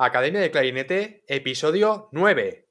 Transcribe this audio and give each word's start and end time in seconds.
Academia 0.00 0.40
de 0.40 0.52
Clarinete, 0.52 1.24
episodio 1.26 2.08
9. 2.12 2.67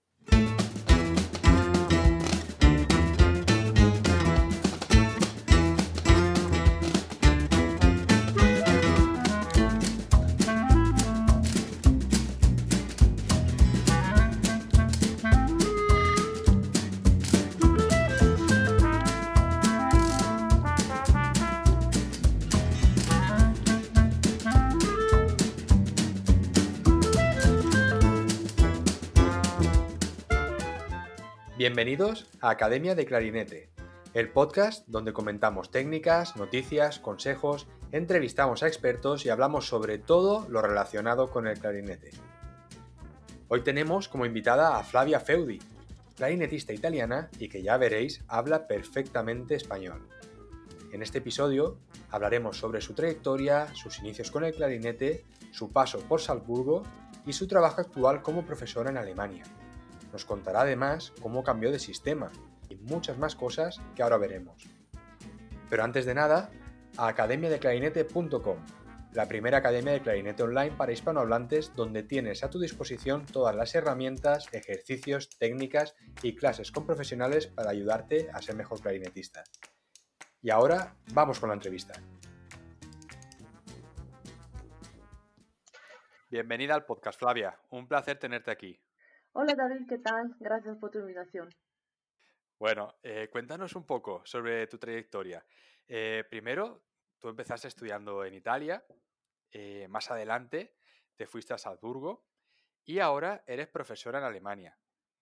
Bienvenidos 31.78 32.26
a 32.42 32.50
Academia 32.50 32.96
de 32.96 33.06
Clarinete, 33.06 33.70
el 34.16 34.32
podcast 34.32 34.88
donde 34.88 35.14
comentamos 35.14 35.70
técnicas, 35.70 36.36
noticias, 36.36 36.98
consejos, 36.98 37.68
entrevistamos 37.92 38.64
a 38.64 38.68
expertos 38.68 39.28
y 39.28 39.30
hablamos 39.30 39.68
sobre 39.68 40.00
todo 40.00 40.48
lo 40.50 40.64
relacionado 40.64 41.30
con 41.30 41.46
el 41.46 41.60
clarinete. 41.60 42.10
Hoy 43.48 43.62
tenemos 43.62 44.10
como 44.10 44.26
invitada 44.26 44.80
a 44.80 44.84
Flavia 44.84 45.20
Feudi, 45.20 45.60
clarinetista 46.16 46.74
italiana 46.74 47.30
y 47.38 47.48
que 47.48 47.62
ya 47.62 47.78
veréis 47.78 48.24
habla 48.28 48.66
perfectamente 48.66 49.54
español. 49.54 50.10
En 50.92 51.04
este 51.04 51.20
episodio 51.20 51.78
hablaremos 52.10 52.58
sobre 52.58 52.82
su 52.82 52.96
trayectoria, 52.96 53.68
sus 53.76 54.00
inicios 54.00 54.32
con 54.32 54.44
el 54.44 54.56
clarinete, 54.56 55.26
su 55.52 55.72
paso 55.72 56.00
por 56.00 56.22
Salzburgo 56.22 56.82
y 57.28 57.34
su 57.34 57.48
trabajo 57.48 57.82
actual 57.82 58.24
como 58.24 58.48
profesora 58.48 58.90
en 58.90 58.98
Alemania. 58.98 59.44
Nos 60.12 60.26
contará 60.26 60.62
además 60.62 61.14
cómo 61.22 61.44
cambió 61.44 61.72
de 61.72 61.80
sistema 61.80 62.32
y 62.70 62.76
muchas 62.76 63.18
más 63.18 63.36
cosas 63.36 63.80
que 63.96 64.04
ahora 64.04 64.18
veremos. 64.18 64.64
Pero 65.70 65.84
antes 65.84 66.06
de 66.06 66.16
nada, 66.16 66.50
a 66.98 67.08
academiadeclarinete.com, 67.08 68.58
la 69.14 69.28
primera 69.28 69.58
academia 69.58 69.94
de 69.94 70.02
clarinete 70.02 70.44
online 70.44 70.76
para 70.78 70.92
hispanohablantes 70.92 71.74
donde 71.76 72.04
tienes 72.04 72.44
a 72.44 72.50
tu 72.50 72.60
disposición 72.60 73.26
todas 73.26 73.56
las 73.56 73.74
herramientas, 73.76 74.48
ejercicios, 74.52 75.30
técnicas 75.38 75.96
y 76.22 76.36
clases 76.36 76.72
con 76.72 76.86
profesionales 76.86 77.48
para 77.48 77.72
ayudarte 77.72 78.30
a 78.34 78.42
ser 78.42 78.56
mejor 78.56 78.82
clarinetista. 78.82 79.44
Y 80.42 80.50
ahora 80.50 80.96
vamos 81.14 81.40
con 81.40 81.50
la 81.50 81.56
entrevista. 81.56 81.94
Bienvenida 86.30 86.76
al 86.76 86.86
podcast, 86.86 87.18
Flavia. 87.18 87.58
Un 87.70 87.88
placer 87.88 88.20
tenerte 88.20 88.52
aquí. 88.52 88.80
Hola 89.40 89.54
David, 89.54 89.86
¿qué 89.88 90.00
tal? 90.00 90.36
Gracias 90.40 90.80
por 90.80 90.90
tu 90.90 90.98
invitación. 90.98 91.48
Bueno, 92.58 92.96
eh, 93.04 93.30
cuéntanos 93.32 93.76
un 93.76 93.86
poco 93.86 94.24
sobre 94.26 94.66
tu 94.66 94.80
trayectoria. 94.80 95.46
Eh, 95.88 96.24
primero, 96.28 96.86
tú 97.20 97.30
empezaste 97.30 97.68
estudiando 97.68 98.26
en 98.26 98.34
Italia, 98.34 98.84
eh, 99.52 99.88
más 99.90 100.10
adelante 100.10 100.78
te 101.16 101.28
fuiste 101.28 101.54
a 101.54 101.60
Salzburgo 101.60 102.26
y 102.84 102.98
ahora 102.98 103.44
eres 103.46 103.68
profesora 103.68 104.18
en 104.18 104.26
Alemania. 104.26 104.76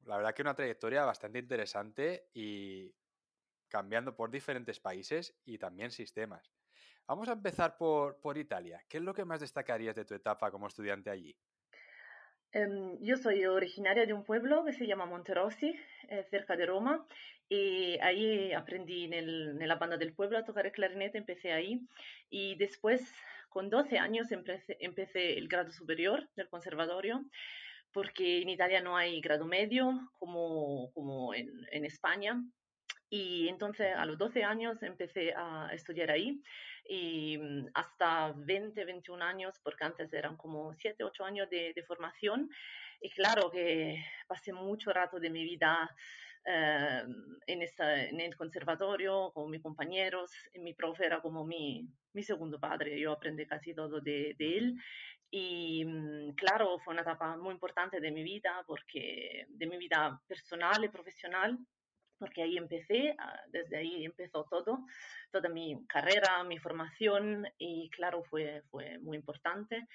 La 0.05 0.15
verdad 0.15 0.33
que 0.33 0.43
una 0.43 0.55
trayectoria 0.55 1.03
bastante 1.03 1.39
interesante 1.39 2.29
y 2.33 2.95
cambiando 3.67 4.15
por 4.15 4.31
diferentes 4.31 4.79
países 4.79 5.35
y 5.43 5.57
también 5.57 5.91
sistemas. 5.91 6.53
Vamos 7.05 7.27
a 7.27 7.33
empezar 7.33 7.75
por, 7.75 8.21
por 8.21 8.37
Italia. 8.37 8.81
¿Qué 8.87 8.95
es 8.95 9.03
lo 9.03 9.13
que 9.13 9.25
más 9.25 9.41
destacarías 9.41 9.93
de 9.93 10.05
tu 10.05 10.13
etapa 10.13 10.51
como 10.51 10.67
estudiante 10.67 11.09
allí? 11.09 11.37
Em, 12.55 12.97
yo 13.01 13.17
soy 13.17 13.45
originaria 13.45 14.05
de 14.05 14.13
un 14.13 14.23
pueblo 14.23 14.63
que 14.63 14.71
se 14.71 14.87
llama 14.87 15.05
Monterossi, 15.05 15.77
eh, 16.07 16.23
cerca 16.29 16.55
de 16.55 16.65
Roma, 16.65 17.05
y 17.49 17.99
ahí 17.99 18.53
aprendí 18.53 19.09
en, 19.11 19.59
la 19.67 19.75
banda 19.75 19.97
del 19.97 20.13
pueblo 20.13 20.37
a 20.37 20.45
tocar 20.45 20.65
el 20.65 20.71
clarinete, 20.71 21.17
empecé 21.17 21.51
ahí, 21.51 21.81
y 22.29 22.55
después, 22.55 23.01
con 23.49 23.69
12 23.69 23.99
años, 23.99 24.31
empecé, 24.31 25.37
el 25.37 25.49
grado 25.49 25.73
superior 25.73 26.29
del 26.37 26.47
conservatorio, 26.47 27.25
porque 27.91 28.41
en 28.41 28.47
Italia 28.47 28.79
no 28.79 28.95
hay 28.95 29.19
grado 29.19 29.45
medio 29.45 30.09
como, 30.17 30.93
como 30.93 31.33
en, 31.33 31.49
en 31.73 31.83
España, 31.83 32.41
y 33.09 33.49
entonces 33.49 33.93
a 33.93 34.05
los 34.05 34.17
12 34.17 34.45
años 34.45 34.81
empecé 34.81 35.33
a 35.35 35.71
estudiar 35.73 36.09
ahí 36.09 36.41
y 36.87 37.37
mm, 37.37 37.67
hasta 37.73 38.33
20, 38.35 38.85
21 38.85 39.23
años, 39.23 39.59
porque 39.63 39.83
antes 39.85 40.11
eran 40.13 40.37
como 40.37 40.73
7, 40.73 41.03
8 41.03 41.25
años 41.25 41.49
de, 41.49 41.83
formación. 41.87 42.49
Y 43.01 43.09
claro 43.11 43.51
que 43.51 44.03
pasé 44.27 44.53
mucho 44.53 44.91
rato 44.91 45.19
de 45.19 45.29
mi 45.29 45.43
vida 45.43 45.89
eh, 46.45 47.03
en, 47.47 47.61
en, 47.61 48.19
el 48.19 48.35
conservatorio 48.35 49.31
con 49.33 49.49
mis 49.49 49.61
compañeros. 49.61 50.31
Y 50.53 50.59
mi 50.59 50.73
profe 50.73 51.05
era 51.05 51.21
como 51.21 51.45
mi, 51.45 51.87
mi 52.13 52.23
segundo 52.23 52.59
padre, 52.59 52.99
yo 52.99 53.11
aprendí 53.11 53.45
casi 53.45 53.73
todo 53.73 53.99
de, 54.01 54.35
de 54.37 54.57
él. 54.57 54.75
Y 55.31 55.83
mm, 55.85 56.35
claro, 56.35 56.79
fue 56.79 56.93
una 56.93 57.01
etapa 57.01 57.35
muy 57.35 57.53
importante 57.53 57.99
de 57.99 58.11
mi 58.11 58.23
vida, 58.23 58.63
porque 58.67 59.45
de 59.49 59.67
mi 59.67 59.77
vida 59.77 60.21
personal 60.27 60.83
y 60.83 60.89
profesional, 60.89 61.57
porque 62.17 62.43
ahí 62.43 62.57
empecé, 62.57 63.15
ah, 63.19 63.39
desde 63.49 63.77
ahí 63.77 64.05
empezó 64.05 64.45
todo, 64.49 64.85
toda 65.31 65.49
mi 65.49 65.85
carrera, 65.87 66.43
mi 66.43 66.57
formación 66.57 67.47
y 67.57 67.89
claro, 67.89 68.23
fue, 68.23 68.61
fue 68.69 68.97
muy 68.99 69.17
importante 69.17 69.87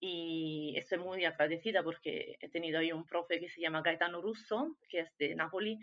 y 0.00 0.74
estoy 0.76 0.98
muy 0.98 1.24
agradecida 1.24 1.82
porque 1.82 2.36
he 2.40 2.48
tenido 2.48 2.78
ahí 2.78 2.92
un 2.92 3.06
profe 3.06 3.40
que 3.40 3.48
se 3.48 3.60
llama 3.60 3.82
Gaetano 3.82 4.20
Russo, 4.20 4.76
que 4.88 5.00
es 5.00 5.16
de 5.18 5.34
Napoli, 5.34 5.78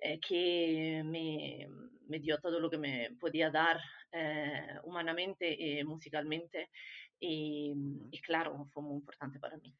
eh, 0.00 0.20
que 0.20 1.02
me, 1.04 1.66
me, 2.06 2.18
dio 2.18 2.38
todo 2.38 2.60
lo 2.60 2.68
que 2.68 2.78
me 2.78 3.10
podía 3.18 3.50
dar 3.50 3.80
eh, 4.12 4.76
humanamente 4.82 5.50
y 5.50 5.82
musicalmente 5.84 6.70
y, 7.18 7.72
y 8.10 8.20
claro, 8.20 8.66
fue 8.72 8.82
muy 8.82 8.96
importante 8.96 9.38
para 9.38 9.56
mí. 9.56 9.72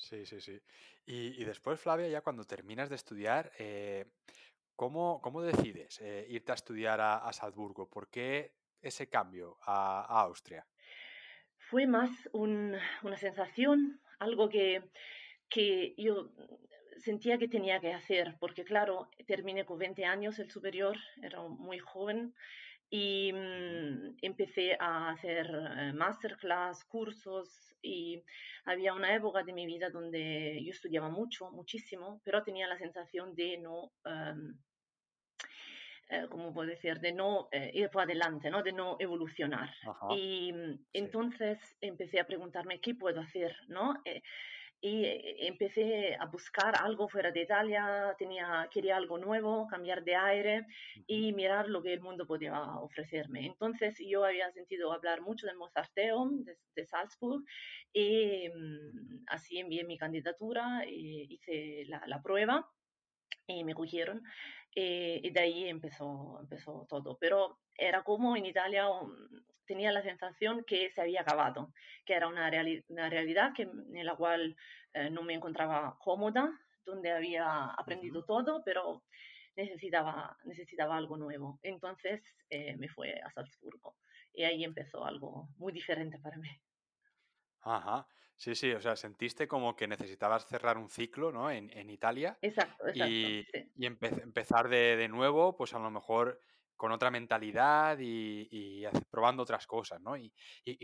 Sí, 0.00 0.24
sí, 0.24 0.40
sí. 0.40 0.58
Y, 1.06 1.44
después, 1.44 1.78
Flavia, 1.78 2.08
ya 2.08 2.22
cuando 2.22 2.44
terminas 2.44 2.88
de 2.88 2.96
estudiar, 2.96 3.52
eh, 3.58 4.06
¿cómo, 4.74 5.42
decides 5.42 6.00
eh, 6.00 6.26
irte 6.30 6.52
a 6.52 6.54
estudiar 6.54 7.00
a, 7.00 7.30
Salzburgo? 7.32 7.88
¿Por 7.88 8.08
qué 8.08 8.54
ese 8.80 9.08
cambio 9.08 9.58
a, 9.62 10.22
Austria? 10.22 10.66
Fue 11.58 11.86
más 11.86 12.10
una 12.32 12.80
sensación, 13.18 14.00
algo 14.18 14.48
que, 14.48 14.82
que 15.48 15.94
yo 15.98 16.30
sentía 16.96 17.38
que 17.38 17.48
tenía 17.48 17.78
que 17.80 17.92
hacer, 17.92 18.36
porque 18.40 18.64
claro, 18.64 19.10
terminé 19.26 19.64
con 19.66 19.78
20 19.78 20.04
años 20.06 20.38
el 20.38 20.50
superior, 20.50 20.96
era 21.22 21.42
muy 21.42 21.78
joven 21.78 22.34
y 22.90 23.32
mm, 23.32 24.16
empecé 24.20 24.76
a 24.78 25.10
hacer 25.10 25.46
eh, 25.46 25.92
masterclass, 25.92 26.84
cursos 26.84 27.74
y 27.80 28.22
había 28.64 28.92
una 28.92 29.14
época 29.14 29.42
de 29.44 29.52
mi 29.52 29.64
vida 29.64 29.88
donde 29.90 30.60
yo 30.62 30.72
estudiaba 30.72 31.08
mucho, 31.08 31.50
muchísimo, 31.52 32.20
pero 32.24 32.42
tenía 32.42 32.66
la 32.66 32.76
sensación 32.76 33.34
de 33.34 33.58
no, 33.58 33.92
um, 34.04 34.58
¿cómo 36.28 36.52
puedo 36.52 36.68
decir? 36.68 36.98
De 36.98 37.12
no 37.12 37.48
eh, 37.52 37.70
ir 37.72 37.88
para 37.90 38.04
adelante, 38.04 38.50
¿no? 38.50 38.62
De 38.62 38.72
no 38.72 38.96
evolucionar. 38.98 39.72
y 40.10 40.52
mm, 40.52 40.86
entonces 40.92 41.58
empecé 41.80 42.18
a 42.18 42.26
preguntarme 42.26 42.80
qué 42.80 42.96
puedo 42.96 43.20
hacer, 43.20 43.54
¿no? 43.68 43.94
Y 44.80 45.04
eh, 45.04 45.46
empecé 45.46 46.16
a 46.18 46.26
buscar 46.26 46.74
algo 46.76 47.08
fuera 47.08 47.30
de 47.30 47.42
Italia, 47.42 48.14
tenía, 48.18 48.68
quería 48.72 48.96
algo 48.96 49.18
nuevo, 49.18 49.66
cambiar 49.68 50.02
de 50.04 50.16
aire 50.16 50.66
y 51.06 51.32
mirar 51.32 51.68
lo 51.68 51.82
que 51.82 51.92
el 51.92 52.00
mundo 52.00 52.26
podía 52.26 52.58
ofrecerme. 52.76 53.44
Entonces 53.46 53.96
yo 53.98 54.24
había 54.24 54.50
sentido 54.52 54.92
hablar 54.92 55.20
mucho 55.20 55.46
del 55.46 55.56
Mozarteum 55.56 56.44
de, 56.44 56.56
de 56.74 56.86
Salzburg 56.86 57.44
y 57.92 58.48
mm, 58.48 59.24
así 59.28 59.58
envié 59.58 59.84
mi 59.84 59.98
candidatura, 59.98 60.84
y 60.86 61.34
hice 61.34 61.84
la, 61.86 62.02
la 62.06 62.22
prueba 62.22 62.66
y 63.46 63.64
me 63.64 63.74
cogieron 63.74 64.22
eh, 64.74 65.20
y 65.22 65.30
de 65.30 65.40
ahí 65.40 65.68
empezó, 65.68 66.38
empezó 66.40 66.86
todo. 66.88 67.16
Pero 67.18 67.58
era 67.76 68.02
como 68.02 68.36
en 68.36 68.46
Italia 68.46 68.86
tenía 69.66 69.92
la 69.92 70.02
sensación 70.02 70.64
que 70.64 70.90
se 70.90 71.00
había 71.00 71.20
acabado, 71.22 71.72
que 72.04 72.14
era 72.14 72.28
una, 72.28 72.50
una 72.88 73.08
realidad 73.08 73.52
que, 73.54 73.62
en 73.62 74.06
la 74.06 74.16
cual 74.16 74.56
eh, 74.94 75.10
no 75.10 75.22
me 75.22 75.34
encontraba 75.34 75.96
cómoda, 76.00 76.50
donde 76.84 77.10
había 77.10 77.66
aprendido 77.66 78.24
todo, 78.24 78.62
pero 78.64 79.04
necesitaba, 79.56 80.36
necesitaba 80.44 80.96
algo 80.96 81.16
nuevo. 81.16 81.60
Entonces 81.62 82.22
eh, 82.48 82.76
me 82.76 82.88
fui 82.88 83.10
a 83.10 83.30
Salzburgo 83.32 83.96
y 84.32 84.44
ahí 84.44 84.64
empezó 84.64 85.04
algo 85.04 85.48
muy 85.56 85.72
diferente 85.72 86.18
para 86.18 86.36
mí. 86.38 86.50
Ajá, 87.62 88.06
sí, 88.36 88.54
sí, 88.54 88.72
o 88.72 88.80
sea, 88.80 88.96
sentiste 88.96 89.46
como 89.46 89.76
que 89.76 89.86
necesitabas 89.86 90.46
cerrar 90.46 90.78
un 90.78 90.88
ciclo, 90.88 91.32
¿no? 91.32 91.50
En, 91.50 91.90
Italia. 91.90 92.38
Exacto, 92.40 92.88
exacto. 92.88 93.12
Y, 93.12 93.46
y 93.76 93.86
empezar 93.86 94.68
de, 94.68 94.96
de, 94.96 95.08
nuevo, 95.08 95.56
pues 95.56 95.74
a 95.74 95.78
lo 95.78 95.90
mejor 95.90 96.40
con 96.80 96.92
otra 96.92 97.10
mentalidad 97.10 97.98
y, 98.00 98.86
probando 99.10 99.42
otras 99.42 99.66
cosas, 99.66 100.00
¿no? 100.00 100.16
Y, 100.16 100.32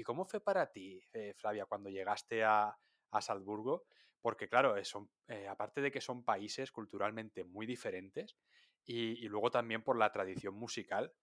cómo 0.04 0.26
fue 0.26 0.40
para 0.40 0.70
ti, 0.70 1.00
eh, 1.14 1.32
Flavia, 1.34 1.64
cuando 1.64 1.88
llegaste 1.88 2.44
a, 2.44 2.76
a 3.12 3.20
Salzburgo, 3.22 3.86
porque 4.20 4.46
claro, 4.46 4.74
son, 4.84 5.08
eh, 5.26 5.48
aparte 5.48 5.80
de 5.80 5.90
que 5.90 6.02
son 6.02 6.22
países 6.22 6.70
culturalmente 6.70 7.44
muy 7.44 7.64
diferentes 7.64 8.36
y, 8.84 9.26
luego 9.28 9.50
también 9.50 9.82
por 9.82 9.96
la 9.96 10.12
tradición 10.12 10.52
musical, 10.52 11.14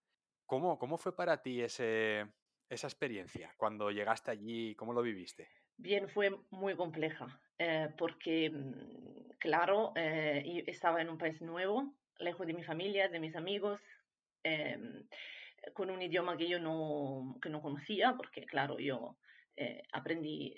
¿cómo, 0.48 0.80
cómo 0.80 0.98
fue 0.98 1.16
para 1.16 1.44
ti 1.44 1.62
ese, 1.62 2.34
esa 2.74 2.88
experiencia 2.88 3.54
cuando 3.58 3.92
llegaste 3.92 4.32
allí? 4.32 4.76
¿Cómo 4.76 4.94
lo 4.94 5.02
viviste? 5.02 5.50
Bien, 5.78 6.08
fue 6.10 6.30
muy 6.52 6.76
compleja, 6.76 7.42
eh, 7.58 7.90
porque, 7.98 8.50
mm, 8.50 9.32
claro, 9.40 9.92
eh, 9.96 10.64
estaba 10.68 11.02
en 11.02 11.10
un 11.10 11.18
país 11.18 11.42
nuevo, 11.42 11.96
lejos 12.20 12.46
de 12.48 12.54
mi 12.54 12.64
familia, 12.64 13.10
de 13.10 13.20
mis 13.20 13.36
amigos, 13.36 13.82
em, 14.44 15.08
con 15.74 15.90
un 15.90 16.02
idioma 16.02 16.38
que 16.38 16.48
yo 16.50 16.60
no, 16.60 17.38
que 17.42 17.50
no 17.50 17.62
conocía, 17.62 18.14
porque, 18.18 18.46
claro, 18.46 18.78
yo 18.80 19.18
eh, 19.56 19.84
aprendí 19.92 20.56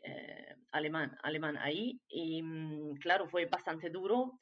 alemán, 0.71 1.17
alemán 1.23 1.57
ahí, 1.57 2.01
y, 2.07 2.41
mm, 2.41 2.95
claro, 2.97 3.27
fue 3.29 3.45
bastante 3.45 3.89
duro, 3.89 4.39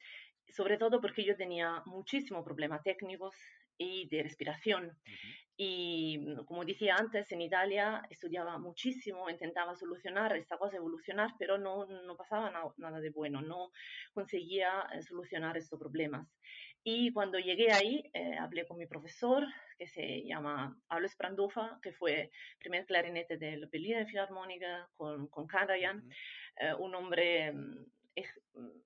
sobre 0.48 0.76
todo 0.78 1.00
porque 1.00 1.24
yo 1.24 1.36
tenía 1.36 1.82
muchísimos 1.86 2.44
problemas 2.44 2.82
técnicos 2.82 3.34
y 3.78 4.08
de 4.08 4.22
respiración. 4.22 4.96
Y 5.56 6.18
mm, 6.18 6.44
como 6.44 6.64
decía 6.64 6.96
antes, 6.96 7.30
en 7.32 7.42
Italia 7.42 8.02
estudiaba 8.10 8.58
muchísimo, 8.58 9.30
intentaba 9.30 9.74
solucionar 9.76 10.36
esta 10.36 10.58
cosa, 10.58 10.76
evolucionar, 10.76 11.30
pero 11.38 11.58
no, 11.58 11.86
no 11.86 12.16
pasaba 12.16 12.50
nada 12.76 13.00
de 13.00 13.10
bueno, 13.10 13.40
no 13.40 13.70
conseguía 14.12 14.86
eh, 14.92 15.02
solucionar 15.02 15.56
estos 15.56 15.78
problemas. 15.78 16.26
Y 16.86 17.12
cuando 17.12 17.38
llegué 17.38 17.72
ahí, 17.72 18.02
eh, 18.12 18.36
hablé 18.38 18.66
con 18.66 18.76
mi 18.76 18.86
profesor, 18.86 19.46
que 19.78 19.86
se 19.86 20.22
llama 20.24 20.76
Pablo 20.86 21.08
Sprandofa, 21.08 21.78
que 21.82 21.92
fue 21.92 22.30
primer 22.58 22.84
clarinete 22.84 23.38
de 23.38 23.56
la 23.56 23.68
Berliner 23.72 24.06
Filarmónica 24.06 24.88
con, 24.96 25.28
con 25.28 25.46
Karajan, 25.46 26.06
eh, 26.56 26.74
un 26.74 26.94
hombre 26.94 27.52
mm, 27.52 27.86
mm, 28.54 28.82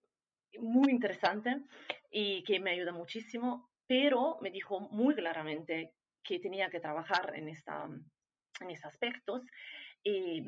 muy 0.61 0.93
interesante 0.93 1.57
y 2.11 2.45
que 2.45 2.61
me 2.61 2.71
ayuda 2.71 2.93
muchísimo, 2.93 3.69
pero 3.89 4.39
me 4.41 4.51
dijo 4.51 4.81
muy 4.81 5.15
claramente 5.17 5.95
que 6.23 6.39
tenía 6.39 6.71
que 6.71 6.79
trabajar 6.79 7.33
en, 7.35 7.49
esta, 7.49 7.89
en 8.61 8.71
estos 8.71 8.93
aspectos. 8.93 9.43
Y 10.05 10.45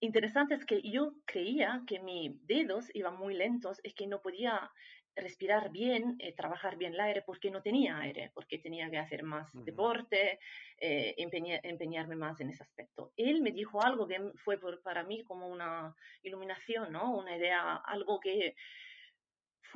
interesante 0.00 0.54
es 0.54 0.64
que 0.64 0.82
yo 0.82 1.14
creía 1.24 1.82
que 1.86 1.98
mis 1.98 2.46
dedos 2.46 2.94
iban 2.94 3.16
muy 3.16 3.34
lentos 3.34 3.80
y 3.82 3.92
que 3.92 4.06
no 4.06 4.20
podía 4.20 4.70
respirar 5.16 5.70
bien, 5.70 6.16
eh, 6.18 6.34
trabajar 6.34 6.76
bien 6.76 6.92
el 6.92 7.00
aire 7.00 7.22
porque 7.22 7.50
no 7.50 7.62
tenía 7.62 7.98
aire, 7.98 8.30
porque 8.34 8.58
tenía 8.58 8.90
que 8.90 8.98
hacer 8.98 9.22
más 9.22 9.50
deporte, 9.64 10.38
eh, 10.78 11.14
empeñarme 11.16 12.16
más 12.16 12.38
en 12.40 12.50
ese 12.50 12.62
aspecto. 12.62 13.12
Él 13.16 13.40
me 13.40 13.52
dijo 13.52 13.82
algo 13.82 14.06
que 14.06 14.20
fue 14.44 14.60
para 14.82 15.04
mí 15.04 15.24
como 15.24 15.48
una 15.48 15.96
iluminación, 16.22 16.92
¿no? 16.92 17.16
Una 17.16 17.34
idea, 17.34 17.76
algo 17.76 18.20
que 18.20 18.54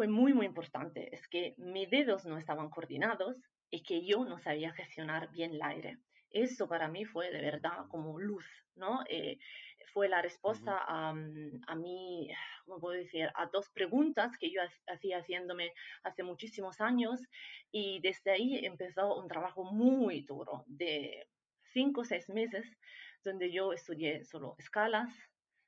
fue 0.01 0.09
muy, 0.09 0.33
muy 0.33 0.47
importante. 0.47 1.15
Es 1.15 1.29
que 1.29 1.55
mis 1.59 1.91
dedos 1.91 2.25
no 2.25 2.39
estaban 2.39 2.71
coordinados 2.71 3.37
y 3.69 3.83
que 3.83 4.03
yo 4.03 4.25
no 4.25 4.39
sabía 4.39 4.73
gestionar 4.73 5.31
bien 5.31 5.53
el 5.53 5.61
aire. 5.61 5.99
Eso 6.31 6.67
para 6.67 6.89
mí 6.89 7.05
fue 7.05 7.31
de 7.31 7.43
verdad 7.43 7.85
como 7.91 8.19
luz, 8.19 8.47
¿no? 8.77 9.05
Eh, 9.11 9.37
fue 9.93 10.09
la 10.09 10.23
respuesta 10.23 10.79
a, 10.89 11.13
mm, 11.13 11.61
a 11.67 11.75
mí, 11.75 12.31
¿cómo 12.65 12.81
puedo 12.81 12.95
decir?, 12.99 13.29
a 13.35 13.45
dos 13.53 13.69
preguntas 13.75 14.39
que 14.39 14.51
yo 14.51 14.63
hacía 14.87 15.19
haciéndome 15.19 15.75
hace 16.03 16.23
muchísimos 16.23 16.81
años 16.81 17.21
y 17.71 18.01
desde 18.01 18.31
ahí 18.31 18.65
empezó 18.65 19.21
un 19.21 19.29
trabajo 19.29 19.65
muy 19.65 20.23
duro 20.23 20.65
de 20.67 21.29
cinco 21.75 22.01
o 22.01 22.05
seis 22.07 22.27
meses 22.31 22.65
donde 23.23 23.53
yo 23.53 23.75
estudié 23.75 24.25
solo 24.25 24.55
escalas, 24.59 25.13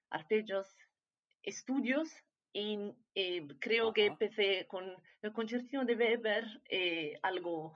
arpegios, 0.08 0.74
estudios 1.42 2.08
y 2.52 2.92
eh, 3.14 3.46
creo 3.58 3.92
que 3.92 4.06
empecé 4.06 4.66
con 4.66 4.94
el 5.22 5.32
concertino 5.32 5.84
de 5.84 5.96
Weber, 5.96 6.44
eh, 6.68 7.18
algo 7.22 7.74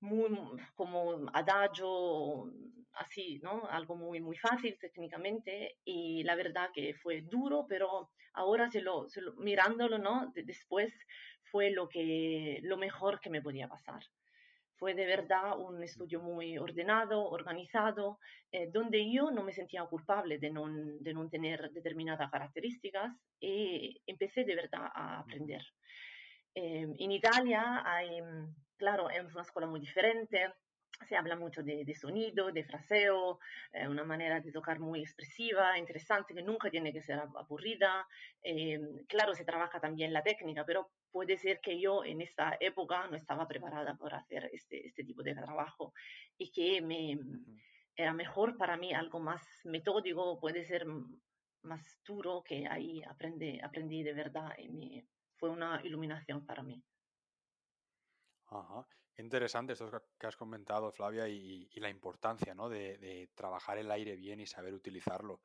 muy 0.00 0.38
como 0.74 1.28
adagio, 1.32 2.52
así, 2.94 3.40
¿no? 3.42 3.66
Algo 3.70 3.96
muy, 3.96 4.20
muy 4.20 4.36
fácil 4.36 4.78
técnicamente 4.78 5.78
y 5.84 6.22
la 6.24 6.34
verdad 6.34 6.70
que 6.72 6.94
fue 6.94 7.22
duro, 7.22 7.66
pero 7.68 8.10
ahora 8.32 8.70
se 8.70 8.80
lo, 8.80 9.06
mirándolo, 9.38 9.98
¿no? 9.98 10.32
después 10.34 10.92
fue 11.44 11.70
lo, 11.70 11.88
que, 11.88 12.60
lo 12.62 12.76
mejor 12.76 13.20
que 13.20 13.30
me 13.30 13.42
podía 13.42 13.68
pasar. 13.68 14.02
Fue 14.78 14.94
de 14.94 15.06
verdad 15.06 15.58
un 15.58 15.82
estudio 15.82 16.20
muy 16.20 16.58
ordenado, 16.58 17.24
organizado, 17.24 18.18
eh, 18.52 18.68
donde 18.70 19.10
yo 19.10 19.30
no 19.30 19.42
me 19.42 19.52
sentía 19.52 19.84
culpable 19.84 20.38
de 20.38 20.50
no, 20.50 20.66
de 20.68 21.14
no 21.14 21.28
tener 21.28 21.70
determinadas 21.70 22.30
características 22.30 23.12
y 23.40 24.02
empecé 24.06 24.44
de 24.44 24.54
verdad 24.54 24.88
a 24.94 25.20
aprender. 25.20 25.62
Eh, 26.54 26.86
en 26.98 27.12
Italia 27.12 27.82
hay, 27.84 28.20
claro, 28.76 29.08
es 29.10 29.32
una 29.32 29.42
escuela 29.42 29.66
muy 29.68 29.80
diferente, 29.80 30.52
se 31.04 31.16
habla 31.16 31.36
mucho 31.36 31.62
de, 31.62 31.84
de 31.84 31.94
sonido, 31.94 32.50
de 32.52 32.64
fraseo, 32.64 33.38
eh, 33.72 33.86
una 33.86 34.04
manera 34.04 34.40
de 34.40 34.52
tocar 34.52 34.78
muy 34.78 35.00
expresiva, 35.00 35.78
interesante, 35.78 36.34
que 36.34 36.42
nunca 36.42 36.70
tiene 36.70 36.92
que 36.92 37.02
ser 37.02 37.18
aburrida. 37.18 38.06
Eh, 38.42 38.80
claro, 39.08 39.34
se 39.34 39.44
trabaja 39.44 39.80
también 39.80 40.12
la 40.12 40.22
técnica, 40.22 40.64
pero 40.64 40.90
puede 41.16 41.38
ser 41.38 41.62
que 41.62 41.80
yo 41.80 42.04
en 42.04 42.20
esta 42.20 42.58
época 42.60 43.06
no 43.06 43.16
estaba 43.16 43.48
preparada 43.48 43.96
para 43.96 44.18
hacer 44.18 44.50
este, 44.52 44.86
este 44.86 45.02
tipo 45.02 45.22
de 45.22 45.34
trabajo 45.34 45.94
y 46.36 46.52
que 46.52 46.82
me, 46.82 47.18
era 47.96 48.12
mejor 48.12 48.58
para 48.58 48.76
mí 48.76 48.92
algo 48.92 49.18
más 49.18 49.42
metódico, 49.64 50.38
puede 50.38 50.62
ser 50.66 50.84
más 51.62 52.02
duro, 52.04 52.44
que 52.44 52.66
ahí 52.68 53.02
aprendí, 53.02 53.58
aprendí 53.60 54.02
de 54.02 54.12
verdad 54.12 54.50
y 54.58 54.68
me, 54.68 55.06
fue 55.36 55.48
una 55.48 55.80
iluminación 55.82 56.44
para 56.44 56.62
mí. 56.62 56.84
Ajá. 58.48 58.86
Interesante 59.16 59.72
esto 59.72 59.90
que 60.18 60.26
has 60.26 60.36
comentado, 60.36 60.92
Flavia, 60.92 61.26
y, 61.26 61.70
la 61.76 61.88
importancia 61.88 62.54
¿no? 62.54 62.68
de, 62.68 63.30
trabajar 63.34 63.78
el 63.78 63.90
aire 63.90 64.16
bien 64.16 64.38
y 64.40 64.46
saber 64.46 64.74
utilizarlo. 64.74 65.40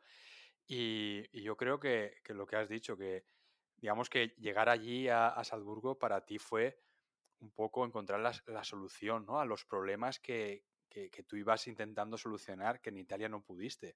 Y, 0.68 1.42
yo 1.42 1.56
creo 1.56 1.80
que, 1.80 2.18
lo 2.28 2.46
que 2.46 2.58
has 2.58 2.68
dicho, 2.68 2.98
que 2.98 3.24
digamos 3.82 4.10
que 4.10 4.36
llegar 4.38 4.70
allí 4.70 5.08
a, 5.10 5.42
Salzburgo 5.44 5.98
para 5.98 6.24
ti 6.24 6.38
fue 6.38 6.80
un 7.40 7.52
poco 7.52 7.84
encontrar 7.86 8.20
la, 8.20 8.64
solución 8.64 9.26
¿no? 9.26 9.40
a 9.40 9.46
los 9.46 9.66
problemas 9.66 10.20
que, 10.20 10.64
que, 10.88 11.10
tú 11.24 11.36
ibas 11.36 11.68
intentando 11.68 12.18
solucionar 12.18 12.80
que 12.80 12.92
en 12.92 13.00
Italia 13.00 13.28
no 13.28 13.42
pudiste. 13.44 13.96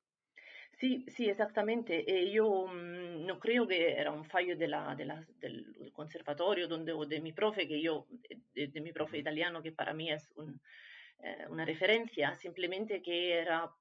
Sí, 0.79 1.05
sí, 1.07 1.29
exactamente. 1.29 2.03
Eh, 2.11 2.31
yo 2.31 2.65
mm, 2.67 3.25
no 3.25 3.39
creo 3.39 3.67
que 3.67 3.93
era 3.93 4.11
un 4.11 4.25
fallo 4.25 4.57
de 4.57 4.67
la, 4.67 4.95
de 4.95 5.05
la, 5.05 5.23
del 5.39 5.91
conservatorio 5.93 6.67
donde, 6.67 6.91
o 6.91 7.05
de 7.05 7.21
mi 7.21 7.31
profe, 7.31 7.67
que 7.67 7.79
yo, 7.79 8.07
de, 8.53 8.81
mi 8.81 8.91
profe 8.91 9.19
italiano, 9.19 9.61
que 9.61 9.71
para 9.71 9.93
mí 9.93 10.11
es 10.11 10.31
un, 10.35 10.59
eh, 11.19 11.45
una 11.49 11.63
referencia, 11.63 12.35
simplemente 12.37 13.03
que 13.03 13.33
era 13.33 13.71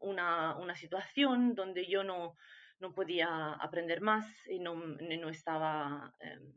una, 0.00 0.56
una 0.56 0.74
situación 0.74 1.54
donde 1.54 1.86
yo 1.86 2.02
no, 2.02 2.36
no 2.82 2.92
podía 2.92 3.54
aprender 3.54 4.02
más 4.02 4.46
y 4.48 4.58
no, 4.58 4.74
no 4.74 5.28
estaba... 5.30 6.14
Em, 6.20 6.52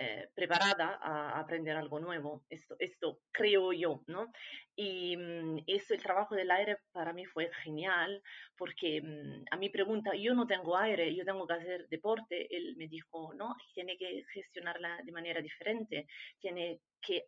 eh, 0.00 0.28
preparada 0.32 0.98
a 1.02 1.40
aprender 1.40 1.76
algo 1.76 1.98
nuevo. 1.98 2.44
Esto, 2.48 2.76
esto 2.78 3.18
creo 3.32 3.72
yo, 3.72 4.04
¿no? 4.06 4.30
Y 4.76 5.16
mm, 5.16 5.64
eso, 5.66 5.92
el 5.92 6.00
trabajo 6.00 6.36
del 6.36 6.52
aire 6.52 6.78
para 6.92 7.12
mí 7.12 7.24
fue 7.24 7.50
genial, 7.64 8.22
porque 8.56 9.02
mm, 9.02 9.46
a 9.50 9.56
mi 9.56 9.70
pregunta, 9.70 10.14
yo 10.14 10.34
no 10.34 10.46
tengo 10.46 10.76
aire, 10.76 11.12
yo 11.16 11.24
tengo 11.24 11.48
que 11.48 11.54
hacer 11.54 11.88
deporte, 11.88 12.46
él 12.56 12.76
me 12.76 12.86
dijo, 12.86 13.34
no, 13.34 13.56
tiene 13.74 13.96
que 13.96 14.24
gestionarla 14.32 15.00
de 15.02 15.10
manera 15.10 15.42
diferente, 15.42 16.06
tiene 16.38 16.80
que 17.00 17.24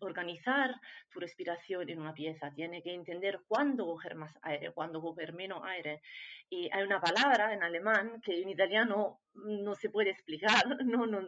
organizar 0.00 0.74
tu 1.10 1.20
respiración 1.20 1.88
en 1.88 2.00
una 2.00 2.12
pieza, 2.12 2.52
tiene 2.54 2.82
que 2.82 2.92
entender 2.92 3.40
cuándo 3.48 3.86
coger 3.86 4.14
más 4.16 4.36
aire, 4.42 4.72
cuándo 4.72 5.00
coger 5.00 5.32
menos 5.32 5.62
aire. 5.64 6.02
Y 6.50 6.68
hay 6.72 6.82
una 6.82 7.00
palabra 7.00 7.54
en 7.54 7.62
alemán 7.62 8.20
que 8.20 8.42
en 8.42 8.50
italiano 8.50 9.20
no 9.34 9.74
se 9.74 9.88
puede 9.90 10.10
explicar, 10.10 10.62
no, 10.84 11.06
no, 11.06 11.22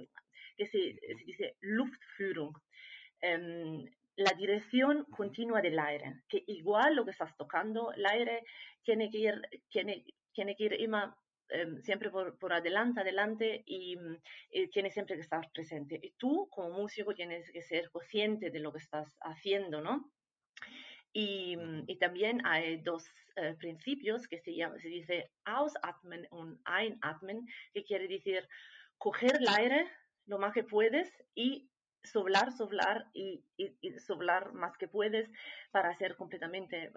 que 0.57 0.67
se, 0.67 0.99
dice 1.27 1.57
Luftführung, 1.61 2.55
em, 3.21 3.85
la 4.17 4.33
dirección 4.33 5.05
continua 5.05 5.61
del 5.61 5.79
aire, 5.79 6.23
que 6.29 6.45
igual 6.47 6.95
lo 6.95 7.05
que 7.05 7.11
estás 7.11 7.37
tocando, 7.37 7.93
el 7.93 8.07
aire 8.07 8.45
tiene 8.83 9.11
que 9.11 9.19
ir, 9.19 9.43
tiene, 9.69 10.05
tiene 10.33 10.55
que 10.55 10.65
ir 10.65 10.73
em, 11.51 11.83
siempre 11.83 12.11
por, 12.11 12.39
por, 12.39 12.53
adelante, 12.53 13.01
adelante 13.01 13.63
y, 13.67 13.97
tiene 14.73 14.91
siempre 14.91 15.17
que 15.17 15.23
estar 15.23 15.51
presente. 15.53 15.99
Y 16.01 16.13
tú 16.13 16.49
como 16.51 16.71
músico 16.71 17.15
tienes 17.15 17.51
que 17.51 17.63
ser 17.63 17.91
consciente 17.91 18.51
de 18.51 18.61
lo 18.61 18.73
que 18.73 18.79
estás 18.79 19.17
haciendo, 19.21 19.81
¿no? 19.81 20.11
Y, 21.13 21.57
y, 21.87 21.97
también 21.99 22.41
hay 22.45 22.79
dos 22.79 23.05
eh, 23.37 23.57
principios 23.59 24.29
que 24.29 24.39
se, 24.39 24.55
llama, 24.55 24.79
se 24.79 24.89
dice 24.89 25.31
ausatmen 25.45 26.29
y 26.31 26.71
einatmen, 26.71 27.45
que 27.73 27.83
quiere 27.83 28.07
decir 28.07 28.49
coger 28.97 29.37
el 29.41 29.49
aire 29.49 29.91
lo 30.27 30.39
más 30.39 30.53
que 30.53 30.65
puedes 30.65 31.11
y 31.35 31.69
soplar, 32.05 32.53
soplar 32.53 33.07
y, 33.15 33.43
y, 33.57 33.91
soplar 33.99 34.53
más 34.53 34.77
que 34.77 34.89
puedes 34.89 35.31
para 35.71 35.91
hacer 35.91 36.17
completamente 36.17 36.93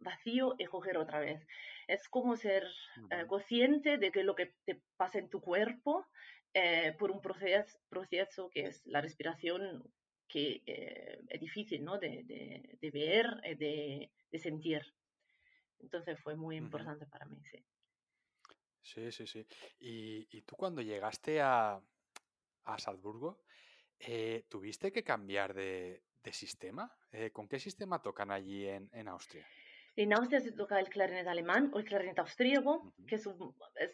vacío 0.00 0.54
y 0.58 0.64
coger 0.66 0.98
otra 0.98 1.20
vez. 1.20 1.46
Es 1.86 2.08
como 2.08 2.36
ser 2.36 2.64
eh, 3.10 3.26
consciente 3.26 3.98
de 3.98 4.10
que 4.10 4.24
lo 4.24 4.34
que 4.34 4.54
te 4.64 4.82
pasa 4.96 5.18
en 5.18 5.30
tu 5.30 5.40
cuerpo 5.40 6.06
eh, 6.52 6.94
por 6.98 7.10
un 7.10 7.20
proceso, 7.20 7.78
proceso 7.88 8.50
que 8.50 8.66
es 8.66 8.84
la 8.86 9.00
respiración 9.00 9.84
que 10.26 10.62
eh, 10.66 11.20
es 11.28 11.40
difícil 11.40 11.84
¿no? 11.84 11.98
de, 11.98 12.24
de, 12.80 12.90
ver, 12.90 13.40
de, 13.58 14.10
de, 14.30 14.38
sentir. 14.38 14.82
Entonces 15.80 16.18
fue 16.20 16.36
muy 16.36 16.56
importante 16.56 17.06
para 17.06 17.26
mí, 17.26 17.40
sí. 17.44 17.64
Sí, 18.82 19.12
sí, 19.12 19.26
sí. 19.26 19.46
Y, 19.78 20.26
y 20.36 20.42
tú 20.42 20.56
cuando 20.56 20.82
llegaste 20.82 21.40
a, 21.40 21.80
a 22.64 22.78
Salzburgo, 22.78 23.40
eh, 24.00 24.44
¿tuviste 24.48 24.90
que 24.90 25.04
cambiar 25.04 25.52
de, 25.52 26.02
sistema? 26.32 26.90
Eh, 27.12 27.30
¿Con 27.30 27.48
qué 27.48 27.58
sistema 27.58 28.00
tocan 28.00 28.30
allí 28.30 28.66
en, 28.66 29.08
Austria? 29.08 29.46
En 29.96 30.12
Austria 30.12 30.40
se 30.40 30.52
toca 30.52 30.78
el 30.78 30.88
clarinete 30.88 31.28
alemán 31.28 31.70
o 31.74 31.78
el 31.78 31.84
clarinete 31.84 32.20
austríaco, 32.20 32.94
que 33.06 33.16
es, 33.16 33.28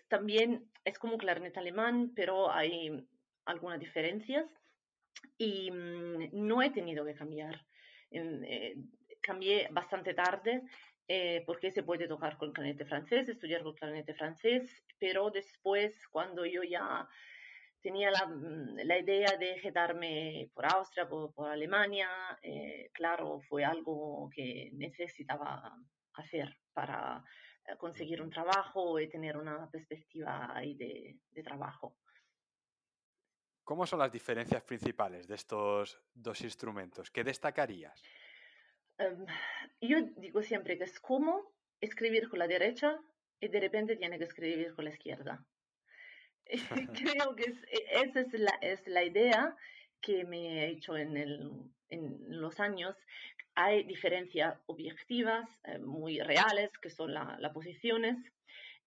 también 0.09 0.71
es 0.85 0.99
como 0.99 1.19
clarinete 1.19 1.59
alemán, 1.59 2.13
pero 2.15 2.53
hay 2.53 3.09
algunas 3.47 3.81
diferencias. 3.81 4.47
Y 5.39 5.71
mm, 5.71 6.29
no 6.33 6.63
he 6.63 6.71
tenido 6.71 7.05
que 7.05 7.15
cambiar. 7.15 7.65
Eh, 8.11 8.77
cambié 9.21 9.69
bastante 9.73 10.15
tarde 10.15 10.63
porque 11.47 11.71
se 11.71 11.85
puede 11.85 12.09
tocar 12.09 12.37
con 12.37 12.53
clarinete 12.53 12.85
francés, 12.85 13.29
estudiar 13.29 13.63
con 13.63 13.75
clarinete 13.75 14.15
francés, 14.15 14.85
pero 14.99 15.31
después, 15.31 16.07
cuando 16.09 16.45
yo 16.45 16.65
ya 16.65 17.09
tenía 17.83 18.11
mm, 18.11 18.77
la, 18.85 18.99
idea 18.99 19.37
de 19.37 19.61
quedarme 19.61 20.51
por 20.55 20.67
Austria, 20.67 21.09
por, 21.09 21.49
Alemania, 21.49 22.09
eh, 22.43 22.91
claro, 22.93 23.41
fue 23.49 23.65
algo 23.65 24.29
que 24.35 24.71
necesitaba 24.73 25.77
hacer 26.15 26.57
para 26.73 27.23
eh, 27.67 27.77
conseguir 27.77 28.23
un 28.23 28.31
trabajo 28.31 28.99
y 29.01 29.09
tener 29.09 29.37
una 29.37 29.69
perspectiva 29.71 30.55
ahí 30.55 30.75
de, 30.75 31.43
trabajo. 31.43 31.97
¿Cómo 33.63 33.87
son 33.87 33.99
las 33.99 34.13
diferencias 34.13 34.63
principales 34.63 35.27
de 35.27 35.35
estos 35.35 36.01
dos 36.15 36.41
instrumentos? 36.41 37.11
¿Qué 37.11 37.25
destacarías? 37.25 38.03
Em, 38.99 39.27
yo 39.81 39.99
digo 40.17 40.43
siempre 40.43 40.79
que 40.79 40.85
es 40.85 40.99
como 41.01 41.53
escribir 41.81 42.29
con 42.29 42.39
la 42.39 42.47
derecha 42.47 42.99
y 43.41 43.49
de 43.49 43.61
repente 43.61 43.97
tiene 43.97 44.19
que 44.19 44.25
escribir 44.25 44.75
con 44.75 44.85
la 44.85 44.91
izquierda. 44.91 45.45
Creo 47.21 47.35
que 47.37 47.45
e, 47.45 48.03
esa 48.03 48.21
es 48.21 48.33
la, 48.35 48.59
es 48.61 48.87
la 48.87 49.05
idea 49.05 49.57
que 50.01 50.25
me 50.25 50.65
he 50.65 50.71
hecho 50.71 50.97
en, 50.97 51.17
el, 51.17 51.51
en 51.89 52.19
los 52.29 52.61
años. 52.61 52.97
Hay 53.55 53.85
diferencias 53.85 54.63
objetivas 54.67 55.49
eh, 55.65 55.79
muy 55.79 56.21
reales, 56.21 56.71
que 56.81 56.91
son 56.91 57.15
las 57.15 57.53
posiciones, 57.53 58.17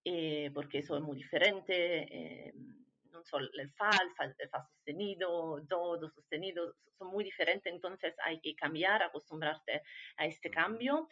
eh, 0.04 0.50
porque 0.54 0.78
eso 0.78 0.96
es 0.96 1.02
muy 1.02 1.16
diferente. 1.16 1.74
Eh, 1.76 2.52
no 3.10 3.24
solo 3.24 3.48
el 3.58 3.70
fa, 3.72 3.90
el 3.90 4.48
fa, 4.48 4.62
sostenido, 4.62 5.60
do, 5.62 5.96
do 5.98 6.08
sostenido, 6.10 6.76
son 6.96 7.08
muy 7.08 7.24
diferentes, 7.24 7.72
entonces 7.72 8.14
hay 8.24 8.40
que 8.40 8.54
cambiar, 8.54 9.02
acostumbrarte 9.02 9.82
a 10.16 10.26
este 10.26 10.50
cambio. 10.50 11.08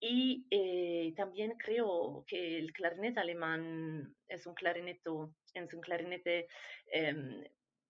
Y 0.00 0.46
eh, 0.50 1.14
también 1.16 1.54
creo 1.58 2.24
que 2.26 2.58
el 2.58 2.72
clarinete 2.72 3.20
alemán 3.20 4.14
es 4.28 4.46
un 4.46 4.54
clarinete, 4.54 5.10
es 5.54 5.72
un 5.72 5.80
clarinete 5.80 6.48
em, 6.92 7.44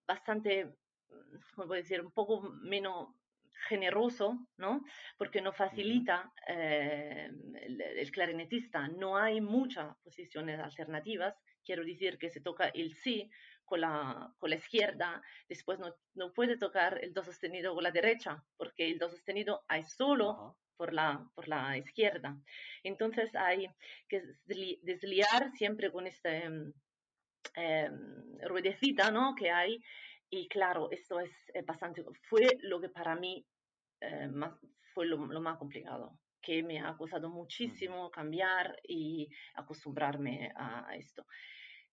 bastante, 0.07 0.73
¿cómo 1.55 1.67
puedo 1.67 1.81
decir?, 1.81 2.01
un 2.01 2.11
poco 2.11 2.41
menos 2.61 3.09
generoso, 3.67 4.47
¿no? 4.57 4.83
Porque 5.17 5.41
no 5.41 5.51
facilita 5.51 6.31
eh, 6.47 7.29
el, 7.61 8.11
clarinetista. 8.11 8.87
No 8.87 9.17
hay 9.17 9.41
muchas 9.41 9.95
posiciones 10.03 10.59
alternativas. 10.59 11.35
Quiero 11.65 11.83
decir 11.83 12.17
que 12.17 12.29
se 12.29 12.41
toca 12.41 12.69
el 12.69 12.93
sí 12.95 13.29
con 13.67 13.81
la, 13.81 14.33
con 14.39 14.49
la 14.49 14.55
izquierda, 14.55 15.21
después 15.47 15.77
no, 15.77 15.93
no 16.15 16.33
puede 16.33 16.57
tocar 16.57 16.99
el 17.03 17.13
do 17.13 17.21
sostenido 17.23 17.75
con 17.75 17.83
la 17.83 17.91
derecha, 17.91 18.43
porque 18.55 18.89
el 18.89 18.97
do 18.97 19.09
sostenido 19.09 19.63
hay 19.67 19.83
solo 19.83 20.57
por 20.77 20.93
la, 20.93 21.29
por 21.35 21.47
la 21.47 21.77
izquierda. 21.77 22.37
Entonces 22.83 23.35
hay 23.35 23.67
que 24.07 24.23
desliar 24.81 25.51
siempre 25.51 25.91
con 25.91 26.07
esta 26.07 26.29
eh, 27.55 27.89
ruedecita 28.43 29.11
¿no? 29.11 29.35
que 29.35 29.51
hay. 29.51 29.83
Y 30.29 30.47
claro, 30.47 30.89
esto 30.91 31.19
es 31.19 31.31
bastante, 31.65 32.03
fue 32.29 32.47
lo 32.61 32.79
que 32.79 32.89
para 32.89 33.15
mí 33.15 33.45
eh, 34.01 34.27
más, 34.27 34.53
fue 34.93 35.05
lo, 35.05 35.17
más 35.17 35.57
complicado, 35.57 36.19
que 36.41 36.63
me 36.63 36.79
ha 36.79 36.95
costado 36.97 37.29
muchísimo 37.29 38.09
cambiar 38.11 38.77
y 38.83 39.29
acostumbrarme 39.55 40.51
a 40.55 40.95
esto. 40.95 41.25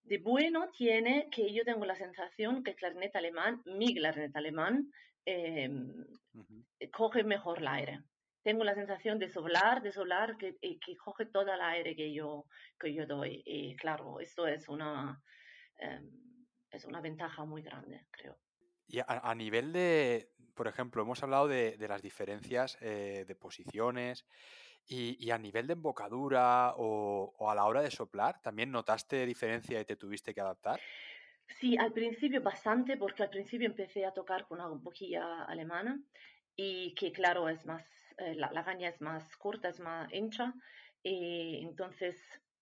De 0.04 0.18
bueno 0.18 0.70
tiene 0.70 1.28
que 1.30 1.52
yo 1.52 1.64
tengo 1.64 1.84
la 1.84 1.96
sensación 1.96 2.62
que 2.62 2.70
el 2.70 2.76
clarinete 2.76 3.18
alemán, 3.18 3.62
mi 3.64 3.94
clarinete 3.94 4.38
alemán, 4.38 4.92
em, 5.24 6.04
coge 6.92 7.24
mejor 7.24 7.58
el 7.58 7.68
aire 7.68 8.04
tengo 8.44 8.62
la 8.62 8.74
sensación 8.74 9.18
de 9.18 9.30
soplar, 9.30 9.82
de 9.82 9.90
soplar, 9.90 10.36
que, 10.36 10.58
eh, 10.60 10.78
que 10.78 10.96
coge 10.96 11.24
toda 11.24 11.54
el 11.54 11.62
aire 11.62 11.96
que 11.96 12.12
yo, 12.12 12.44
que 12.78 12.92
yo 12.92 13.06
doy. 13.06 13.42
Y 13.46 13.74
claro, 13.74 14.20
esto 14.20 14.46
es 14.46 14.68
una, 14.68 15.20
em, 15.78 16.10
es 16.70 16.84
una 16.84 17.00
ventaja 17.00 17.44
muy 17.46 17.62
grande, 17.62 18.06
creo. 18.10 18.36
Y 18.86 19.00
a, 19.00 19.34
nivel 19.34 19.72
de, 19.72 20.30
por 20.54 20.68
ejemplo, 20.68 21.02
hemos 21.02 21.22
hablado 21.22 21.48
de, 21.48 21.78
de 21.78 21.88
las 21.88 22.02
diferencias 22.02 22.76
eh, 22.82 23.24
de 23.26 23.34
posiciones 23.34 24.26
y, 24.86 25.16
y, 25.18 25.30
a 25.30 25.38
nivel 25.38 25.66
de 25.66 25.72
embocadura 25.74 26.74
o, 26.76 27.34
o, 27.38 27.50
a 27.50 27.54
la 27.54 27.64
hora 27.64 27.82
de 27.82 27.90
soplar, 27.90 28.40
¿también 28.42 28.70
notaste 28.70 29.26
diferencia 29.26 29.80
y 29.80 29.84
te 29.84 29.96
tuviste 29.96 30.34
que 30.34 30.40
adaptar? 30.40 30.80
Sí, 31.46 31.76
al 31.76 31.92
principio 31.92 32.42
bastante, 32.42 32.96
porque 32.96 33.22
al 33.22 33.30
principio 33.30 33.66
empecé 33.66 34.04
a 34.04 34.12
tocar 34.12 34.46
con 34.46 34.60
una 34.60 34.68
boquilla 34.68 35.44
alemana 35.44 36.00
y 36.56 36.94
que 36.94 37.12
claro 37.12 37.48
es 37.48 37.64
más 37.66 37.84
eh, 38.18 38.34
la, 38.34 38.50
la, 38.52 38.64
caña 38.64 38.88
es 38.88 39.00
más 39.00 39.36
corta, 39.36 39.68
es 39.68 39.80
más 39.80 40.12
ancha, 40.12 40.54
y 41.02 41.60
entonces 41.62 42.16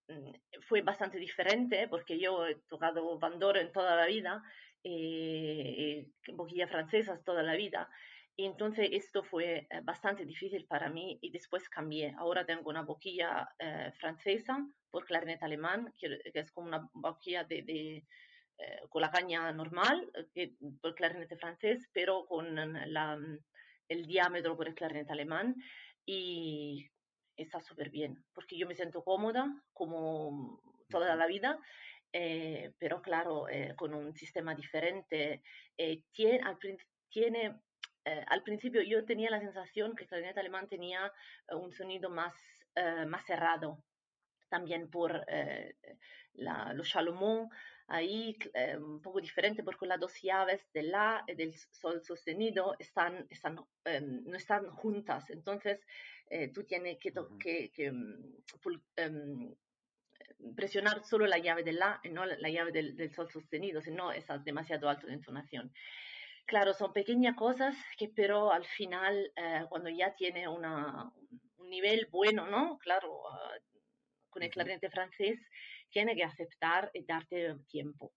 mm, 0.08 0.32
fue 0.62 0.82
bastante 0.82 1.18
diferente 1.18 1.88
porque 1.88 2.18
yo 2.18 2.46
he 2.46 2.56
tocado 2.68 3.18
bandoro 3.18 3.60
en 3.60 3.72
toda 3.72 3.96
la 3.96 4.06
vida, 4.06 4.42
y 4.84 6.12
boquilla 6.32 6.66
francesas 6.66 7.22
toda 7.24 7.42
la 7.42 7.54
vida, 7.54 7.88
y 8.36 8.46
entonces 8.46 8.88
esto 8.92 9.22
fue 9.22 9.66
eh, 9.70 9.80
bastante 9.82 10.24
difícil 10.24 10.66
para 10.66 10.88
mí 10.88 11.18
y 11.20 11.30
después 11.30 11.68
cambié. 11.68 12.14
Ahora 12.18 12.44
tengo 12.46 12.70
una 12.70 12.82
boquilla 12.82 13.48
eh, 13.58 13.92
francesa 13.98 14.66
por 14.90 15.04
clarinete 15.04 15.44
alemán, 15.44 15.92
que, 15.98 16.20
es 16.32 16.52
como 16.52 16.68
una 16.68 16.88
boquilla 16.92 17.44
de, 17.44 17.62
de 17.62 18.06
con 18.90 19.02
la 19.02 19.10
caña 19.10 19.50
normal, 19.50 20.08
que, 20.32 20.54
por 20.80 20.94
clarinete 20.94 21.36
francés, 21.36 21.88
pero 21.92 22.26
con 22.26 22.54
la, 22.54 23.18
el 23.88 24.06
diámetro 24.06 24.56
por 24.56 24.68
el 24.68 24.74
clarinete 24.74 25.12
alemán 25.12 25.56
y 26.06 26.88
está 27.36 27.60
súper 27.60 27.90
bien, 27.90 28.24
porque 28.32 28.56
yo 28.56 28.66
me 28.66 28.74
siento 28.74 29.02
cómoda 29.02 29.62
como 29.72 30.60
toda 30.88 31.16
la 31.16 31.26
vida, 31.26 31.58
eh, 32.12 32.72
pero 32.78 33.00
claro, 33.00 33.48
eh, 33.48 33.74
con 33.76 33.94
un 33.94 34.14
sistema 34.14 34.54
diferente. 34.54 35.42
Eh, 35.76 36.02
tiene, 36.12 36.42
al, 36.44 36.58
tiene 38.04 38.24
al, 38.28 38.42
principio 38.42 38.82
yo 38.82 39.04
tenía 39.04 39.30
la 39.30 39.40
sensación 39.40 39.94
que 39.94 40.04
el 40.04 40.08
clarinete 40.08 40.40
alemán 40.40 40.68
tenía 40.68 41.12
un 41.50 41.72
sonido 41.72 42.10
más, 42.10 42.34
más 43.06 43.24
cerrado, 43.26 43.82
también 44.48 44.90
por 44.90 45.24
la, 46.34 46.72
los 46.74 46.90
Salomón, 46.90 47.48
ahí 47.92 48.36
eh, 48.54 48.76
un 48.76 49.00
poco 49.00 49.20
diferente 49.20 49.62
porque 49.62 49.86
las 49.86 50.00
dos 50.00 50.20
llaves 50.22 50.66
del 50.72 50.90
La 50.90 51.24
y 51.26 51.34
del 51.34 51.54
Sol 51.54 52.02
sostenido 52.02 52.74
están, 52.78 53.26
están, 53.30 53.56
no 53.56 54.36
están 54.36 54.70
juntas. 54.70 55.28
Entonces, 55.30 55.80
eh, 56.30 56.48
tú 56.48 56.64
tienes 56.64 56.98
que, 56.98 57.12
que, 57.70 57.92
mm, 57.92 58.40
em, 58.96 59.54
presionar 60.56 61.04
solo 61.04 61.26
la 61.26 61.38
llave 61.38 61.62
del 61.62 61.78
La 61.78 62.00
y 62.02 62.08
no 62.08 62.24
la 62.24 62.48
llave 62.48 62.72
del, 62.72 62.96
del 62.96 63.12
Sol 63.12 63.30
sostenido, 63.30 63.80
si 63.82 63.90
no 63.90 64.10
estás 64.12 64.42
demasiado 64.44 64.88
alto 64.88 65.06
de 65.06 65.14
entonación. 65.14 65.72
Claro, 66.44 66.74
son 66.74 66.92
pequeñas 66.92 67.36
cosas 67.36 67.76
que 67.96 68.08
pero 68.08 68.52
al 68.52 68.64
final, 68.64 69.32
eh, 69.36 69.64
cuando 69.68 69.88
ya 69.88 70.14
tiene 70.14 70.48
una, 70.48 71.12
un 71.58 71.70
nivel 71.70 72.08
bueno, 72.10 72.46
¿no? 72.46 72.78
Claro, 72.78 73.28
ah, 73.30 73.54
con 74.28 74.42
el 74.42 74.50
clarinete 74.50 74.90
francés, 74.90 75.38
tiene 75.90 76.16
que 76.16 76.24
aceptar 76.24 76.90
y 76.94 77.04
darte 77.04 77.54
tiempo. 77.68 78.12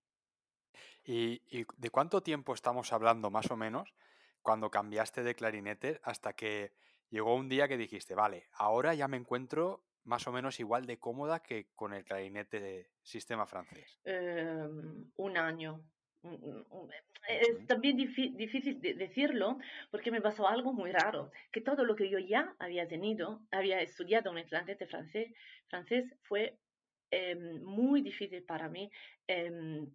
¿Y, 1.04 1.42
de 1.78 1.90
cuánto 1.92 2.24
tiempo 2.24 2.54
estamos 2.54 2.92
hablando 2.92 3.30
más 3.30 3.52
o 3.52 3.56
menos 3.56 3.94
cuando 4.42 4.72
cambiaste 4.72 5.24
de 5.24 5.36
clarinete 5.36 6.00
hasta 6.04 6.34
que 6.34 6.74
llegó 7.10 7.36
un 7.36 7.48
día 7.50 7.68
que 7.68 7.78
dijiste, 7.78 8.16
vale, 8.16 8.48
ahora 8.54 8.94
ya 8.96 9.08
me 9.08 9.18
encuentro 9.18 9.84
más 10.04 10.28
o 10.28 10.32
menos 10.32 10.60
igual 10.60 10.86
de 10.86 11.00
cómoda 11.00 11.42
que 11.42 11.68
con 11.76 11.94
el 11.94 12.04
clarinete 12.04 12.60
de 12.60 12.90
sistema 13.02 13.46
francés? 13.46 14.00
Em, 14.04 15.12
un 15.16 15.38
año, 15.38 15.84
es 17.28 17.68
también 17.68 17.98
difícil 17.98 18.80
decirlo 18.82 19.58
porque 19.92 20.12
me 20.12 20.22
pasó 20.22 20.48
algo 20.48 20.74
muy 20.74 20.92
raro, 20.92 21.32
que 21.52 21.62
todo 21.62 21.84
lo 21.84 21.96
que 21.96 22.10
yo 22.10 22.20
ya 22.20 22.56
había 22.60 22.88
tenido, 22.88 23.42
había 23.52 23.82
estudiado 23.82 24.32
en 24.32 24.40
el 24.40 24.46
clarinete 24.46 24.86
francés, 24.86 25.34
francés 25.68 26.06
fue 26.24 26.58
em, 27.12 27.64
muy 27.64 28.02
difícil 28.02 28.44
para 28.44 28.70
mí 28.70 28.92
em, 29.28 29.88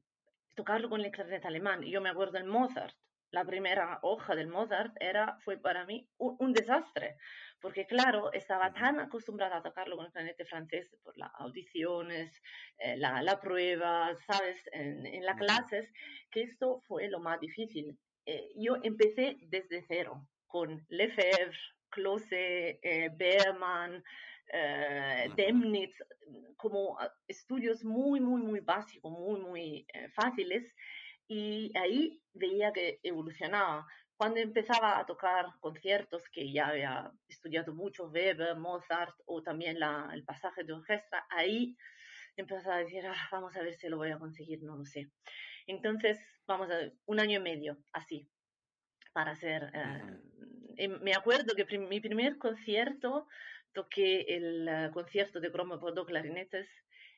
tocarlo 0.54 0.88
con 0.88 1.00
el 1.00 1.10
clarinete 1.10 1.46
alemán. 1.46 1.82
Yo 1.82 2.00
me 2.00 2.10
acuerdo 2.10 2.32
del 2.32 2.44
Mozart, 2.44 2.94
la 3.30 3.44
primera 3.44 3.98
hoja 4.02 4.34
del 4.34 4.48
Mozart 4.48 4.94
era, 5.00 5.38
fue 5.44 5.56
para 5.56 5.84
mí 5.86 6.08
un, 6.18 6.52
desastre, 6.52 7.16
porque 7.60 7.86
claro, 7.86 8.32
estaba 8.32 8.72
tan 8.72 8.98
acostumbrada 8.98 9.58
a 9.58 9.62
tocarlo 9.62 9.96
con 9.96 10.06
el 10.06 10.12
clarinete 10.12 10.44
francés 10.44 10.88
por 11.02 11.16
las 11.16 11.30
audiciones, 11.38 12.32
eh, 12.78 12.96
la, 12.96 13.22
la, 13.22 13.40
prueba, 13.40 14.14
¿sabes? 14.26 14.58
En, 14.72 15.24
las 15.24 15.36
clases, 15.36 15.92
que 16.30 16.42
esto 16.42 16.82
fue 16.88 17.08
lo 17.08 17.20
más 17.20 17.40
difícil. 17.40 17.96
Eh, 18.26 18.50
yo 18.56 18.76
empecé 18.82 19.36
desde 19.42 19.84
cero, 19.86 20.26
con 20.46 20.84
Lefebvre, 20.88 21.56
Klose, 21.88 22.80
eh, 22.82 23.10
Beermann, 23.14 24.02
Demnitz, 25.36 25.94
como 26.56 26.98
estudios 27.28 27.84
muy, 27.84 28.18
muy, 28.18 28.42
muy 28.42 28.58
básicos, 28.58 29.12
muy, 29.12 29.40
muy 29.40 29.86
fáciles 30.12 30.64
y 31.30 31.70
ahí 31.78 32.20
veía 32.34 32.72
que 32.72 32.98
evolucionaba. 33.04 33.86
Cuando 34.16 34.40
empezaba 34.40 34.98
a 34.98 35.06
tocar 35.06 35.46
conciertos 35.60 36.28
que 36.28 36.52
ya 36.52 36.66
había 36.66 37.12
estudiado 37.28 37.72
mucho, 37.72 38.08
Weber, 38.08 38.56
Mozart 38.56 39.14
o 39.26 39.40
también 39.40 39.78
la, 39.78 40.10
el 40.12 40.24
pasaje 40.24 40.64
de 40.64 40.72
orquesta, 40.72 41.24
ahí 41.30 41.76
empezaba 42.36 42.74
a 42.74 42.78
decir, 42.80 43.06
ah, 43.06 43.28
vamos 43.30 43.56
a 43.56 43.62
ver 43.62 43.74
si 43.74 43.88
lo 43.88 43.98
voy 43.98 44.10
a 44.10 44.18
conseguir, 44.18 44.60
no 44.64 44.76
lo 44.76 44.84
sé. 44.84 45.12
Entonces, 45.68 46.18
vamos 46.48 46.68
a 46.68 46.78
ver, 46.78 46.94
un 47.06 47.20
año 47.20 47.38
y 47.38 47.42
medio, 47.42 47.78
así, 47.92 48.28
para 49.12 49.30
hacer... 49.30 49.70
Eh, 50.76 50.88
me 50.88 51.14
acuerdo 51.14 51.54
que 51.54 51.78
mi 51.78 52.00
primer 52.00 52.38
concierto 52.38 53.28
toqué 53.72 54.22
el 54.22 54.68
uh, 54.68 54.92
concierto 54.92 55.38
de 55.38 55.52
cromo 55.52 55.78
por 55.78 55.94
dos 55.94 56.06
clarinetes 56.06 56.68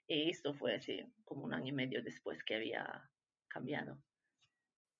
y 0.07 0.28
esto 0.28 0.52
fue 0.52 0.75
así, 0.75 1.02
como 1.25 1.45
un 1.45 1.54
año 1.54 1.69
y 1.69 1.73
medio 1.73 2.02
después 2.02 2.45
que 2.45 2.57
había 2.57 3.09
cambiado. 3.52 3.99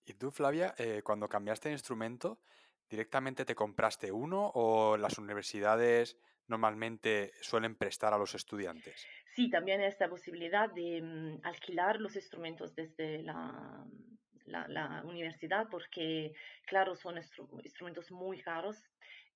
¿Y 0.04 0.14
tú, 0.14 0.30
Flavia, 0.30 0.75
eh, 0.78 1.02
cuando 1.04 1.28
cambiaste 1.28 1.68
de 1.68 1.75
instrumento, 1.75 2.40
directamente 2.88 3.44
te 3.44 3.54
compraste 3.54 4.12
uno 4.12 4.50
o 4.54 4.97
las 4.97 5.18
universidades 5.18 6.16
normalmente 6.49 7.32
suelen 7.40 7.76
prestar 7.76 8.12
a 8.12 8.18
los 8.18 8.35
estudiantes? 8.35 9.06
Sí, 9.35 9.49
también 9.49 9.80
esta 9.80 10.09
posibilidad 10.09 10.71
de 10.71 11.00
mm, 11.00 11.47
alquilar 11.47 12.00
los 12.00 12.16
instrumentos 12.16 12.75
desde 12.75 13.23
la, 13.23 13.87
la, 14.47 15.02
universidad 15.04 15.68
porque, 15.71 16.32
claro, 16.66 16.97
son 16.97 17.16
instrumentos 17.16 18.11
muy 18.11 18.40
caros 18.40 18.76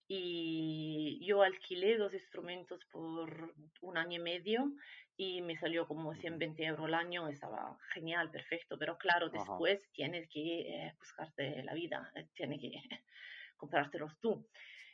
y 0.08 1.24
yo 1.26 1.42
alquilé 1.42 1.98
los 1.98 2.14
instrumentos 2.14 2.84
por 2.92 3.54
un 3.80 3.98
año 3.98 4.20
y 4.20 4.22
medio 4.22 4.72
y 5.16 5.40
me 5.42 5.56
salió 5.56 5.86
como 5.86 6.14
120 6.14 6.62
euros 6.64 6.86
al 6.86 6.94
año, 6.94 7.28
estaba 7.28 7.78
genial, 7.94 8.30
perfecto, 8.30 8.78
pero 8.78 8.98
claro, 8.98 9.30
después 9.30 9.80
tienes 9.92 10.28
que 10.28 10.60
eh, 10.60 10.94
buscarte 10.98 11.62
la 11.62 11.74
vida, 11.74 12.12
eh, 12.14 12.28
tienes 12.34 12.60
que 12.60 12.70
comprártelos 13.56 14.18
tú. 14.20 14.46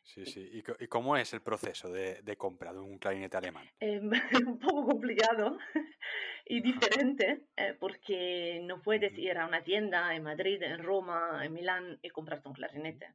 Sí, 0.04 0.26
sí. 0.26 0.50
¿Y, 0.52 0.87
cómo 0.88 1.16
es 1.16 1.33
el 1.33 1.42
proceso 1.42 1.88
de, 1.88 2.23
de 2.23 2.37
compra 2.37 2.73
de 2.73 2.81
un 2.81 2.99
clarinete 2.99 3.37
alemán? 3.37 3.69
Eh, 3.78 4.00
un 4.47 4.59
poco 4.59 4.87
complicado 4.87 5.59
y 6.47 6.61
diferente, 6.61 7.42
porque 7.78 8.61
no 8.64 8.83
puedes 8.83 9.16
ir 9.16 9.38
a 9.38 9.47
una 9.47 9.62
tienda 9.62 10.12
en 10.14 10.25
Madrid, 10.25 10.61
en 10.62 10.83
Roma, 10.83 11.40
en 11.45 11.52
Milán 11.52 11.99
y 12.02 12.11
comprarte 12.11 12.49
un 12.49 12.54
clarinete. 12.54 13.14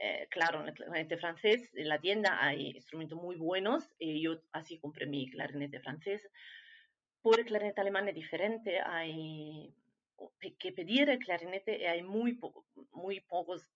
Eh, 0.00 0.28
claro, 0.30 0.60
en 0.60 0.68
el 0.68 0.74
clarinete 0.74 1.16
francés, 1.16 1.70
en 1.74 1.88
la 1.88 1.98
tienda 1.98 2.38
hay 2.40 2.70
instrumentos 2.70 3.20
muy 3.20 3.34
buenos 3.34 3.84
y 3.98 4.22
yo 4.22 4.40
así 4.52 4.78
compré 4.78 5.06
mi 5.06 5.28
clarinete 5.28 5.80
francés. 5.80 6.22
Por 7.20 7.40
el 7.40 7.46
clarinete 7.46 7.80
alemán 7.80 8.08
es 8.08 8.14
diferente, 8.14 8.80
hay 8.80 9.74
que 10.58 10.72
pedir 10.72 11.10
el 11.10 11.18
clarinete 11.18 11.78
y 11.78 11.84
hay 11.84 12.02
muy, 12.02 12.38
muy 12.92 13.20
pocos, 13.20 13.68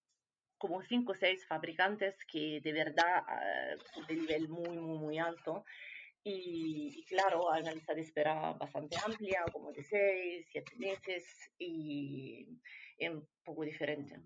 como 0.58 0.80
cinco 0.82 1.10
o 1.10 1.16
seis 1.16 1.44
fabricantes 1.44 2.14
que 2.24 2.60
de 2.60 2.72
verdad 2.72 3.24
uh, 3.96 4.06
de 4.06 4.14
nivel 4.14 4.48
muy, 4.48 4.78
muy, 4.78 4.98
muy 4.98 5.18
alto. 5.18 5.64
Y, 6.24 7.04
claro, 7.08 7.50
hay 7.52 7.62
una 7.62 7.72
lista 7.72 7.94
de 7.94 8.02
espera 8.02 8.52
bastante 8.52 8.96
amplia, 9.04 9.44
como 9.52 9.72
de 9.72 9.82
seis, 9.82 10.46
siete 10.52 10.76
meses 10.76 11.24
y, 11.58 12.46
y 12.96 13.08
un 13.08 13.26
poco 13.42 13.64
diferente 13.64 14.20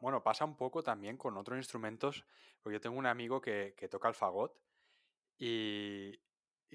bueno, 0.00 0.22
pasa 0.22 0.44
un 0.44 0.56
poco 0.56 0.82
también 0.82 1.16
con 1.16 1.36
otros 1.36 1.58
instrumentos, 1.58 2.24
porque 2.62 2.74
yo 2.74 2.80
tengo 2.80 2.98
un 2.98 3.06
amigo 3.06 3.40
que, 3.40 3.74
toca 3.90 4.08
el 4.08 4.14
fagot 4.14 4.54
y, 5.38 6.18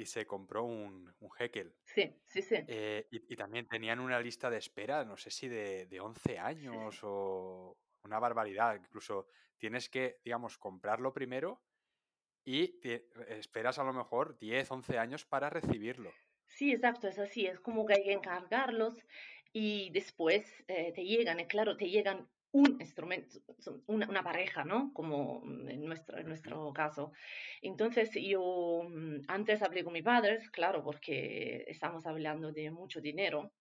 se 0.05 0.25
compró 0.25 0.63
un, 0.63 1.13
un 1.19 1.29
Heckel. 1.37 1.75
Sí, 1.83 2.15
sí, 2.25 2.41
sí. 2.41 2.55
Eh, 2.67 3.07
y, 3.11 3.35
también 3.35 3.67
tenían 3.67 3.99
una 3.99 4.19
lista 4.19 4.49
de 4.49 4.57
espera, 4.57 5.05
no 5.05 5.17
sé 5.17 5.29
si 5.29 5.47
de, 5.47 5.85
de 5.85 5.99
11 5.99 6.39
años 6.39 6.99
o 7.03 7.77
una 8.03 8.19
barbaridad. 8.19 8.75
Incluso 8.75 9.27
tienes 9.57 9.89
que, 9.89 10.19
digamos, 10.23 10.57
comprarlo 10.57 11.13
primero 11.13 11.61
y 12.45 12.79
esperas 13.29 13.79
a 13.79 13.83
lo 13.83 13.93
mejor 13.93 14.37
10, 14.37 14.71
11 14.71 14.97
años 14.97 15.25
para 15.25 15.49
recibirlo. 15.49 16.11
Sí, 16.47 16.71
exacto, 16.71 17.07
es 17.07 17.19
así. 17.19 17.45
Es 17.45 17.59
como 17.59 17.85
que 17.85 17.93
hay 17.93 18.03
que 18.03 18.13
encargarlos 18.13 19.05
y 19.51 19.89
después 19.91 20.63
eh, 20.67 20.91
te 20.93 21.03
llegan, 21.03 21.39
y 21.39 21.45
claro, 21.45 21.77
te 21.77 21.89
llegan 21.89 22.27
un 22.53 22.77
instrumento, 22.79 23.39
una, 23.87 24.07
una, 24.07 24.23
pareja, 24.23 24.63
¿no? 24.63 24.93
Como 24.93 25.41
en 25.67 25.83
nuestro, 25.85 26.19
en 26.19 26.27
nuestro 26.27 26.71
caso. 26.71 27.11
Entonces 27.61 28.11
yo 28.13 28.83
mm, 28.87 29.21
antes 29.27 29.61
hablé 29.63 29.83
con 29.83 29.93
mis 29.93 30.03
padres, 30.03 30.49
claro, 30.51 30.83
porque 30.83 31.65
estamos 31.67 32.05
hablando 32.05 32.51
de 32.51 32.69
mucho 32.69 33.01
dinero. 33.01 33.51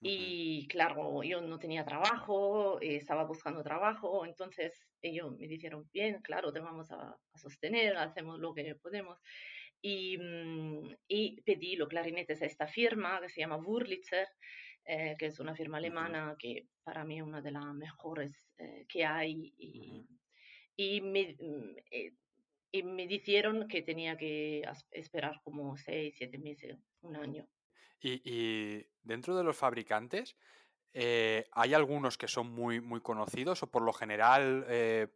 Y 0.00 0.66
claro, 0.68 1.22
yo 1.22 1.40
no 1.40 1.58
tenía 1.58 1.84
trabajo, 1.84 2.80
estaba 2.80 3.24
buscando 3.24 3.62
trabajo, 3.62 4.24
entonces 4.26 4.88
ellos 5.00 5.36
me 5.38 5.46
dijeron, 5.46 5.88
bien, 5.92 6.20
claro, 6.22 6.52
te 6.52 6.60
vamos 6.60 6.90
a, 6.92 7.16
sostener, 7.34 7.96
hacemos 7.96 8.38
lo 8.38 8.54
que 8.54 8.76
podemos. 8.76 9.18
Y, 9.80 10.18
mm, 10.18 10.94
y 11.08 11.40
pedí 11.42 11.74
los 11.76 11.88
clarinetes 11.88 12.42
a 12.42 12.46
esta 12.46 12.68
firma 12.68 13.20
que 13.20 13.28
se 13.28 13.40
llama 13.40 13.56
Wurlitzer, 13.56 14.28
eh, 14.84 15.14
que 15.18 15.26
es 15.26 15.38
una 15.38 15.54
firma 15.54 15.78
alemana 15.78 16.34
que 16.38 16.66
para 16.82 17.04
mí 17.04 17.18
es 17.18 17.22
una 17.22 17.40
de 17.40 17.52
las 17.52 17.64
mejores 17.74 18.48
eh, 18.58 18.84
que 18.88 19.04
hay. 19.04 19.54
Y, 19.56 20.06
y, 20.76 21.00
me, 21.00 21.36
mm, 21.38 21.76
eh, 21.90 22.12
y, 22.72 22.82
me, 22.82 23.06
dijeron 23.06 23.68
que 23.68 23.82
tenía 23.82 24.16
que 24.16 24.64
esperar 24.90 25.40
como 25.44 25.76
seis, 25.76 26.14
siete 26.16 26.38
meses, 26.38 26.76
un 27.02 27.16
año. 27.16 27.46
Y, 28.00 28.20
y 28.24 28.86
dentro 29.02 29.36
de 29.36 29.44
los 29.44 29.56
fabricantes, 29.56 30.36
¿hay 30.92 31.74
algunos 31.74 32.18
que 32.18 32.26
son 32.26 32.50
muy, 32.50 32.80
muy 32.80 33.00
conocidos 33.00 33.62
o 33.62 33.70
por 33.70 33.82
lo 33.82 33.92
general 33.92 35.10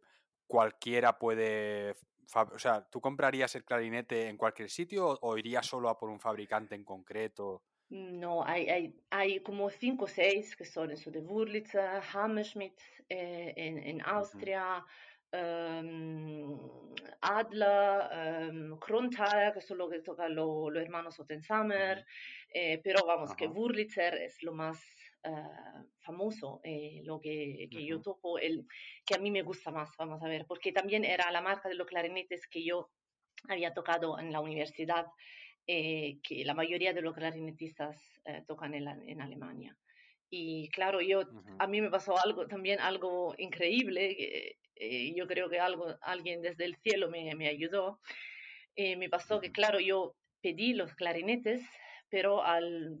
cualquiera 0.47 1.19
puede 1.19 1.93
o 2.35 2.59
sea, 2.59 2.85
¿tú 2.89 2.99
comprarías 2.99 3.55
el 3.55 3.63
clarinete 3.63 4.27
en 4.27 4.37
cualquier 4.37 4.69
sitio 4.69 5.07
o, 5.07 5.19
o, 5.21 5.37
irías 5.37 5.65
solo 5.65 5.89
a 5.89 5.97
por 5.97 6.09
un 6.09 6.19
fabricante 6.19 6.75
en 6.75 6.83
concreto? 6.83 7.63
No, 7.89 8.43
hay, 8.43 8.69
hay, 8.69 8.95
hay 9.09 9.39
como 9.39 9.69
cinco 9.69 10.05
o 10.05 10.07
seis 10.07 10.55
que 10.57 10.65
son 10.65 10.91
eso 10.91 11.09
de 11.09 11.19
Wurlitzer, 11.19 12.01
Hammerschmidt 12.13 12.77
eh, 13.07 13.53
en, 13.55 13.77
en, 13.77 14.01
Austria, 14.01 14.83
um, 15.31 16.93
Adler, 17.21 18.49
um, 18.51 18.77
Kronthal, 18.79 19.53
que 19.53 19.61
son 19.61 19.77
los 19.77 19.89
que 19.89 19.99
tocan 20.01 20.35
los 20.35 20.75
hermanos 20.75 21.17
Ottensamer, 21.17 22.05
eh, 22.53 22.81
pero 22.83 23.05
vamos, 23.05 23.33
que 23.35 23.47
Wurlitzer 23.47 24.15
es 24.15 24.43
lo 24.43 24.53
más 24.53 24.83
uh, 25.23 25.85
famoso, 25.99 26.59
eh, 26.65 27.01
lo 27.05 27.21
que, 27.21 27.69
que 27.71 27.85
yo 27.85 28.01
toco, 28.01 28.37
el, 28.37 28.67
que 29.05 29.15
a 29.15 29.19
mí 29.19 29.31
me 29.31 29.43
gusta 29.43 29.71
más, 29.71 29.91
vamos 29.97 30.21
a 30.21 30.27
ver, 30.27 30.45
porque 30.45 30.73
también 30.73 31.05
era 31.05 31.31
la 31.31 31.39
marca 31.39 31.69
de 31.69 31.75
los 31.75 31.87
clarinetes 31.87 32.47
que 32.47 32.65
yo 32.65 32.89
había 33.47 33.73
tocado 33.73 34.19
en 34.19 34.33
la 34.33 34.41
universidad 34.41 35.05
eh, 35.69 36.19
que 36.23 36.45
la 36.45 36.53
mayoría 36.53 36.93
de 36.93 37.01
los 37.01 37.13
clarinetistas 37.13 37.97
eh, 38.23 38.41
tocan 38.47 38.73
en, 38.73 38.87
en, 38.87 39.21
Alemania. 39.21 39.75
Y 40.29 40.69
claro, 40.69 41.01
yo, 41.01 41.23
a 41.59 41.67
mí 41.67 41.81
me 41.81 41.89
pasó 41.89 42.17
algo 42.17 42.47
también, 42.47 42.79
algo 42.79 43.35
increíble, 43.37 44.55
eh, 44.75 45.13
yo 45.13 45.27
creo 45.27 45.49
que 45.49 45.59
algo, 45.59 45.95
alguien 46.01 46.41
desde 46.41 46.63
el 46.63 46.77
cielo 46.77 47.09
me, 47.09 47.35
me 47.35 47.49
ayudó. 47.49 47.99
me 48.77 49.09
pasó 49.09 49.41
que, 49.41 49.51
claro, 49.51 49.79
yo 49.79 50.15
pedí 50.41 50.73
los 50.73 50.93
clarinetes, 50.95 51.61
pero 52.09 52.43
al, 52.43 52.97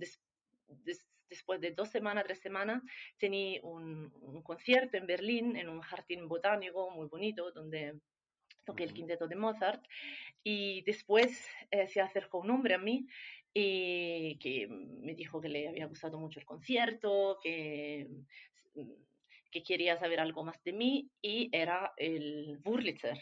después 1.29 1.61
de 1.61 1.71
dos 1.71 1.89
semanas, 1.89 2.25
tres 2.25 2.39
semanas, 2.39 2.83
tenía 3.17 3.61
un, 3.63 4.11
un, 4.21 4.41
concierto 4.41 4.97
en 4.97 5.07
Berlín, 5.07 5.55
en 5.55 5.69
un 5.69 5.81
jardín 5.81 6.27
botánico 6.27 6.89
muy 6.91 7.07
bonito, 7.07 7.51
donde 7.51 7.93
toqué 8.67 8.83
el 8.83 8.93
quinteto 8.93 9.27
de 9.27 9.35
Mozart 9.35 9.83
y 10.43 10.81
después 10.83 11.47
eh, 11.71 11.87
se 11.87 12.01
acercó 12.01 12.39
un 12.39 12.51
hombre 12.51 12.75
a 12.75 12.77
mí 12.77 13.07
y 13.53 14.37
que 14.37 14.67
me 14.67 15.15
dijo 15.15 15.41
que 15.41 15.49
le 15.49 15.69
había 15.69 15.87
gustado 15.87 16.19
mucho 16.19 16.39
el 16.39 16.45
concierto, 16.45 17.39
que, 17.41 18.07
que 19.49 19.63
quería 19.63 19.97
saber 19.97 20.19
algo 20.19 20.43
más 20.43 20.61
de 20.63 20.73
mí 20.73 21.09
y 21.21 21.49
era 21.51 21.93
el 21.97 22.59
Wurlitzer, 22.63 23.17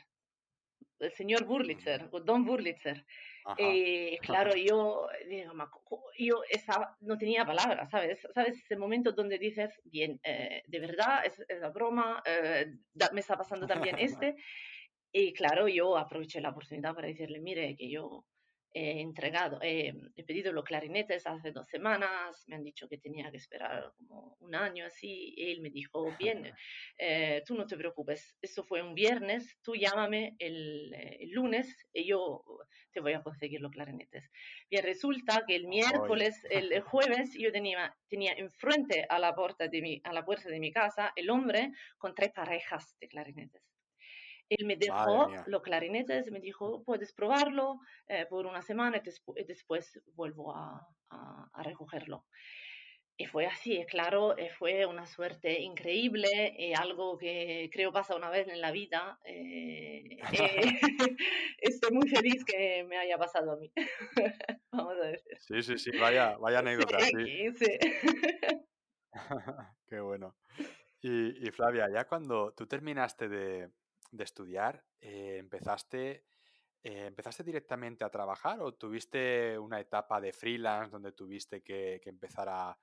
el 0.99 1.12
señor 1.13 1.43
Wurlitzer, 1.43 2.10
Don 2.23 2.47
Wurlitzer. 2.47 3.05
Y 3.58 4.17
claro, 4.17 4.51
yo, 4.55 5.08
yo 6.17 6.41
estaba, 6.49 6.97
no 7.01 7.17
tenía 7.17 7.45
palabras, 7.45 7.89
¿sabes? 7.89 8.27
¿Sabes? 8.34 8.58
Ese 8.58 8.75
momento 8.75 9.12
donde 9.12 9.38
dices, 9.38 9.79
bien, 9.84 10.19
eh, 10.23 10.63
de 10.67 10.79
verdad, 10.79 11.25
es, 11.25 11.39
es 11.47 11.60
la 11.60 11.69
broma, 11.69 12.21
eh, 12.25 12.73
me 13.13 13.19
está 13.19 13.38
pasando 13.38 13.67
también 13.67 13.97
este. 13.99 14.36
Y 15.17 15.32
claro, 15.32 15.69
yo 15.69 15.95
aproveché 15.97 16.41
la 16.41 16.49
oportunidad 16.49 16.93
para 16.93 17.08
decirle, 17.08 17.39
mire, 17.39 17.73
que 17.78 17.89
yo 17.89 18.25
he 18.73 18.99
entregado, 18.99 19.60
he 19.62 19.93
pedido 20.28 20.51
los 20.51 20.65
clarinetes 20.65 21.25
hace 21.25 21.54
dos 21.54 21.69
semanas, 21.69 22.43
me 22.47 22.58
han 22.58 22.65
dicho 22.65 22.89
que 22.89 22.97
tenía 22.97 23.32
que 23.32 23.38
esperar 23.38 23.93
como 23.95 24.36
un 24.41 24.54
año 24.54 24.86
así, 24.86 25.34
y 25.38 25.51
él 25.51 25.62
me 25.62 25.69
dijo, 25.69 26.13
bien, 26.19 26.51
eh, 26.97 27.41
tú 27.47 27.56
no 27.56 27.65
te 27.65 27.78
preocupes, 27.78 28.36
eso 28.41 28.65
fue 28.65 28.82
un 28.82 28.93
viernes, 28.93 29.58
tú 29.63 29.73
llámame 29.73 30.36
el, 30.38 30.93
el, 30.93 31.30
lunes 31.30 31.73
y 31.93 32.08
yo 32.08 32.43
te 32.91 32.99
voy 32.99 33.13
a 33.13 33.23
conseguir 33.23 33.62
los 33.62 33.71
clarinetes. 33.71 34.30
Bien, 34.69 34.84
resulta 34.84 35.45
que 35.47 35.56
el 35.56 35.67
miércoles, 35.67 36.45
el, 36.49 36.82
jueves, 36.82 37.34
yo 37.39 37.54
tenía, 37.54 37.95
tenía 38.10 38.34
enfrente 38.34 39.06
a 39.08 39.17
la, 39.17 39.34
puerta 39.34 39.69
de 39.69 39.82
mi, 39.82 40.01
a 40.04 40.12
la 40.12 40.25
puerta 40.25 40.49
de 40.49 40.60
mi 40.60 40.73
casa 40.73 41.13
el 41.15 41.30
hombre 41.30 41.71
con 41.97 42.13
tres 42.13 42.34
parejas 42.34 42.97
de 42.99 43.08
clarinetes. 43.08 43.74
Él 44.49 44.65
me 44.65 44.75
dejó 44.75 45.31
los 45.47 45.62
clarinetes, 45.62 46.31
me 46.31 46.39
dijo, 46.39 46.84
puedes 46.84 47.13
probarlo 47.13 47.79
eh, 48.08 48.25
por 48.29 48.45
una 48.45 48.62
semana 48.62 48.97
y, 48.97 49.43
después 49.43 49.99
vuelvo 50.13 50.55
a, 50.55 50.88
a, 51.10 51.63
recogerlo. 51.63 52.25
Y 53.17 53.25
fue 53.27 53.45
así, 53.45 53.86
claro, 53.86 54.38
eh, 54.38 54.49
fue 54.49 54.86
una 54.86 55.05
suerte 55.05 55.62
increíble 55.62 56.53
y 56.58 56.73
algo 56.73 57.17
que 57.17 57.69
creo 57.71 57.93
pasa 57.93 58.15
una 58.15 58.29
vez 58.29 58.49
en 58.49 58.60
la 58.60 58.71
vida. 58.71 59.19
Eh, 59.23 60.17
estoy 61.60 61.91
muy 61.91 62.10
feliz 62.10 62.43
que 62.43 62.84
me 62.84 62.97
haya 62.97 63.17
pasado 63.17 63.53
a 63.53 63.58
mí. 63.58 63.71
Vamos 64.71 64.97
a 65.01 65.08
decir. 65.08 65.38
Sí, 65.39 65.63
sí, 65.63 65.77
sí, 65.77 65.97
vaya, 65.97 66.36
vaya 66.38 66.60
anécdota. 66.60 66.99
Sí, 66.99 67.51
sí. 67.53 67.79
Qué 69.88 69.99
bueno. 70.01 70.36
Y, 71.01 71.47
y, 71.47 71.51
Flavia, 71.51 71.88
ya 71.89 72.05
cuando 72.05 72.51
tú 72.51 72.67
terminaste 72.67 73.29
de, 73.29 73.69
de 74.17 74.23
estudiar, 74.23 74.84
eh, 75.01 75.38
empezaste, 75.39 76.23
eh, 76.84 77.06
¿empezaste 77.08 77.43
directamente 77.43 78.04
a 78.04 78.10
trabajar 78.10 78.60
o 78.62 78.73
tuviste 78.73 79.58
una 79.58 79.80
etapa 79.80 80.21
de 80.21 80.32
freelance 80.32 80.91
donde 80.91 81.12
tuviste 81.12 81.62
que, 81.62 82.01
empezar 82.06 82.49
a, 82.49 82.78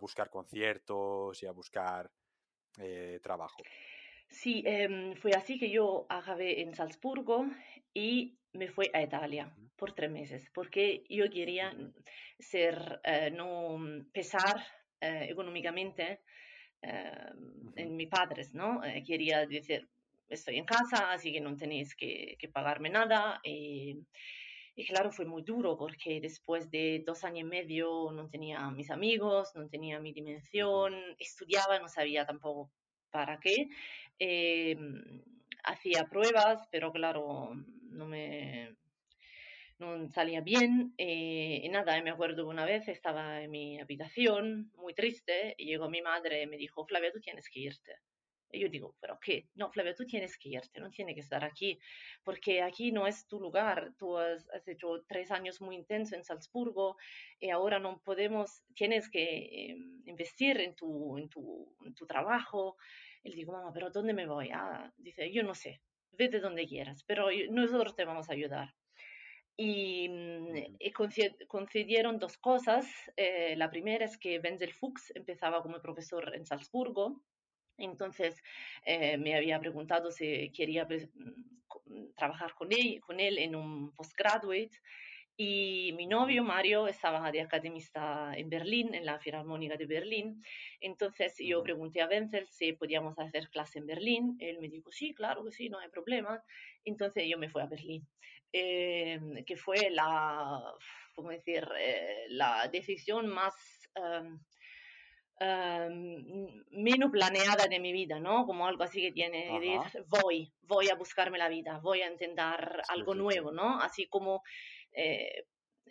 buscar 0.00 0.28
conciertos 0.28 1.42
y 1.42 1.46
a 1.46 1.52
buscar 1.52 2.10
eh, 2.78 3.20
trabajo? 3.22 3.56
Sí, 4.28 4.62
em, 4.66 5.14
fue 5.14 5.32
así 5.32 5.58
que 5.58 5.70
yo 5.70 6.06
acabé 6.08 6.60
en 6.60 6.74
Salzburgo 6.74 7.46
y 7.94 8.38
me 8.52 8.68
fui 8.68 8.90
a 8.92 9.02
Italia 9.02 9.50
por 9.76 9.92
tres 9.92 10.10
meses 10.10 10.50
porque 10.52 11.04
yo 11.08 11.30
quería 11.30 11.74
ser, 12.38 13.00
no 13.32 13.78
pesar 14.12 14.66
económicamente 15.00 16.20
em, 16.82 17.72
en 17.76 17.96
mis 17.96 18.08
padres, 18.08 18.54
¿no? 18.54 18.82
quería 19.06 19.46
decir, 19.46 19.88
estoy 20.28 20.56
en 20.58 20.64
casa, 20.64 21.12
así 21.12 21.32
que 21.32 21.40
no 21.40 21.56
tenéis 21.56 21.94
que, 21.94 22.36
pagarme 22.52 22.90
nada. 22.90 23.40
Y, 23.44 24.04
claro, 24.86 25.10
fue 25.12 25.24
muy 25.24 25.42
duro 25.42 25.76
porque 25.76 26.20
después 26.20 26.70
de 26.70 27.02
dos 27.06 27.24
años 27.24 27.40
y 27.40 27.44
medio 27.44 28.10
no 28.12 28.28
tenía 28.28 28.70
mis 28.70 28.90
amigos, 28.90 29.50
no 29.54 29.68
tenía 29.68 30.00
mi 30.00 30.12
dimensión, 30.12 30.94
estudiaba, 31.18 31.78
no 31.78 31.88
sabía 31.88 32.26
tampoco 32.26 32.70
para 33.10 33.38
qué. 33.40 33.68
Eh, 34.18 34.76
hacía 35.64 36.04
pruebas, 36.04 36.68
pero 36.70 36.92
claro, 36.92 37.54
no 37.90 38.06
me 38.06 38.76
no 39.78 40.08
salía 40.10 40.40
bien. 40.40 40.94
Eh, 40.98 41.60
y 41.62 41.68
nada, 41.68 42.00
me 42.02 42.10
acuerdo 42.10 42.46
una 42.48 42.64
vez, 42.64 42.88
estaba 42.88 43.42
en 43.42 43.50
mi 43.50 43.80
habitación, 43.80 44.72
muy 44.76 44.94
triste, 44.94 45.54
y 45.56 45.66
llegó 45.66 45.88
mi 45.88 46.02
madre 46.02 46.42
y 46.42 46.46
me 46.46 46.56
dijo, 46.56 46.84
Flavia, 46.86 47.12
tú 47.12 47.20
tienes 47.20 47.48
que 47.48 47.60
irte. 47.60 47.96
Y 48.50 48.60
yo 48.60 48.68
digo, 48.68 48.94
pero 49.00 49.18
¿qué? 49.20 49.48
No, 49.54 49.70
Flavia, 49.70 49.94
tú 49.94 50.06
tienes 50.06 50.38
que 50.38 50.48
irte, 50.48 50.80
no 50.80 50.90
tienes 50.90 51.14
que 51.14 51.20
estar 51.20 51.44
aquí, 51.44 51.78
porque 52.24 52.62
aquí 52.62 52.92
no 52.92 53.06
es 53.06 53.26
tu 53.26 53.38
lugar. 53.40 53.92
Tú 53.98 54.16
has, 54.16 54.48
hecho 54.66 55.04
tres 55.06 55.30
años 55.30 55.60
muy 55.60 55.76
intensos 55.76 56.14
en 56.14 56.24
Salzburgo 56.24 56.96
y 57.40 57.50
ahora 57.50 57.78
no 57.78 58.00
podemos, 58.02 58.62
tienes 58.74 59.10
que 59.10 59.70
em, 59.70 60.02
investir 60.06 60.60
en 60.60 60.74
tu, 60.74 61.18
en, 61.18 61.28
tu, 61.28 61.74
en 61.84 61.94
tu 61.94 62.06
trabajo. 62.06 62.76
Y 63.22 63.30
le 63.30 63.36
digo, 63.36 63.52
mamá, 63.52 63.72
pero 63.72 63.90
¿dónde 63.90 64.14
me 64.14 64.26
voy? 64.26 64.50
Ah, 64.52 64.92
dice, 64.96 65.30
yo 65.30 65.42
no 65.42 65.54
sé, 65.54 65.82
vete 66.12 66.40
donde 66.40 66.66
quieras, 66.66 67.04
pero 67.04 67.28
nosotros 67.50 67.94
te 67.94 68.04
vamos 68.04 68.30
a 68.30 68.32
ayudar. 68.32 68.74
Y, 69.56 70.08
mm, 70.08 70.76
y 70.78 70.92
concedieron 71.48 72.18
dos 72.18 72.38
cosas. 72.38 72.86
Eh, 73.16 73.56
la 73.56 73.68
primera 73.68 74.04
es 74.04 74.16
que 74.16 74.38
Wenzel 74.38 74.72
Fuchs 74.72 75.12
empezaba 75.14 75.62
como 75.62 75.82
profesor 75.82 76.34
en 76.34 76.46
Salzburgo 76.46 77.20
entonces 77.78 78.42
eh, 78.84 79.16
me 79.16 79.34
había 79.34 79.58
preguntado 79.60 80.10
si 80.10 80.50
quería 80.50 80.86
pues, 80.86 81.08
mm, 81.14 82.12
trabajar 82.16 82.54
con 82.54 82.72
él, 82.72 83.00
con 83.00 83.20
él 83.20 83.38
en 83.38 83.56
un 83.56 83.92
postgraduate. 83.94 84.70
Y 85.40 85.92
mi 85.96 86.06
novio 86.06 86.42
Mario 86.42 86.88
estaba 86.88 87.30
de 87.30 87.40
academista 87.40 88.32
en 88.36 88.50
Berlín, 88.50 88.92
en 88.92 89.06
la 89.06 89.20
Filarmónica 89.20 89.76
de 89.76 89.86
Berlín. 89.86 90.42
Entonces 90.80 91.36
yo 91.38 91.62
pregunté 91.62 92.02
a 92.02 92.08
Wenzel 92.08 92.48
si 92.48 92.72
podíamos 92.72 93.16
hacer 93.20 93.48
clase 93.48 93.78
en 93.78 93.86
Berlín. 93.86 94.36
Él 94.40 94.58
me 94.60 94.68
dijo, 94.68 94.90
sí, 94.90 95.14
claro 95.14 95.44
que 95.44 95.52
sí, 95.52 95.68
no 95.68 95.78
hay 95.78 95.90
problema. 95.90 96.42
Entonces 96.84 97.24
yo 97.28 97.38
me 97.38 97.48
fui 97.48 97.62
a 97.62 97.66
Berlín, 97.66 98.04
em, 98.50 99.44
que 99.44 99.56
fue 99.56 99.90
la, 99.90 100.60
¿cómo 101.14 101.30
decir, 101.30 101.68
eh, 101.78 102.26
la 102.30 102.68
decisión 102.68 103.28
más... 103.28 103.54
Em, 103.94 104.40
Menos 105.40 107.10
planeada 107.10 107.66
de 107.68 107.78
mi 107.78 107.92
vida, 107.92 108.18
¿no? 108.18 108.44
Como 108.46 108.66
algo 108.66 108.82
así 108.82 109.00
que 109.00 109.12
tiene, 109.12 109.48
voy, 110.08 110.52
voy 110.62 110.88
a 110.88 110.96
buscarme 110.96 111.38
la 111.38 111.48
vida, 111.48 111.78
voy 111.82 112.02
a 112.02 112.10
intentar 112.10 112.82
algo 112.88 113.14
nuevo, 113.14 113.52
¿no? 113.52 113.80
Así 113.80 114.06
como, 114.06 114.42
eh, 114.92 115.44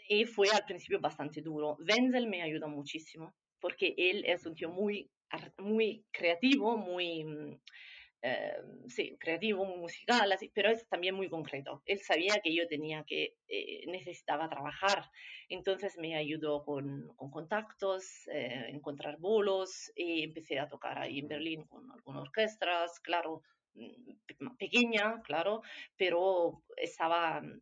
y 0.10 0.26
fue 0.26 0.50
al 0.50 0.66
principio 0.66 1.00
bastante 1.00 1.42
duro. 1.42 1.78
Wenzel 1.80 2.28
me 2.28 2.42
ayudó 2.42 2.68
muchísimo, 2.68 3.34
porque 3.60 3.94
él 3.98 4.24
es 4.26 4.46
un 4.46 4.56
tío 4.56 4.70
muy, 4.70 5.10
muy 5.58 6.06
creativo, 6.12 6.78
muy 6.78 7.24
mm, 7.24 7.60
eh, 8.22 8.58
sí, 8.88 9.16
creativo, 9.20 9.64
muy 9.66 9.78
musical, 9.78 10.32
así, 10.32 10.50
pero 10.54 10.70
es 10.72 10.88
también 10.88 11.16
muy 11.16 11.30
concreto. 11.30 11.84
Él 11.86 12.00
sabía 12.00 12.40
que 12.44 12.54
yo 12.54 12.68
tenía 12.68 13.04
que, 13.06 13.36
eh, 13.48 13.84
necesitaba 13.88 14.50
trabajar, 14.50 15.10
entonces 15.50 15.98
me 15.98 16.16
ayudó 16.16 16.64
con, 16.64 17.08
con 17.16 17.30
contactos, 17.30 18.28
eh, 18.34 18.66
encontrar 18.70 19.18
bolos 19.20 19.92
y 19.96 20.24
empecé 20.24 20.60
a 20.60 20.68
tocar 20.68 20.98
ahí 21.00 21.20
en 21.20 21.28
Berlín 21.28 21.64
con 21.66 21.92
algunas 21.92 22.22
orquestas, 22.24 23.00
claro, 23.02 23.44
mm, 23.76 24.56
pequeña, 24.58 25.22
claro, 25.24 25.62
pero 25.96 26.64
estaba 26.76 27.42
mm, 27.42 27.62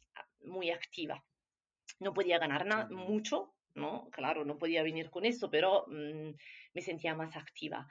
muy 0.50 0.72
activa. 0.72 1.24
No 2.00 2.14
podía 2.14 2.40
ganar 2.40 2.66
nada, 2.66 2.88
mucho, 2.90 3.56
¿no? 3.76 4.10
Claro, 4.12 4.46
no 4.46 4.58
podía 4.58 4.84
venir 4.84 5.10
con 5.10 5.26
eso, 5.26 5.50
pero 5.50 5.86
mm, 5.88 6.32
me 6.74 6.82
sentía 6.82 7.14
más 7.16 7.36
activa. 7.36 7.88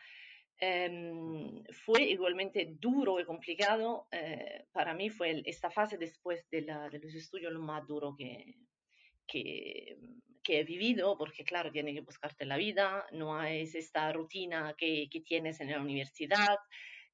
Em, 0.59 1.65
fue 1.85 2.03
igualmente 2.05 2.77
duro 2.81 3.19
y 3.21 3.25
complicado. 3.25 4.07
Eh, 4.13 4.67
para 4.73 4.95
mí 4.95 5.11
fue 5.11 5.43
esta 5.45 5.71
fase 5.71 5.99
después 5.99 6.49
de, 6.51 6.63
la, 6.63 6.89
de, 6.89 7.01
los 7.01 7.15
estudios 7.15 7.53
lo 7.53 7.61
más 7.61 7.87
duro 7.87 8.15
que, 8.17 8.55
que, 9.27 9.97
que, 10.43 10.61
he 10.61 10.65
vivido, 10.65 11.19
porque 11.19 11.45
claro, 11.45 11.73
tienes 11.73 11.95
que 11.95 12.01
buscarte 12.03 12.47
la 12.47 12.57
vida, 12.57 13.05
no 13.13 13.37
hay 13.37 13.63
esta 13.63 14.13
rutina 14.13 14.75
que, 14.79 15.09
que 15.11 15.21
tienes 15.21 15.61
en 15.61 15.71
la 15.71 15.81
universidad 15.81 16.59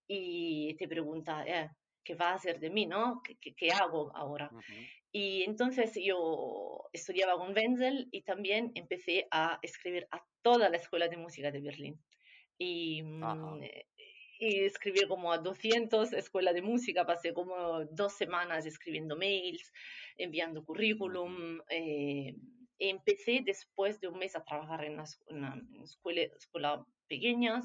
y 0.06 0.74
te 0.74 0.86
pregunta, 0.86 1.44
eh, 1.46 1.70
¿qué 2.04 2.14
va 2.14 2.30
a 2.30 2.34
hacer 2.34 2.60
de 2.60 2.70
mí? 2.70 2.86
¿no? 2.86 3.22
¿Qué, 3.22 3.54
qué 3.54 3.70
hago 3.72 4.14
ahora? 4.14 4.50
Y 5.12 5.42
entonces 5.44 5.98
yo 6.00 6.88
estudiaba 6.92 7.36
con 7.36 7.56
Wenzel 7.56 8.08
y 8.12 8.22
también 8.22 8.70
empecé 8.74 9.26
a 9.30 9.58
escribir 9.62 10.06
a 10.10 10.22
toda 10.42 10.68
la 10.68 10.76
escuela 10.76 11.08
de 11.08 11.16
música 11.16 11.50
de 11.50 11.60
Berlín 11.60 12.00
y, 12.60 13.02
mm, 13.02 13.62
y 14.38 14.64
escribí 14.64 15.06
como 15.08 15.32
a 15.32 15.38
200 15.38 16.12
escuelas 16.12 16.54
de 16.54 16.62
música, 16.62 17.06
pasé 17.06 17.32
como 17.32 17.84
dos 17.86 18.12
semanas 18.12 18.66
escribiendo 18.66 19.16
mails, 19.16 19.72
enviando 20.18 20.64
currículum. 20.64 21.60
Eh, 21.70 22.36
empecé 22.78 23.40
después 23.44 23.98
de 24.00 24.08
un 24.08 24.18
mes 24.18 24.36
a 24.36 24.44
trabajar 24.44 24.84
en 24.84 25.02
una, 25.28 25.62
escuela, 25.82 26.22
escuela 26.22 26.86
pequeñas. 27.08 27.64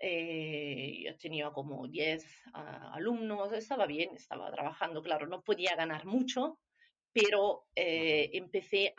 Eh, 0.00 1.02
yo 1.04 1.16
tenía 1.18 1.50
como 1.50 1.88
10 1.88 2.24
ah, 2.54 2.92
alumnos, 2.94 3.52
estaba 3.52 3.86
bien, 3.86 4.10
estaba 4.14 4.50
trabajando, 4.50 5.02
claro, 5.02 5.26
no 5.26 5.42
podía 5.42 5.74
ganar 5.76 6.06
mucho, 6.06 6.58
pero 7.12 7.66
eh, 7.74 8.30
empecé 8.32 8.94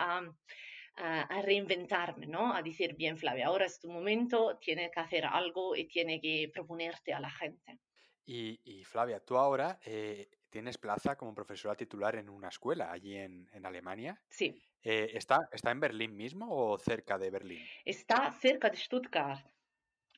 a, 1.02 1.22
a, 1.22 1.42
reinventarme, 1.42 2.28
¿no? 2.28 2.54
A 2.54 2.62
decir, 2.62 2.96
bien, 2.96 3.18
Flavia, 3.18 3.48
ahora 3.48 3.66
es 3.66 3.80
tu 3.80 3.90
momento, 3.90 4.58
tienes 4.60 4.92
que 4.92 5.00
hacer 5.00 5.26
algo 5.26 5.76
y 5.76 5.86
tienes 5.86 6.22
que 6.22 6.50
proponerte 6.54 7.14
a 7.14 7.20
la 7.20 7.30
gente. 7.30 7.80
Y, 8.26 8.84
Flavia, 8.86 9.20
tú 9.20 9.36
ahora 9.36 9.80
eh, 9.84 10.30
tienes 10.50 10.78
plaza 10.78 11.18
como 11.18 11.34
profesora 11.34 11.76
titular 11.76 12.16
en 12.16 12.30
una 12.30 12.48
escuela 12.48 12.92
allí 12.92 13.18
en, 13.18 13.50
Alemania. 13.66 14.22
Sí. 14.30 14.56
Eh, 14.84 15.12
¿está, 15.14 15.40
¿Está 15.52 15.72
en 15.72 15.80
Berlín 15.80 16.16
mismo 16.16 16.48
o 16.50 16.78
cerca 16.78 17.18
de 17.18 17.30
Berlín? 17.30 17.60
Está 17.84 18.32
cerca 18.32 18.70
de 18.70 18.78
Stuttgart. 18.78 19.46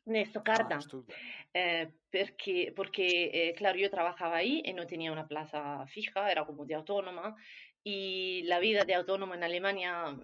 Ne 0.06 0.26
Stoccarda, 0.26 0.80
Ah, 0.80 1.08
eh, 1.54 1.92
porque, 2.12 2.74
porque 2.76 3.32
eh, 3.34 3.54
claro, 3.56 3.78
yo 3.78 3.90
trabajaba 3.90 4.36
ahí 4.36 4.62
y 4.66 4.74
no 4.74 4.86
tenía 4.86 5.14
una 5.14 5.28
plaza 5.28 5.88
fija, 5.88 6.30
era 6.30 6.46
como 6.46 6.66
de 6.66 6.76
autónoma, 6.76 7.38
y 7.84 8.44
la 8.44 8.60
vida 8.60 8.84
de 8.84 8.96
autónomo 8.96 9.34
en 9.34 9.44
Alemania, 9.44 10.18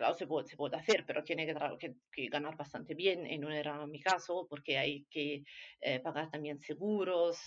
claro, 0.00 0.14
se 0.14 0.26
puede, 0.26 0.46
se 0.48 0.56
puede 0.56 0.76
hacer, 0.76 1.04
pero 1.06 1.22
tiene 1.22 1.46
que, 1.46 1.94
que, 2.12 2.26
ganar 2.28 2.56
bastante 2.56 2.94
bien, 2.94 3.26
y 3.26 3.38
no 3.38 3.50
era 3.50 3.86
mi 3.86 4.00
caso, 4.00 4.46
porque 4.48 4.78
hay 4.78 5.04
que 5.10 5.44
eh, 5.80 6.00
pagar 6.00 6.30
también 6.30 6.58
seguros, 6.58 7.38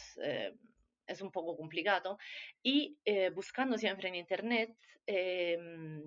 es 1.06 1.22
un 1.22 1.32
poco 1.32 1.58
complicado. 1.58 2.18
Y 2.62 2.98
buscando 3.34 3.78
siempre 3.78 4.08
en 4.10 4.16
Internet, 4.16 4.76
em, 5.06 6.04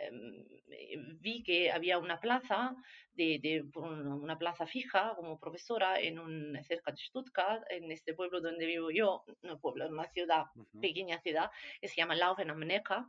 Em, 0.00 1.18
vi 1.20 1.42
que 1.42 1.70
había 1.70 1.98
una 1.98 2.18
plaza, 2.20 2.74
de, 3.14 3.64
una 3.74 4.38
plaza 4.38 4.66
fija 4.66 5.14
como 5.16 5.38
profesora 5.38 6.00
en 6.00 6.18
un, 6.18 6.58
cerca 6.64 6.92
de 6.92 6.98
Stuttgart, 6.98 7.62
en 7.70 7.90
este 7.92 8.14
pueblo 8.14 8.40
donde 8.40 8.66
vivo 8.66 8.90
yo, 8.90 9.24
no 9.42 9.60
pueblo, 9.60 9.88
una 9.88 10.08
ciudad, 10.08 10.44
pequeña 10.80 11.20
ciudad, 11.20 11.50
que 11.80 11.88
se 11.88 11.96
llama 11.96 12.16
Laufen 12.16 12.50
am 12.50 12.60
Neckar. 12.60 13.04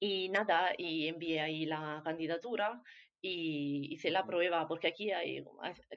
Y 0.00 0.28
nada, 0.28 0.72
y 0.76 1.08
envié 1.08 1.40
ahí 1.40 1.66
la 1.66 2.00
candidatura 2.04 2.80
y 3.20 3.92
hice 3.92 4.10
la 4.10 4.24
prueba, 4.24 4.66
porque 4.68 4.88
aquí 4.88 5.10
hay, 5.10 5.44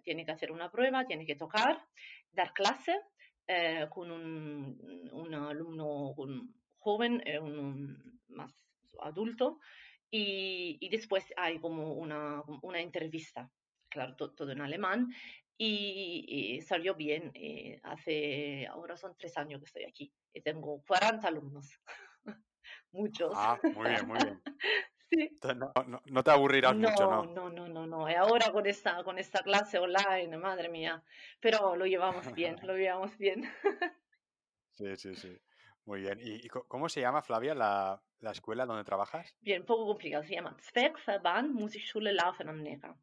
tiene 0.03 0.25
que 0.25 0.31
hacer 0.31 0.51
una 0.51 0.71
prueba, 0.71 1.05
tiene 1.05 1.25
que 1.25 1.35
tocar, 1.35 1.85
dar 2.31 2.51
clase 2.53 2.99
eh, 3.47 3.87
con 3.89 4.09
un, 4.11 5.09
un 5.11 5.33
alumno 5.33 6.15
joven, 6.79 7.21
eh, 7.25 7.39
un, 7.39 8.19
más 8.29 8.51
adulto, 9.01 9.59
y, 10.09 10.89
después 10.89 11.23
hay 11.37 11.59
como 11.59 11.93
una, 11.93 12.43
una 12.63 12.79
entrevista, 12.81 13.49
claro, 13.87 14.15
todo 14.15 14.51
en 14.51 14.61
alemán, 14.61 15.07
y, 15.57 16.59
salió 16.61 16.95
bien. 16.95 17.31
Eh, 17.35 17.79
hace, 17.83 18.65
ahora 18.67 18.97
son 18.97 19.15
tres 19.17 19.37
años 19.37 19.59
que 19.61 19.65
estoy 19.65 19.83
aquí 19.83 20.11
y 20.33 20.41
tengo 20.41 20.83
40 20.87 21.27
alumnos, 21.27 21.79
muchos. 22.91 23.31
Ah, 23.35 23.59
muy 23.63 23.89
bien, 23.89 24.07
muy 24.07 24.17
bien. 24.23 24.41
No, 26.05 26.23
te 26.23 26.31
aburrirás 26.31 26.73
mucho, 26.73 27.09
¿no? 27.09 27.25
No, 27.25 27.49
no, 27.49 27.67
no, 27.67 27.85
no. 27.85 28.07
Ahora 28.07 28.49
con 28.51 28.65
esta, 28.65 29.03
con 29.03 29.19
esta 29.19 29.43
clase 29.43 29.77
online, 29.77 30.37
madre 30.37 30.69
mía. 30.69 31.03
Pero 31.41 31.75
lo 31.75 31.85
llevamos 31.85 32.33
bien, 32.33 32.55
lo 32.63 32.77
llevamos 32.77 33.17
bien. 33.17 33.43
Sí, 34.69 34.95
sí, 34.95 35.15
sí. 35.15 35.37
Muy 35.85 36.01
bien. 36.01 36.17
¿Y, 36.21 36.47
cómo 36.47 36.87
se 36.87 37.01
llama, 37.01 37.21
Flavia, 37.21 37.53
la, 37.53 38.01
la, 38.19 38.31
escuela 38.31 38.65
donde 38.65 38.83
trabajas? 38.83 39.35
Bien, 39.41 39.65
poco 39.65 39.85
complicado. 39.85 40.23
Se 40.23 40.35
llama 40.35 40.55
Zwergverband 40.61 41.51
Musikschule 41.51 42.13
Laufen 42.13 42.47
am 42.47 42.61
Neckar. 42.61 42.95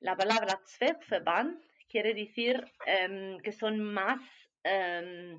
La 0.00 0.16
palabra 0.16 0.60
Zwergverband 0.66 1.62
quiere 1.88 2.12
decir 2.14 2.70
em, 2.86 3.38
que 3.38 3.52
son 3.52 3.80
más 3.80 4.20
eh, 4.64 5.38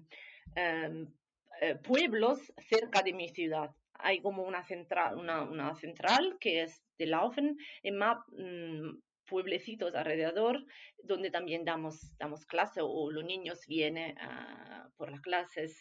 pueblos 1.84 2.52
cerca 2.68 3.02
de 3.04 3.14
mi 3.14 3.30
ciudad. 3.30 3.76
Hay 4.00 4.22
como 4.22 4.44
una 4.44 4.64
central, 4.64 5.18
una, 5.18 5.44
una 5.44 5.76
central 5.76 6.38
que 6.40 6.64
es 6.64 6.82
de 6.98 7.06
Laufen 7.06 7.58
y 7.84 7.92
más 7.92 8.18
mm, 8.30 8.98
pueblecitos 9.26 9.94
alrededor 9.94 10.66
donde 11.04 11.30
también 11.30 11.64
damos, 11.64 12.18
damos 12.18 12.46
clase 12.46 12.82
o 12.82 13.12
los 13.12 13.24
niños 13.24 13.66
vienen 13.68 14.18
uh, 14.18 14.90
por 14.98 15.12
las 15.12 15.22
clases 15.22 15.80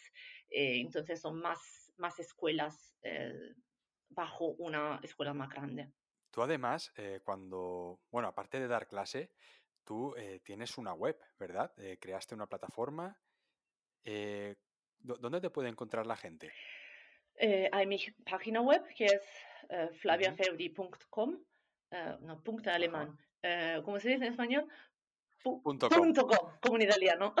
eh, 0.49 0.79
entonces 0.79 1.21
son 1.21 1.39
más, 1.39 1.91
más 1.97 2.19
escuelas 2.19 2.95
eh, 3.03 3.53
bajo 4.09 4.51
una 4.57 4.99
escuela 5.03 5.33
más 5.33 5.49
grande. 5.49 5.91
Tú 6.31 6.41
además, 6.41 6.91
eh, 6.95 7.21
cuando, 7.23 7.99
bueno, 8.11 8.27
aparte 8.27 8.59
de 8.59 8.67
dar 8.67 8.87
clase, 8.87 9.31
tú 9.83 10.15
tienes 10.43 10.77
una 10.77 10.93
web, 10.93 11.17
¿verdad? 11.39 11.73
creaste 11.99 12.35
una 12.35 12.45
plataforma. 12.45 13.17
¿Dónde 14.99 15.41
te 15.41 15.49
puede 15.49 15.69
encontrar 15.69 16.05
la 16.05 16.15
gente? 16.15 16.51
Hay 17.39 17.87
mi 17.87 17.99
página 18.29 18.61
web 18.61 18.83
que 18.95 19.05
es 19.05 19.21
flaviafeudi.com, 19.99 21.37
no, 22.21 22.43
punto 22.43 22.69
alemán. 22.71 23.17
¿Cómo 23.83 23.99
se 23.99 24.09
dice 24.09 24.25
en 24.25 24.31
español? 24.31 24.67
Punto 25.41 25.89
com. 25.89 26.13
como 26.61 26.75
en 26.75 26.81
italiano. 26.81 27.33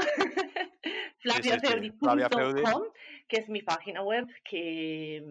flaviafeudi.com, 1.19 2.83
que 3.27 3.37
es 3.37 3.49
mi 3.49 3.61
página 3.61 4.01
web 4.01 4.27
que, 4.43 5.23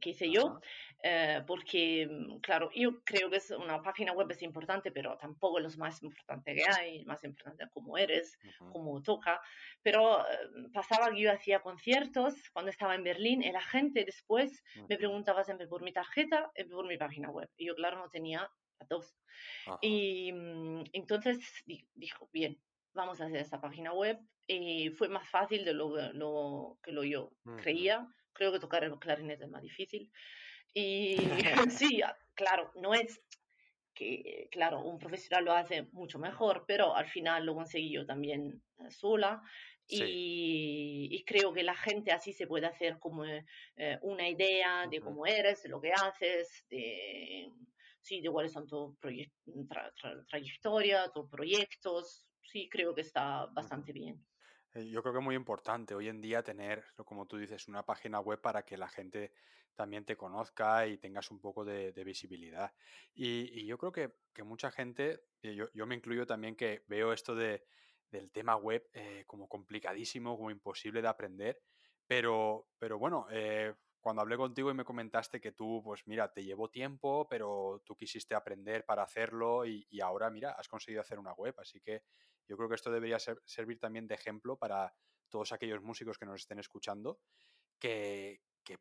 que 0.00 0.10
hice 0.10 0.30
yo, 0.30 0.60
eh, 1.04 1.42
porque, 1.46 2.08
claro, 2.42 2.70
yo 2.74 3.02
creo 3.04 3.28
que 3.28 3.36
es 3.36 3.50
una 3.50 3.82
página 3.82 4.12
web 4.12 4.30
es 4.30 4.42
importante, 4.42 4.92
pero 4.92 5.18
tampoco 5.18 5.58
es 5.58 5.64
lo 5.64 5.78
más 5.78 6.00
importante 6.02 6.54
que 6.54 6.64
hay, 6.64 7.04
más 7.04 7.24
importante 7.24 7.68
como 7.70 7.98
eres, 7.98 8.38
como 8.72 9.02
toca, 9.02 9.40
pero 9.82 10.20
eh, 10.20 10.68
pasaba 10.72 11.10
que 11.10 11.20
yo 11.20 11.32
hacía 11.32 11.60
conciertos 11.60 12.34
cuando 12.52 12.70
estaba 12.70 12.94
en 12.94 13.02
Berlín 13.02 13.42
y 13.42 13.50
la 13.50 13.60
gente 13.60 14.04
después 14.04 14.62
me 14.88 14.96
preguntaba 14.96 15.42
siempre 15.42 15.66
por 15.66 15.82
mi 15.82 15.92
tarjeta 15.92 16.52
y 16.54 16.64
por 16.64 16.86
mi 16.86 16.96
página 16.96 17.30
web. 17.30 17.50
Y 17.56 17.66
yo, 17.66 17.74
claro, 17.74 17.98
no 17.98 18.08
tenía 18.08 18.48
dos. 18.88 19.16
Y 19.80 20.32
mm, 20.32 20.84
entonces 20.92 21.40
dijo, 21.94 22.28
bien, 22.32 22.60
vamos 22.94 23.20
a 23.20 23.26
hacer 23.26 23.38
esta 23.38 23.60
página 23.60 23.92
web. 23.92 24.18
Y 24.46 24.90
fue 24.90 25.08
más 25.08 25.28
fácil 25.28 25.64
de 25.64 25.72
lo, 25.72 26.12
lo 26.12 26.78
que 26.82 26.92
lo 26.92 27.04
yo 27.04 27.32
creía. 27.62 28.06
Creo 28.32 28.52
que 28.52 28.58
tocar 28.58 28.84
el 28.84 28.98
clarinete 28.98 29.44
es 29.44 29.50
más 29.50 29.62
difícil. 29.62 30.10
Y 30.74 31.16
sí, 31.70 32.00
claro, 32.34 32.72
no 32.76 32.94
es 32.94 33.20
que, 33.94 34.48
claro, 34.50 34.80
un 34.80 34.98
profesional 34.98 35.44
lo 35.44 35.52
hace 35.52 35.82
mucho 35.92 36.18
mejor, 36.18 36.64
pero 36.66 36.96
al 36.96 37.08
final 37.08 37.44
lo 37.44 37.54
conseguí 37.54 37.92
yo 37.92 38.06
también 38.06 38.62
eh, 38.78 38.90
sola. 38.90 39.42
Y, 39.88 41.22
creo 41.26 41.52
que 41.52 41.62
la 41.62 41.74
gente 41.74 42.12
así 42.12 42.32
se 42.32 42.46
puede 42.46 42.66
hacer 42.66 42.98
como 42.98 43.26
eh, 43.26 43.44
una 44.00 44.26
idea 44.26 44.86
de 44.86 45.00
cómo 45.00 45.26
eres, 45.26 45.62
de 45.62 45.68
lo 45.68 45.80
que 45.80 45.92
haces, 45.92 46.64
de, 46.70 47.50
sí, 48.02 48.20
de 48.20 48.30
cuáles 48.30 48.52
son 48.52 48.66
tus 48.66 48.98
trayectoria, 50.28 51.08
tus 51.08 51.28
proyectos. 51.30 52.26
Sí, 52.42 52.68
creo 52.68 52.94
que 52.94 53.00
está 53.00 53.46
bastante 53.46 53.92
bien. 53.92 54.22
Eh, 54.74 54.88
yo 54.88 55.02
creo 55.02 55.14
que 55.14 55.20
es 55.20 55.24
muy 55.24 55.34
importante 55.34 55.94
hoy 55.94 56.08
en 56.08 56.20
día 56.20 56.42
tener, 56.42 56.84
como 57.04 57.26
tú 57.26 57.38
dices, 57.38 57.68
una 57.68 57.84
página 57.84 58.20
web 58.20 58.40
para 58.40 58.64
que 58.64 58.76
la 58.76 58.88
gente 58.88 59.32
también 59.74 60.04
te 60.04 60.16
conozca 60.16 60.86
y 60.86 60.98
tengas 60.98 61.30
un 61.30 61.40
poco 61.40 61.64
de, 61.64 61.92
visibilidad. 62.04 62.74
Y, 63.14 63.64
yo 63.64 63.78
creo 63.78 63.92
que, 63.92 64.42
mucha 64.42 64.70
gente, 64.70 65.24
yo, 65.42 65.68
yo, 65.72 65.86
me 65.86 65.94
incluyo 65.94 66.26
también 66.26 66.56
que 66.56 66.84
veo 66.88 67.12
esto 67.12 67.34
de, 67.34 67.64
del 68.10 68.30
tema 68.30 68.56
web 68.56 68.86
eh, 68.92 69.24
como 69.26 69.48
complicadísimo, 69.48 70.36
como 70.36 70.50
imposible 70.50 71.00
de 71.00 71.08
aprender, 71.08 71.60
pero, 72.06 72.68
pero 72.78 72.98
bueno, 72.98 73.26
eh, 73.30 73.74
cuando 74.02 74.20
hablé 74.20 74.36
contigo 74.36 74.70
y 74.70 74.74
me 74.74 74.84
comentaste 74.84 75.40
que 75.40 75.52
tú, 75.52 75.80
pues 75.84 76.06
mira, 76.06 76.32
te 76.32 76.44
llevó 76.44 76.68
tiempo, 76.68 77.28
pero 77.30 77.82
tú 77.86 77.96
quisiste 77.96 78.34
aprender 78.34 78.84
para 78.84 79.04
hacerlo 79.04 79.64
y, 79.64 79.86
ahora, 80.02 80.28
mira, 80.28 80.50
has 80.52 80.68
conseguido 80.68 81.00
hacer 81.00 81.20
una 81.20 81.32
web. 81.32 81.54
Así 81.58 81.80
que 81.80 82.02
yo 82.48 82.56
creo 82.56 82.68
que 82.68 82.74
esto 82.74 82.90
debería 82.90 83.18
servir 83.18 83.78
también 83.78 84.08
de 84.08 84.16
ejemplo 84.16 84.58
para 84.58 84.92
todos 85.30 85.52
aquellos 85.52 85.82
músicos 85.82 86.18
que 86.18 86.26
nos 86.26 86.40
estén 86.40 86.58
escuchando, 86.58 87.20
que, 87.78 88.40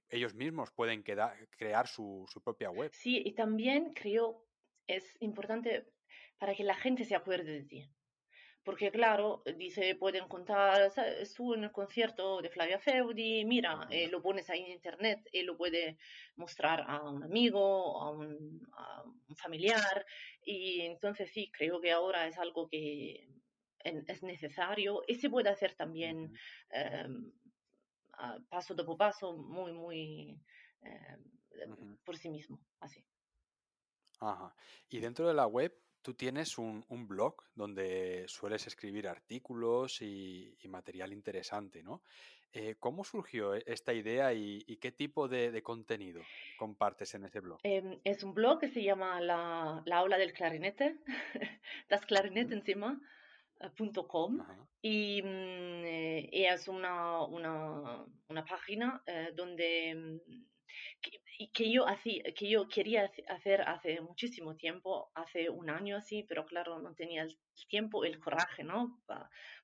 ellos 0.09 0.35
mismos 0.35 0.71
pueden 0.71 1.01
crear 1.01 1.87
su, 1.87 2.25
su 2.31 2.41
propia 2.41 2.69
web. 2.69 2.91
Sí, 2.93 3.23
y 3.25 3.33
también 3.33 3.93
creo 3.93 4.45
es 4.85 5.17
importante 5.21 5.91
para 6.37 6.53
que 6.55 6.63
la 6.63 6.75
gente 6.75 7.03
se 7.03 7.15
acuerde 7.15 7.51
de 7.51 7.63
ti. 7.63 7.91
Porque 8.63 8.91
claro, 8.91 9.41
dice, 9.57 9.95
pueden 9.95 10.27
contar, 10.27 10.91
estuvo 11.19 11.55
en 11.55 11.63
el 11.63 11.71
concierto 11.71 12.41
de 12.41 12.49
Flavia 12.49 12.77
Feudi, 12.77 13.43
mira, 13.43 13.87
eh, 13.89 14.07
lo 14.07 14.21
pones 14.21 14.49
ahí 14.49 14.61
en 14.63 14.71
internet, 14.71 15.27
y 15.31 15.41
lo 15.41 15.57
puede 15.57 15.97
mostrar 16.35 16.85
a 16.87 17.01
un 17.09 17.23
amigo, 17.23 17.99
a 17.99 18.11
un, 18.11 18.61
familiar, 19.35 20.05
y 20.43 20.81
entonces 20.81 21.31
sí, 21.31 21.49
creo 21.51 21.81
que 21.81 21.91
ahora 21.91 22.27
es 22.27 22.37
algo 22.37 22.67
que 22.67 23.27
es 23.83 24.21
necesario 24.21 25.01
y 25.07 25.15
se 25.15 25.29
puede 25.29 25.49
hacer 25.49 25.73
también 25.73 26.31
em, 26.69 27.31
paso 28.49 28.75
por 28.75 28.97
paso, 28.97 29.33
muy, 29.33 29.73
muy 29.73 30.39
em, 30.81 31.97
por 32.03 32.17
sí 32.17 32.29
mismo, 32.29 32.61
así. 32.79 33.03
Ajá. 34.19 34.55
Y 34.89 34.99
dentro 34.99 35.27
de 35.27 35.33
la 35.33 35.47
web, 35.47 35.73
Tú 36.01 36.13
tienes 36.15 36.57
un, 36.57 36.83
un 36.89 37.07
blog 37.07 37.35
donde 37.55 38.25
sueles 38.27 38.67
escribir 38.67 39.07
artículos 39.07 40.01
y, 40.01 40.55
y 40.59 40.67
material 40.67 41.13
interesante, 41.13 41.83
¿no? 41.83 42.03
Eh, 42.53 42.75
¿cómo 42.79 43.03
surgió 43.03 43.55
e- 43.55 43.63
esta 43.67 43.93
idea 43.93 44.33
y, 44.33 44.63
y 44.67 44.77
qué 44.77 44.91
tipo 44.91 45.27
de, 45.27 45.51
de 45.51 45.63
contenido 45.63 46.29
compartes 46.55 47.13
en 47.15 47.25
ese 47.25 47.39
blog? 47.39 47.61
Em, 47.63 47.99
es 48.03 48.23
un 48.23 48.33
blog 48.33 48.59
que 48.59 48.67
se 48.67 48.83
llama 48.83 49.19
La, 49.21 49.81
la 49.85 49.97
aula 49.97 50.17
del 50.17 50.33
clarinete, 50.33 50.97
das 51.89 52.05
Ujú, 52.31 52.57
Clarinettenzimmer.com 53.65 54.31
Ajá. 54.37 54.67
y, 54.81 55.21
mm, 55.21 55.85
eh, 55.85 56.29
y 56.31 56.43
es 56.45 56.67
una, 56.67 57.21
una, 57.23 58.05
una 58.29 58.45
página 58.45 59.03
eh, 59.05 59.31
donde 59.35 59.93
mm, 59.95 60.17
que, 61.01 61.11
que 61.53 61.71
yo 61.71 61.87
hacía, 61.87 62.23
que 62.35 62.49
yo 62.49 62.67
quería 62.67 63.05
hace- 63.05 63.23
hacer 63.27 63.61
hace 63.61 64.01
muchísimo 64.01 64.55
tiempo, 64.55 65.11
hace 65.15 65.49
un 65.49 65.69
año 65.69 65.97
así, 65.97 66.23
pero 66.23 66.45
claro, 66.45 66.79
no 66.79 66.93
tenía 66.95 67.23
el 67.23 67.37
tiempo, 67.69 68.05
el 68.05 68.19
coraje, 68.19 68.63
¿no? 68.63 69.01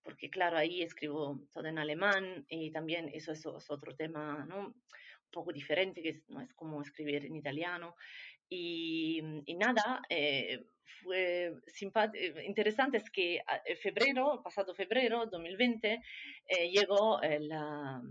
Porque 0.04 0.30
claro, 0.30 0.58
ahí 0.58 0.82
escribo 0.82 1.42
todo 1.54 1.66
en 1.68 1.78
alemán 1.80 2.46
y 2.50 2.72
también 2.72 3.10
eso, 3.14 3.32
eso 3.34 3.58
es 3.58 3.70
otro 3.70 3.96
tema, 3.96 4.46
¿no? 4.48 4.68
Un 4.68 5.32
poco 5.32 5.52
diferente, 5.52 6.02
que 6.02 6.22
no 6.30 6.42
es 6.42 6.54
como 6.54 6.82
escribir 6.82 7.26
en 7.26 7.36
italiano. 7.36 7.96
Y, 8.50 9.22
y 9.46 9.56
nada, 9.56 10.02
eh, 10.10 10.68
fue 11.04 11.54
eh, 12.14 12.44
interesante 12.46 12.98
es 12.98 13.10
que 13.12 13.42
a- 13.46 13.62
en 13.66 13.78
febrero, 13.78 14.42
pasado 14.44 14.74
febrero 14.74 15.26
2020, 15.26 16.02
eh, 16.48 16.70
llegó 16.72 17.22
el, 17.22 17.52
ah, 17.52 18.02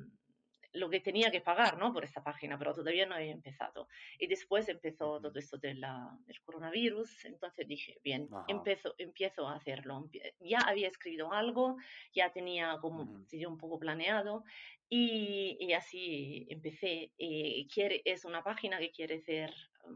lo 0.77 0.89
que 0.91 1.01
tenía 1.01 1.31
que 1.31 1.41
pagar, 1.41 1.79
¿no? 1.79 1.93
Por 1.93 2.05
esta 2.05 2.23
página, 2.23 2.59
pero 2.59 2.75
todavía 2.75 3.07
no 3.07 3.15
había 3.15 3.33
empezado. 3.33 3.89
Y 4.19 4.27
después 4.27 4.69
empezó 4.69 5.21
todo 5.21 5.39
esto 5.39 5.57
de 5.59 5.75
la- 5.75 6.17
del 6.27 6.41
coronavirus, 6.43 7.25
entonces 7.25 7.67
dije, 7.67 7.99
bien, 8.05 8.29
Ajá. 8.33 8.45
empiezo, 8.49 8.95
empiezo 8.99 9.49
a 9.49 9.57
hacerlo. 9.57 10.09
Ya 10.41 10.59
había 10.61 10.89
escrito 10.89 11.33
algo, 11.33 11.77
ya 12.13 12.31
tenía 12.33 12.79
como, 12.81 13.25
sí, 13.27 13.45
un 13.47 13.59
poco 13.59 13.79
planeado, 13.79 14.45
y, 14.89 15.57
y 15.61 15.73
así 15.73 16.47
empecé. 16.51 17.13
Y 17.19 17.67
quiere, 17.69 18.03
es 18.05 18.25
una 18.25 18.43
página 18.43 18.79
que 18.79 18.91
quiere 18.91 19.19
ser 19.21 19.53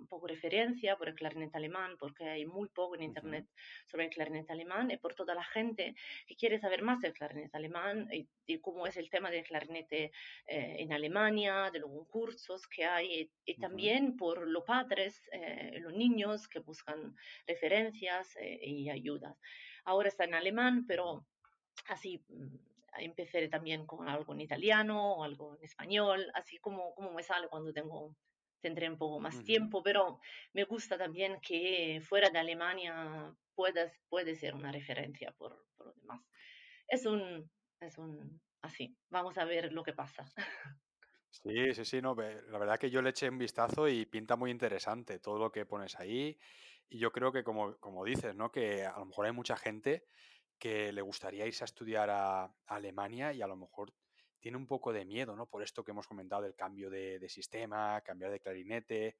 poco 0.09 0.26
referencia 0.26 0.96
por 0.96 1.09
el 1.09 1.14
clarinete 1.14 1.57
alemán, 1.57 1.96
porque 1.98 2.24
hay 2.24 2.46
muy 2.46 2.68
poco 2.68 2.94
en 2.96 3.03
internet 3.03 3.46
sobre 3.87 4.05
el 4.05 4.11
clarinete 4.11 4.53
alemán, 4.53 4.90
y 4.90 4.96
por 4.96 5.14
toda 5.14 5.35
la 5.35 5.44
gente 5.44 5.94
que 6.26 6.37
quiere 6.37 6.59
saber 6.59 6.83
más 6.83 7.00
del 7.00 7.12
clarinete 7.12 7.57
alemán 7.57 8.09
y, 8.12 8.29
y 8.46 8.59
cómo 8.59 8.87
es 8.87 8.96
el 8.96 9.11
tema 9.11 9.31
del 9.31 9.44
clarinete 9.44 10.12
eh, 10.46 10.76
en 10.79 10.92
Alemania, 10.92 11.70
de 11.72 11.81
los 11.81 11.90
concursos 11.90 12.66
que 12.66 12.85
hay, 12.85 13.20
y, 13.20 13.31
y 13.44 13.55
también 13.57 14.16
por 14.16 14.46
los 14.46 14.64
padres, 14.64 15.20
eh, 15.33 15.79
los 15.81 15.92
niños 15.92 16.48
que 16.48 16.61
buscan 16.61 17.16
referencias 17.46 18.37
eh, 18.37 18.59
y 18.62 18.90
ayudas. 18.90 19.37
Ahora 19.85 20.09
está 20.09 20.24
en 20.24 20.35
alemán, 20.35 20.87
pero 20.87 21.26
así 21.87 22.22
mm, 22.29 22.57
empecé 22.98 23.48
también 23.48 23.87
con 23.87 24.09
algo 24.09 24.33
en 24.33 24.40
italiano 24.40 25.14
o 25.14 25.24
algo 25.24 25.57
en 25.57 25.64
español, 25.64 26.31
así 26.35 26.59
como, 26.59 26.94
como 26.94 27.12
me 27.12 27.22
sale 27.22 27.48
cuando 27.48 27.72
tengo, 27.72 28.14
tendré 28.61 28.88
un 28.88 28.99
poco 28.99 29.20
más 29.20 29.42
ujú. 29.42 29.44
tiempo, 29.44 29.83
pero 29.83 30.20
me 30.53 30.64
gusta 30.64 30.99
también 30.99 31.40
que 31.40 32.01
fuera 32.03 32.31
de 32.31 32.38
Alemania 32.38 33.35
puedas, 33.55 34.01
puede 34.09 34.35
ser 34.35 34.55
una 34.55 34.73
referencia 34.73 35.33
por, 35.33 35.66
por 35.77 35.87
lo 35.88 35.92
demás. 35.94 36.23
Es 36.88 37.07
un, 37.07 37.51
es 37.81 37.99
un, 37.99 38.40
así, 38.62 38.96
vamos 39.11 39.38
a 39.38 39.44
ver 39.44 39.73
lo 39.73 39.83
que 39.83 39.92
pasa. 39.92 40.25
Sí, 41.31 41.75
sí, 41.75 41.85
sí, 41.85 42.03
no, 42.03 42.14
la 42.16 42.59
verdad 42.59 42.79
que 42.79 42.90
yo 42.90 43.01
le 43.03 43.11
eché 43.11 43.29
un 43.29 43.38
vistazo 43.38 43.88
y 43.88 44.05
pinta 44.07 44.37
muy 44.37 44.51
interesante 44.51 45.20
todo 45.20 45.38
lo 45.38 45.53
que 45.53 45.64
pones 45.64 45.99
ahí. 45.99 46.38
Y 46.88 46.99
yo 46.99 47.12
creo 47.12 47.31
que 47.33 47.44
como, 47.44 47.77
como 47.79 48.05
dices, 48.05 48.35
¿no? 48.35 48.51
Que 48.51 48.85
a 48.85 48.99
lo 48.99 49.07
mejor 49.07 49.27
hay 49.27 49.33
mucha 49.33 49.57
gente 49.57 50.05
que 50.59 50.92
le 50.92 51.03
gustaría 51.03 51.46
irse 51.46 51.64
a 51.64 51.66
estudiar 51.66 52.11
a, 52.11 52.44
a 52.44 52.55
Alemania 52.66 53.33
y 53.33 53.42
a 53.42 53.46
lo 53.46 53.57
mejor 53.57 53.94
tiene 54.40 54.57
un 54.57 54.66
poco 54.66 54.92
de 54.92 55.05
miedo, 55.05 55.37
¿no? 55.37 55.46
Por 55.46 55.62
esto 55.62 55.85
que 55.85 55.92
hemos 55.92 56.07
comentado 56.07 56.42
del 56.42 56.55
cambio 56.55 56.90
de, 56.90 57.18
de 57.18 57.29
sistema, 57.29 58.00
cambiar 58.00 58.31
de 58.31 58.40
clarinete. 58.40 59.16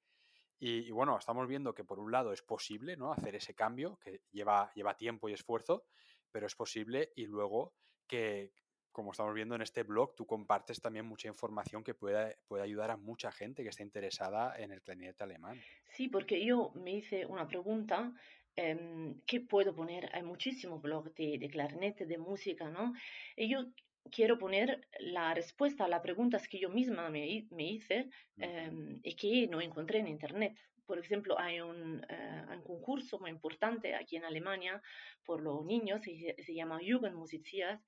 Y, 0.59 0.87
y 0.87 0.91
bueno, 0.91 1.17
estamos 1.17 1.47
viendo 1.47 1.73
que 1.73 1.83
por 1.83 1.99
un 1.99 2.11
lado 2.11 2.33
es 2.33 2.41
posible, 2.41 2.97
¿no? 2.97 3.13
Hacer 3.13 3.35
ese 3.35 3.53
cambio, 3.53 3.97
que 4.03 4.21
lleva, 4.31 4.71
lleva 4.73 4.97
tiempo 4.97 5.29
y 5.29 5.33
esfuerzo, 5.33 5.85
pero 6.31 6.47
es 6.47 6.55
posible. 6.55 7.11
Y 7.15 7.27
luego 7.27 7.73
que, 8.07 8.51
como 8.91 9.11
estamos 9.11 9.33
viendo 9.33 9.55
en 9.55 9.61
este 9.61 9.83
blog, 9.83 10.15
tú 10.15 10.25
compartes 10.25 10.81
también 10.81 11.05
mucha 11.05 11.27
información 11.27 11.83
que 11.83 11.93
puede, 11.93 12.37
puede 12.47 12.63
ayudar 12.63 12.91
a 12.91 12.97
mucha 12.97 13.31
gente 13.31 13.63
que 13.63 13.69
está 13.69 13.83
interesada 13.83 14.57
en 14.57 14.71
el 14.71 14.81
clarinete 14.81 15.23
alemán. 15.23 15.59
Sí, 15.89 16.09
porque 16.09 16.43
yo 16.43 16.71
me 16.75 16.95
hice 16.95 17.25
una 17.25 17.47
pregunta, 17.47 18.13
em, 18.55 19.21
¿qué 19.25 19.41
puedo 19.41 19.75
poner? 19.75 20.09
Hay 20.13 20.23
muchísimos 20.23 20.81
blogs 20.81 21.13
de, 21.15 21.37
de 21.37 21.49
clarinete, 21.49 22.05
de 22.05 22.17
música, 22.17 22.69
¿no? 22.69 22.93
Y 23.35 23.49
yo 23.49 23.65
quiero 24.09 24.37
poner 24.37 24.87
la 24.99 25.33
respuesta 25.33 25.85
a 25.85 25.87
las 25.87 26.01
preguntas 26.01 26.47
que 26.47 26.59
yo 26.59 26.69
misma 26.69 27.09
me, 27.09 27.47
me 27.51 27.69
hice 27.69 28.09
em, 28.37 28.99
y 29.03 29.15
que 29.15 29.47
no 29.47 29.61
encontré 29.61 29.99
en 29.99 30.07
Internet. 30.07 30.57
Por 30.85 30.99
ejemplo, 30.99 31.39
hay 31.39 31.61
un, 31.61 32.03
eh, 32.09 32.45
un 32.51 32.63
concurso 32.63 33.19
muy 33.19 33.29
importante 33.29 33.95
aquí 33.95 34.17
en 34.17 34.25
Alemania 34.25 34.81
por 35.23 35.41
los 35.41 35.63
niños, 35.65 36.01
se, 36.01 36.35
se 36.37 36.53
llama 36.53 36.79
Jugendmusiziert. 36.79 37.81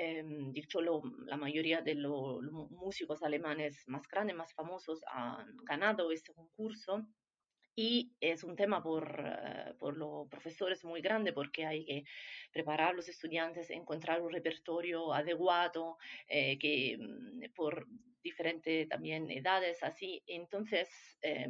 Em, 0.00 0.52
dicho 0.52 0.80
lo, 0.80 1.02
la 1.26 1.36
mayoría 1.36 1.82
de 1.82 1.96
los 1.96 2.40
músicos 2.70 3.22
alemanes 3.24 3.82
más 3.88 4.06
grandes, 4.06 4.36
más 4.36 4.54
famosos 4.54 5.00
han 5.12 5.56
ganado 5.64 6.12
este 6.12 6.32
concurso 6.32 7.04
y 7.80 8.10
es 8.20 8.42
un 8.42 8.56
tema 8.56 8.82
por, 8.82 9.04
eh, 9.24 9.72
por 9.78 9.96
los 9.96 10.26
profesores 10.26 10.84
muy 10.84 11.00
grande 11.00 11.32
porque 11.32 11.64
hay 11.64 11.84
que 11.84 12.04
preparar 12.50 12.88
a 12.88 12.92
los 12.92 13.08
estudiantes, 13.08 13.70
encontrar 13.70 14.20
un 14.20 14.32
repertorio 14.32 15.14
adecuado, 15.14 15.96
eh, 16.26 16.58
que 16.58 16.98
mm, 16.98 17.54
por 17.54 17.86
diferentes 18.20 18.88
también 18.88 19.30
edades, 19.30 19.84
así. 19.84 20.24
Entonces, 20.26 20.88
eh, 21.22 21.46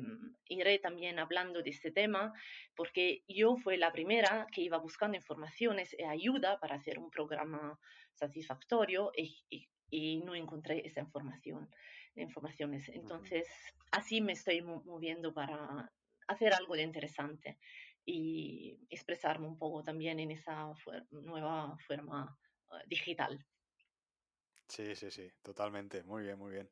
iré 0.51 0.79
también 0.81 1.19
hablando 1.19 1.63
de 1.63 1.71
este 1.71 1.93
tema 1.93 2.35
porque 2.77 3.23
yo 3.27 3.57
fui 3.57 3.79
la 3.79 3.91
primera 3.91 4.47
que 4.53 4.61
iba 4.61 4.77
buscando 4.77 5.17
informaciones 5.17 5.97
y 5.99 6.05
ayuda 6.05 6.61
para 6.61 6.75
hacer 6.75 6.99
un 6.99 7.11
programa 7.11 7.81
satisfactorio 8.13 9.13
y, 9.17 9.35
y, 9.49 9.67
y 9.89 10.19
no 10.19 10.35
encontré 10.35 10.87
esa 10.87 11.01
información, 11.01 11.71
informaciones. 12.17 12.91
Entonces, 12.91 13.49
así 13.93 14.21
me 14.21 14.33
estoy 14.33 14.61
moviendo 14.61 15.33
para 15.33 15.91
hacer 16.29 16.53
algo 16.55 16.75
de 16.77 16.83
interesante 16.83 17.59
y 18.05 18.87
expresarme 18.91 19.47
un 19.49 19.59
poco 19.59 19.83
también 19.83 20.21
en 20.21 20.31
esa 20.33 20.69
fuer- 20.75 21.09
nueva 21.11 21.77
forma 21.87 22.39
eh, 22.73 22.85
digital. 22.87 23.47
Sí, 24.69 24.95
sí, 24.97 25.11
sí, 25.11 25.31
totalmente. 25.43 26.05
Muy 26.05 26.23
bien, 26.23 26.39
muy 26.39 26.51
bien. 26.53 26.71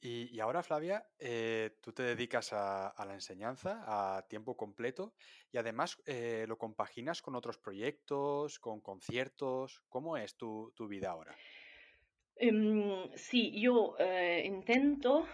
Y, 0.00 0.34
y 0.36 0.40
ahora, 0.40 0.62
Flavia, 0.62 1.10
eh, 1.18 1.78
tú 1.82 1.92
te 1.92 2.02
dedicas 2.04 2.52
a, 2.52 2.88
a 2.88 3.06
la 3.06 3.14
enseñanza 3.14 3.84
a 4.18 4.28
tiempo 4.28 4.56
completo 4.56 5.16
y 5.52 5.58
además 5.58 6.02
eh, 6.06 6.46
lo 6.48 6.58
compaginas 6.58 7.22
con 7.22 7.36
otros 7.36 7.58
proyectos, 7.58 8.60
con 8.60 8.80
conciertos. 8.82 9.82
¿Cómo 9.88 10.16
es 10.18 10.36
tu, 10.36 10.72
tu 10.76 10.88
vida 10.88 11.10
ahora? 11.10 11.40
Em, 12.46 13.10
sí, 13.16 13.60
yo 13.60 13.94
eh, 13.98 14.42
intento, 14.46 15.26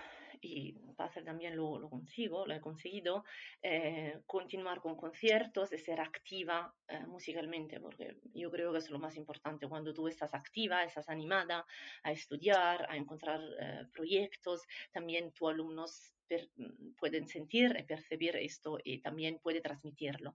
y 0.44 0.72
pasa 0.96 1.22
también 1.24 1.56
lo, 1.56 1.78
lo 1.78 1.88
consigo, 1.90 2.46
lo 2.46 2.54
he 2.54 2.60
conseguido, 2.60 3.24
eh, 3.62 4.20
continuar 4.26 4.80
con 4.80 4.96
conciertos 4.96 5.72
y 5.72 5.78
ser 5.78 6.00
activa 6.00 6.74
eh, 6.88 7.06
musicalmente, 7.06 7.80
porque 7.80 8.16
yo 8.34 8.50
creo 8.50 8.72
que 8.72 8.78
es 8.78 8.90
lo 8.90 8.98
más 8.98 9.16
importante. 9.16 9.68
Cuando 9.68 9.92
tú 9.94 10.06
estás 10.08 10.34
activa, 10.34 10.84
estás 10.84 11.08
animada 11.08 11.66
a 12.02 12.12
estudiar, 12.12 12.86
a 12.90 12.96
encontrar 12.96 13.40
eh, 13.60 13.86
proyectos, 13.92 14.62
también 14.92 15.32
tus 15.32 15.50
alumnos 15.50 16.14
per- 16.26 16.50
pueden 16.98 17.26
sentir 17.28 17.76
y 17.78 17.82
percibir 17.84 18.36
esto 18.36 18.78
y 18.84 19.00
también 19.00 19.38
puede 19.42 19.60
transmitirlo. 19.60 20.34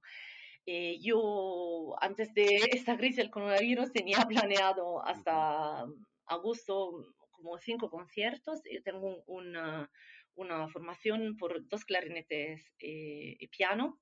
Eh, 0.66 1.00
yo 1.00 1.96
antes 2.02 2.34
de 2.34 2.46
esta 2.72 2.98
crisis 2.98 3.18
del 3.18 3.32
coronavirus 3.32 3.92
tenía 3.92 4.18
planeado 4.28 5.04
hasta 5.04 5.86
agosto 6.26 7.06
como 7.42 7.58
cinco 7.58 7.90
conciertos. 7.90 8.62
Yo 8.72 8.82
tengo 8.84 9.08
un- 9.08 9.24
una, 9.28 9.90
una 10.36 10.68
formación 10.70 11.38
por 11.38 11.68
dos 11.68 11.86
clarinetes 11.86 12.76
eh, 12.80 13.36
y 13.40 13.48
piano, 13.48 14.00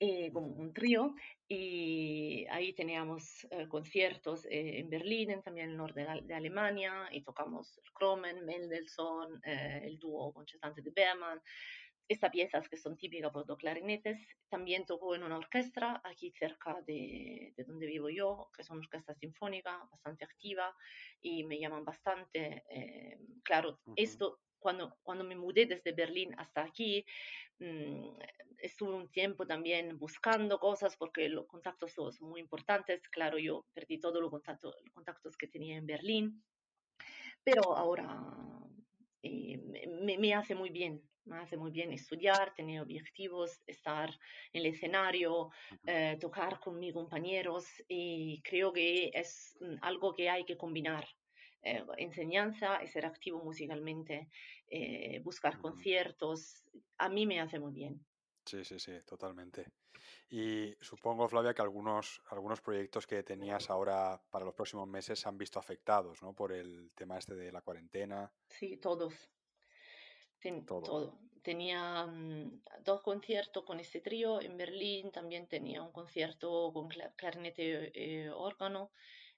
eh, 0.00 0.32
como 0.32 0.48
un 0.48 0.72
trío, 0.72 1.14
y 1.46 2.44
ahí 2.50 2.72
teníamos 2.74 3.46
eh, 3.50 3.68
conciertos 3.68 4.44
eh, 4.46 4.80
en 4.80 4.90
Berlín, 4.90 5.30
en 5.30 5.42
también 5.42 5.66
en 5.66 5.70
el 5.72 5.76
norte 5.76 6.00
de, 6.00 6.08
Al- 6.08 6.26
de 6.26 6.34
Alemania, 6.34 7.08
y 7.12 7.22
tocamos 7.22 7.78
el 7.84 7.92
Kromen, 7.92 8.44
Mendelssohn, 8.44 9.40
eh, 9.44 9.82
el 9.84 9.98
dúo 10.00 10.32
concertante 10.32 10.82
de 10.82 10.90
Berman, 10.90 11.40
estas 12.08 12.30
piezas 12.30 12.68
que 12.68 12.76
son 12.76 12.96
típicas 12.96 13.32
por 13.32 13.46
dos 13.46 13.58
clarinetes. 13.58 14.18
También 14.48 14.84
tocó 14.84 15.14
en 15.14 15.22
una 15.22 15.38
orquesta 15.38 16.00
aquí 16.04 16.30
cerca 16.30 16.80
de, 16.86 17.52
de 17.56 17.64
donde 17.64 17.86
vivo 17.86 18.10
yo, 18.10 18.50
que 18.54 18.62
es 18.62 18.70
una 18.70 18.80
orquesta 18.80 19.14
sinfónica 19.14 19.88
bastante 19.90 20.24
activa 20.24 20.74
y 21.20 21.44
me 21.44 21.58
llaman 21.58 21.84
bastante. 21.84 22.64
eh, 22.68 23.18
claro, 23.44 23.80
ujú. 23.86 23.94
esto 23.96 24.40
cuando, 24.62 24.96
cuando 25.02 25.24
me 25.24 25.36
mudé 25.36 25.66
desde 25.66 25.92
Berlín 25.92 26.34
hasta 26.38 26.62
aquí, 26.62 27.04
mm, 27.58 28.18
estuve 28.58 28.94
un 28.94 29.10
tiempo 29.10 29.46
también 29.46 29.98
buscando 29.98 30.58
cosas 30.58 30.96
porque 30.96 31.28
los 31.28 31.46
contactos 31.46 31.92
son 31.92 32.12
muy 32.20 32.40
importantes. 32.40 33.02
Claro, 33.08 33.38
yo 33.38 33.66
perdí 33.74 33.98
todos 33.98 34.22
los 34.22 34.30
contactos, 34.30 34.74
los 34.82 34.94
contactos 34.94 35.36
que 35.36 35.48
tenía 35.48 35.76
en 35.76 35.86
Berlín, 35.86 36.44
pero 37.42 37.76
ahora 37.76 38.22
eh, 39.22 39.58
me, 39.58 40.16
me, 40.16 40.34
hace 40.34 40.54
muy 40.54 40.70
bien 40.70 41.02
me 41.24 41.38
hace 41.38 41.56
muy 41.56 41.70
bien 41.70 41.92
estudiar, 41.92 42.54
tener 42.54 42.80
objetivos, 42.80 43.60
estar 43.66 44.10
en 44.52 44.60
el 44.60 44.66
escenario, 44.66 45.50
eh, 45.86 46.16
tocar 46.20 46.60
con 46.60 46.78
mis 46.78 46.92
compañeros 46.92 47.66
y 47.88 48.42
creo 48.42 48.72
que 48.72 49.10
es 49.14 49.56
mm, 49.60 49.76
algo 49.82 50.12
que 50.14 50.28
hay 50.28 50.44
que 50.44 50.56
combinar. 50.56 51.06
Eh, 51.62 51.84
enseñanza 51.96 52.84
ser 52.86 53.06
activo 53.06 53.42
musicalmente, 53.44 54.28
eh, 54.68 55.20
buscar 55.20 55.60
conciertos, 55.60 56.64
a 56.98 57.08
mí 57.08 57.24
me 57.24 57.40
hace 57.40 57.60
muy 57.60 57.72
bien. 57.72 58.04
Sí, 58.44 58.64
sí, 58.64 58.80
sí, 58.80 58.92
totalmente. 59.06 59.66
Y 60.28 60.74
supongo, 60.80 61.28
Flavia, 61.28 61.54
que 61.54 61.62
algunos, 61.62 62.20
algunos 62.30 62.60
proyectos 62.60 63.06
que 63.06 63.22
tenías 63.22 63.70
ahora 63.70 64.20
para 64.30 64.44
los 64.44 64.54
próximos 64.54 64.88
meses 64.88 65.20
se 65.20 65.28
han 65.28 65.38
visto 65.38 65.60
afectados, 65.60 66.20
¿no? 66.22 66.34
Por 66.34 66.52
el 66.52 66.90
tema 66.96 67.18
este 67.18 67.36
de 67.36 67.52
la 67.52 67.60
cuarentena. 67.60 68.32
Sí, 68.48 68.78
todos 68.78 69.31
todo. 70.66 71.18
Tenía 71.42 72.06
mm, 72.06 72.62
dos 72.84 73.02
conciertos 73.02 73.64
con 73.64 73.80
este 73.80 74.00
trío 74.00 74.40
en 74.40 74.56
Berlín, 74.56 75.10
también 75.10 75.48
tenía 75.48 75.82
un 75.82 75.92
concierto 75.92 76.70
con 76.72 76.88
clarinete 77.16 77.90
eh, 77.94 78.30
órgano, 78.30 78.92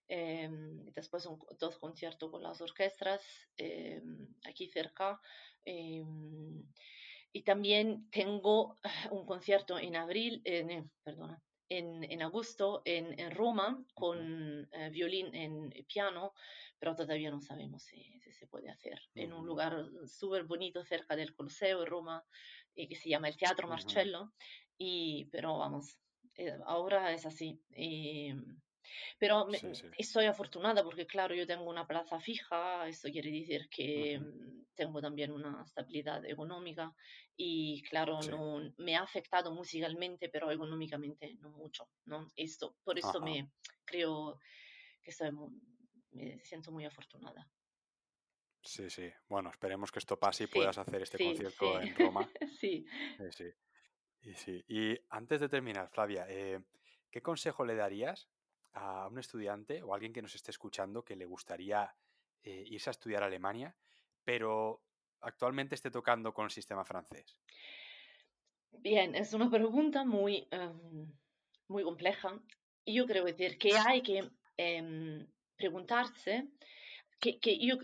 em, 0.09 0.85
después 0.93 1.29
dos 1.59 1.79
conciertos 1.79 2.31
con 2.31 2.43
las 2.43 2.61
orquestas 2.61 3.23
em, 3.57 4.29
aquí 4.45 4.69
cerca. 4.69 5.21
Em, 5.65 6.63
y 7.33 7.43
también 7.43 8.09
tengo 8.11 8.79
un 9.13 9.27
concierto 9.27 9.79
en 9.79 9.97
abril, 9.97 10.43
eh, 10.45 10.85
perdona, 11.03 11.43
en, 11.69 12.05
en, 12.05 12.23
agosto 12.23 12.83
en, 12.85 13.19
en 13.19 13.31
Roma 13.31 13.83
con 13.95 14.69
eh, 14.73 14.91
violín 14.91 15.35
en 15.35 15.71
piano 15.87 16.33
pero 16.85 16.97
todavía 16.97 17.31
no 17.31 17.41
sabemos 17.41 17.83
si, 17.83 18.21
se 18.31 18.47
puede 18.47 18.69
hacer. 18.69 19.01
En 19.15 19.33
un 19.33 19.47
lugar 19.47 19.87
súper 20.07 20.45
bonito 20.45 20.85
cerca 20.85 21.17
del 21.17 21.35
Coliseo 21.35 21.81
de 21.81 21.87
Roma, 21.87 22.23
y 22.75 22.89
que 22.89 22.95
se 22.95 23.09
llama 23.09 23.29
el 23.29 23.39
Teatro 23.39 23.69
Marcello, 23.69 24.33
y, 24.77 25.25
pero 25.33 25.57
vamos, 25.57 25.97
eh, 26.37 26.59
ahora 26.67 27.13
es 27.13 27.25
así. 27.25 27.59
Pero 29.19 29.47
estoy 29.99 30.27
afortunada 30.27 30.83
porque, 30.83 31.07
claro, 31.07 31.35
yo 31.35 31.47
tengo 31.47 31.65
una 31.65 31.87
plaza 31.87 32.21
fija, 32.21 32.87
eso 32.89 33.09
quiere 33.11 33.31
decir 33.31 33.69
que 33.69 34.19
mm, 34.19 34.75
tengo 34.75 35.01
también 35.01 35.33
una 35.33 35.63
estabilidad 35.65 36.25
económica 36.25 36.95
y, 37.37 37.83
claro, 37.83 38.21
no, 38.31 38.73
me 38.79 38.97
ha 38.97 39.03
afectado 39.03 39.53
musicalmente, 39.53 40.29
pero 40.29 40.51
económicamente 40.51 41.35
no 41.41 41.51
mucho. 41.51 41.89
¿no? 42.07 42.29
Esto, 42.37 42.77
por 42.85 42.99
eso 42.99 43.21
me 43.21 43.51
creo 43.85 44.39
que 45.03 45.11
estoy 45.11 45.31
me 46.15 46.39
siento 46.45 46.71
muy 46.71 46.85
afortunada. 46.85 47.49
Sí, 48.63 48.89
sí. 48.89 49.11
Bueno, 49.29 49.51
esperemos 49.51 49.93
que 49.93 49.99
esto 49.99 50.19
pase 50.19 50.45
y 50.45 50.47
puedas 50.47 50.79
hacer 50.79 51.03
este 51.03 51.19
concierto 51.19 51.81
en 51.81 51.95
Roma. 51.97 52.29
sí. 52.61 52.87
sí. 53.31 53.53
Y, 54.23 54.35
sí. 54.35 54.65
y 54.69 54.99
antes 55.11 55.41
de 55.41 55.51
terminar, 55.51 55.91
Flavia, 55.91 56.25
eh, 56.29 56.59
¿qué 57.11 57.21
consejo 57.21 57.65
le 57.67 57.75
darías 57.75 58.29
a 58.75 59.09
un 59.09 59.19
estudiante 59.19 59.83
o 59.83 59.93
a 59.93 59.97
alguien 59.97 60.13
que 60.13 60.23
nos 60.23 60.35
esté 60.35 60.51
escuchando 60.51 61.05
que 61.05 61.17
le 61.17 61.27
gustaría 61.27 61.95
eh, 62.43 62.65
irse 62.67 62.91
a 62.91 62.93
estudiar 62.93 63.23
a 63.23 63.27
Alemania, 63.27 63.75
pero 64.25 64.83
actualmente 65.21 65.75
esté 65.75 65.91
tocando 65.91 66.33
con 66.33 66.45
el 66.45 66.51
sistema 66.51 66.85
francés? 66.85 67.37
Bien, 68.73 69.15
es 69.15 69.33
una 69.33 69.51
pregunta 69.51 70.05
muy, 70.05 70.47
em, 70.51 71.11
muy 71.69 71.83
compleja. 71.83 72.41
Y 72.85 72.95
yo 72.95 73.07
creo 73.07 73.25
decir 73.25 73.57
que 73.59 73.77
hay 73.77 74.03
que 74.03 74.31
em, 74.57 75.27
preguntarse 75.57 76.49
que, 77.19 77.39
que 77.39 77.59
yo, 77.59 77.77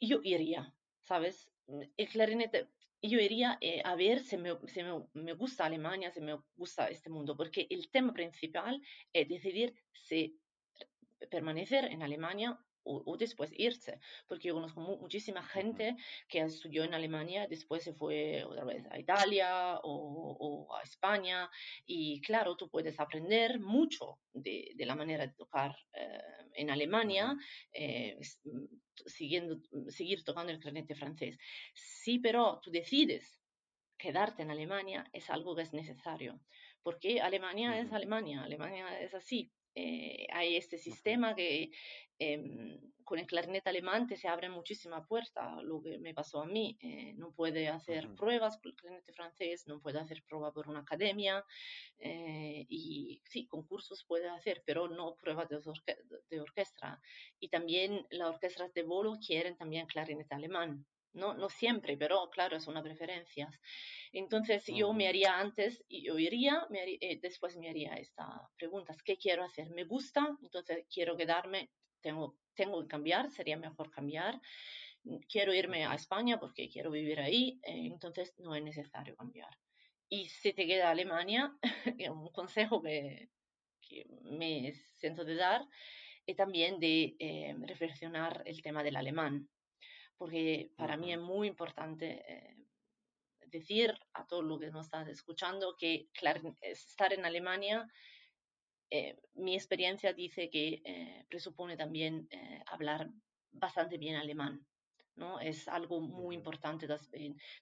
yo 0.00 0.20
iría, 0.22 0.74
¿sabes? 1.02 1.48
El 1.96 2.08
clarinete, 2.08 2.68
yo 3.02 3.18
iría 3.18 3.58
eh, 3.60 3.82
a 3.84 3.94
ver 3.94 4.20
si, 4.20 4.36
me, 4.36 4.56
me, 5.14 5.32
gusta 5.32 5.64
Alemania, 5.64 6.10
si 6.10 6.20
me 6.20 6.38
gusta 6.56 6.88
este 6.88 7.08
mundo, 7.10 7.36
porque 7.36 7.66
el 7.70 7.90
tema 7.90 8.12
principal 8.12 8.80
es 9.12 9.28
decidir 9.28 9.74
si 9.92 10.38
permanecer 11.30 11.84
en 11.86 12.02
Alemania 12.02 12.58
o, 12.84 13.16
después 13.16 13.52
irse, 13.56 14.00
porque 14.26 14.48
yo 14.48 14.54
conozco 14.54 14.80
muchísima 14.80 15.42
gente 15.42 15.96
que 16.28 16.40
estudió 16.40 16.84
en 16.84 16.94
Alemania, 16.94 17.46
después 17.48 17.82
se 17.82 17.94
fue 17.94 18.44
otra 18.44 18.64
vez 18.64 18.86
a 18.90 18.98
Italia 18.98 19.78
o, 19.82 20.68
a 20.76 20.82
España, 20.82 21.50
y 21.86 22.20
claro, 22.20 22.56
tú 22.56 22.68
puedes 22.68 22.98
aprender 22.98 23.60
mucho 23.60 24.18
de, 24.32 24.72
de 24.74 24.86
la 24.86 24.94
manera 24.94 25.26
de 25.26 25.34
tocar 25.34 25.76
eh, 25.92 26.18
en 26.54 26.70
Alemania, 26.70 27.36
eh, 27.72 28.18
mm, 28.44 28.64
siguiendo, 29.06 29.60
seguir 29.88 30.24
tocando 30.24 30.52
el 30.52 30.60
clarinete 30.60 30.94
francés. 30.94 31.38
Sí, 31.74 32.18
pero 32.18 32.60
tú 32.62 32.70
decides 32.70 33.40
quedarte 33.96 34.42
en 34.42 34.50
Alemania, 34.50 35.04
es 35.12 35.28
algo 35.30 35.54
que 35.54 35.62
es 35.62 35.72
necesario, 35.72 36.40
porque 36.82 37.20
Alemania 37.20 37.78
es 37.78 37.92
Alemania, 37.92 38.42
Alemania 38.42 38.98
es 39.00 39.14
así, 39.14 39.52
eh, 39.74 40.26
hay 40.32 40.56
este 40.56 40.78
sistema 40.78 41.34
que 41.34 41.70
em, 42.18 42.78
con 43.04 43.18
el 43.18 43.26
clarinete 43.26 43.68
alemán 43.68 44.06
te 44.06 44.16
se 44.16 44.28
abre 44.28 44.48
muchísima 44.48 45.04
puerta, 45.04 45.60
lo 45.62 45.82
que 45.82 45.98
me 45.98 46.14
pasó 46.14 46.42
a 46.42 46.46
mí. 46.46 46.78
Eh, 46.80 47.12
no 47.14 47.32
puede 47.32 47.68
hacer 47.68 48.08
pruebas 48.14 48.58
con 48.58 48.70
el 48.70 48.76
clarinete 48.76 49.12
francés, 49.12 49.66
no 49.66 49.80
puede 49.80 49.98
hacer 49.98 50.22
prueba 50.22 50.52
por 50.52 50.68
una 50.68 50.80
academia 50.80 51.44
eh, 51.98 52.66
y 52.68 53.20
sí, 53.24 53.46
concursos 53.46 54.04
puede 54.04 54.28
hacer, 54.28 54.62
pero 54.64 54.88
no 54.88 55.16
pruebas 55.16 55.48
de, 55.48 55.60
de 56.28 56.40
orquesta. 56.40 57.00
Y 57.40 57.48
también 57.48 58.06
las 58.10 58.28
orquestas 58.28 58.72
de 58.74 58.82
bolo 58.82 59.18
quieren 59.24 59.56
también 59.56 59.86
clarinete 59.86 60.34
alemán. 60.34 60.86
No, 61.12 61.34
no 61.34 61.48
siempre, 61.48 61.96
pero 61.96 62.30
claro, 62.30 62.56
es 62.56 62.68
una 62.68 62.82
preferencia. 62.82 63.50
Entonces 64.12 64.64
yo 64.66 64.92
me 64.92 65.08
haría 65.08 65.38
antes, 65.38 65.84
yo 65.88 66.18
iría, 66.18 66.66
me 66.70 66.98
eh, 67.00 67.18
después 67.20 67.56
me 67.56 67.68
haría 67.68 67.94
estas 67.94 68.28
preguntas, 68.56 69.02
¿qué 69.02 69.16
quiero 69.16 69.44
hacer? 69.44 69.70
¿Me 69.70 69.84
gusta? 69.84 70.36
Entonces 70.42 70.86
quiero 70.92 71.16
quedarme, 71.16 71.70
tengo, 72.00 72.38
tengo 72.54 72.80
que 72.82 72.88
cambiar, 72.88 73.30
sería 73.30 73.56
mejor 73.56 73.90
cambiar. 73.90 74.40
Quiero 75.28 75.54
irme 75.54 75.86
a 75.86 75.94
España 75.94 76.38
porque 76.38 76.68
quiero 76.68 76.90
vivir 76.90 77.20
ahí, 77.20 77.58
eh, 77.62 77.86
entonces 77.86 78.34
no 78.38 78.54
es 78.54 78.62
necesario 78.62 79.16
cambiar. 79.16 79.50
Y 80.08 80.28
si 80.28 80.52
te 80.52 80.66
queda 80.66 80.90
Alemania, 80.90 81.56
un 82.10 82.28
consejo 82.28 82.82
que, 82.82 83.30
que, 83.80 84.06
me 84.22 84.72
siento 84.96 85.24
de 85.24 85.36
dar, 85.36 85.66
es 86.26 86.36
también 86.36 86.78
de 86.78 87.16
eh, 87.18 87.56
reflexionar 87.60 88.42
el 88.44 88.62
tema 88.62 88.82
del 88.82 88.96
alemán 88.96 89.48
porque 90.20 90.70
para 90.76 90.98
mí 90.98 91.14
es 91.14 91.18
muy 91.18 91.48
importante 91.48 92.22
eh, 92.28 92.54
decir 93.46 93.98
a 94.12 94.26
todos 94.26 94.44
los 94.44 94.60
que 94.60 94.70
nos 94.70 94.84
están 94.84 95.08
escuchando 95.08 95.76
que 95.78 96.10
estar 96.60 97.14
en 97.14 97.24
Alemania, 97.24 97.90
eh, 98.90 99.16
mi 99.32 99.54
experiencia 99.54 100.12
dice 100.12 100.50
que 100.50 100.82
eh, 100.84 101.24
presupone 101.30 101.74
también 101.74 102.28
hablar 102.66 103.08
bastante 103.50 103.96
bien 103.96 104.16
alemán. 104.16 104.66
¿No? 105.20 105.38
Es 105.38 105.68
algo 105.68 106.00
muy 106.00 106.34
importante. 106.34 106.88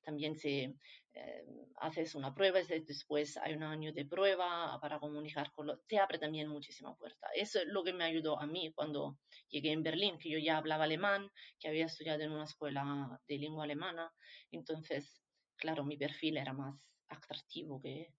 También 0.02 0.36
se 0.36 0.76
eh, 1.12 1.44
haces 1.80 2.14
una 2.14 2.32
prueba, 2.32 2.60
después 2.60 3.36
hay 3.36 3.54
un 3.54 3.64
año 3.64 3.92
de 3.92 4.06
prueba 4.06 4.78
para 4.80 4.98
comunicar 5.00 5.52
con 5.52 5.66
los... 5.66 5.84
Te 5.86 5.98
abre 5.98 6.18
también 6.18 6.48
muchísima 6.48 6.94
puerta. 6.96 7.28
Eso 7.34 7.58
es 7.58 7.66
lo 7.66 7.82
que 7.82 7.92
me 7.92 8.04
ayudó 8.04 8.40
a 8.40 8.46
mí 8.46 8.72
cuando 8.72 9.18
llegué 9.48 9.72
en 9.72 9.82
Berlín, 9.82 10.18
que 10.18 10.30
yo 10.30 10.38
ya 10.38 10.56
hablaba 10.56 10.84
alemán, 10.84 11.30
que 11.58 11.68
había 11.68 11.86
estudiado 11.86 12.22
en 12.22 12.30
una 12.30 12.44
escuela 12.44 13.20
de 13.26 13.38
lengua 13.38 13.64
alemana. 13.64 14.14
Entonces, 14.52 15.20
claro, 15.56 15.84
mi 15.84 15.96
perfil 15.96 16.36
era 16.36 16.52
más 16.52 16.80
atractivo 17.08 17.80
que 17.82 18.14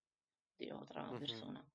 de 0.58 0.74
otra 0.74 1.10
persona. 1.18 1.66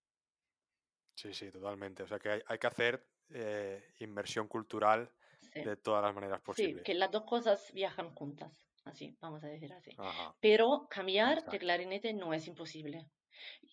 Sí, 1.17 1.33
sí, 1.33 1.51
totalmente. 1.51 2.03
O 2.03 2.07
sea 2.07 2.19
que 2.19 2.29
hay, 2.29 2.43
hay 2.47 2.59
que 2.59 2.67
hacer 2.67 3.09
eh, 3.31 3.95
inversión 4.01 4.49
cultural 4.49 5.11
de 5.55 5.77
todas 5.77 6.03
las 6.03 6.15
maneras 6.15 6.41
posibles. 6.41 6.79
Sí, 6.79 6.83
que 6.85 6.95
las 6.95 7.11
dos 7.11 7.25
cosas 7.25 7.73
viajan 7.73 8.15
juntas, 8.15 8.67
así, 8.85 9.17
vamos 9.21 9.43
a 9.45 9.49
decir 9.49 9.73
así. 9.73 9.97
Pero 10.41 10.87
cambiar 10.91 11.45
de 11.45 11.59
clarinete 11.59 12.13
no 12.13 12.35
es 12.35 12.47
imposible. 12.47 13.07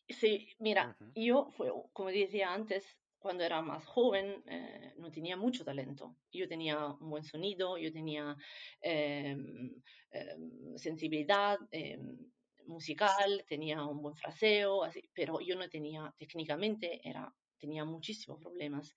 Sí, 0.10 0.50
mira, 0.60 0.96
yo, 1.16 1.50
fue, 1.52 1.72
como 1.94 2.10
decía 2.10 2.54
antes, 2.54 2.98
cuando 3.22 3.44
era 3.44 3.62
más 3.62 3.86
joven 3.86 4.44
eh, 4.48 4.94
no 4.98 5.12
tenía 5.12 5.38
mucho 5.38 5.64
talento. 5.64 6.18
Yo 6.32 6.48
tenía 6.48 6.88
un 6.88 7.10
buen 7.10 7.24
sonido, 7.24 7.78
yo 7.78 7.92
tenía 7.94 8.36
em, 8.82 9.72
em, 10.10 10.78
sensibilidad 10.78 11.60
em, 11.72 12.18
musical, 12.66 13.46
tenía 13.48 13.86
un 13.86 14.02
buen 14.02 14.16
fraseo, 14.16 14.84
así, 14.84 15.08
pero 15.14 15.40
yo 15.40 15.56
no 15.56 15.70
tenía, 15.70 16.14
técnicamente, 16.18 17.08
era, 17.08 17.32
tenía 17.60 17.86
muchísimos 17.86 18.40
problemas. 18.40 18.96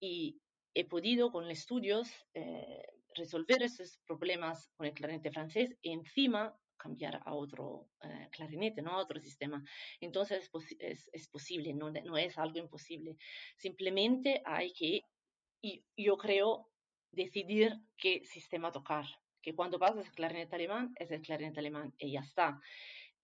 Y 0.00 0.40
he 0.74 0.84
podido 0.84 1.30
con 1.30 1.50
estudios 1.50 2.10
eh, 2.34 2.82
resolver 3.14 3.62
esos 3.62 3.98
problemas 4.06 4.70
con 4.76 4.86
el 4.86 4.94
clarinete 4.94 5.30
francés 5.30 5.76
y 5.82 5.92
encima 5.92 6.56
cambiar 6.76 7.20
a 7.24 7.34
otro 7.34 7.90
eh, 8.02 8.28
clarinete, 8.30 8.80
¿no? 8.82 8.92
a 8.92 8.98
otro 8.98 9.20
sistema. 9.20 9.62
Entonces 10.00 10.50
es, 10.78 11.10
es, 11.12 11.28
posible, 11.28 11.74
no, 11.74 11.90
no, 11.90 12.16
es 12.16 12.38
algo 12.38 12.58
imposible. 12.58 13.16
Simplemente 13.56 14.40
hay 14.44 14.72
que, 14.72 15.02
y 15.60 15.84
yo 15.96 16.16
creo, 16.16 16.70
decidir 17.10 17.74
qué 17.96 18.24
sistema 18.24 18.70
tocar. 18.70 19.04
Que 19.42 19.54
cuando 19.54 19.78
pasas 19.78 20.06
el 20.06 20.12
clarinete 20.12 20.54
alemán, 20.54 20.92
es 20.96 21.10
el 21.10 21.22
clarinete 21.22 21.60
alemán 21.60 21.94
y 21.98 22.12
ya 22.12 22.20
está. 22.20 22.60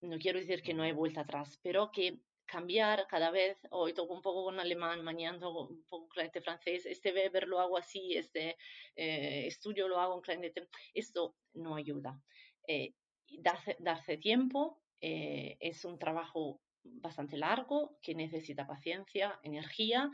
No 0.00 0.18
quiero 0.18 0.38
decir 0.38 0.62
que 0.62 0.74
no 0.74 0.82
hay 0.82 0.92
vuelta 0.92 1.22
atrás, 1.22 1.58
pero 1.62 1.90
que 1.90 2.18
cambiar 2.46 3.06
cada 3.08 3.30
vez, 3.30 3.58
hoy 3.70 3.92
toco 3.92 4.14
un 4.14 4.22
poco 4.22 4.44
con 4.44 4.60
alemán, 4.60 5.02
mañana 5.02 5.38
toco 5.38 5.68
un 5.68 5.84
poco 5.84 6.04
con 6.04 6.08
clarinete 6.08 6.40
francés, 6.40 6.86
este 6.86 7.12
Weber 7.12 7.48
lo 7.48 7.60
hago 7.60 7.76
así, 7.76 8.16
este 8.16 8.56
eh, 8.96 9.46
estudio 9.46 9.88
lo 9.88 9.98
hago 10.00 10.16
en 10.16 10.20
clarinete, 10.20 10.68
esto 10.92 11.36
no 11.54 11.76
ayuda. 11.76 12.20
Eh, 12.66 12.94
darse, 13.38 13.76
darse 13.80 14.16
tiempo 14.18 14.80
eh, 15.00 15.56
es 15.60 15.84
un 15.84 15.98
trabajo 15.98 16.60
bastante 16.82 17.36
largo 17.36 17.98
que 18.02 18.14
necesita 18.14 18.66
paciencia, 18.66 19.38
energía 19.42 20.10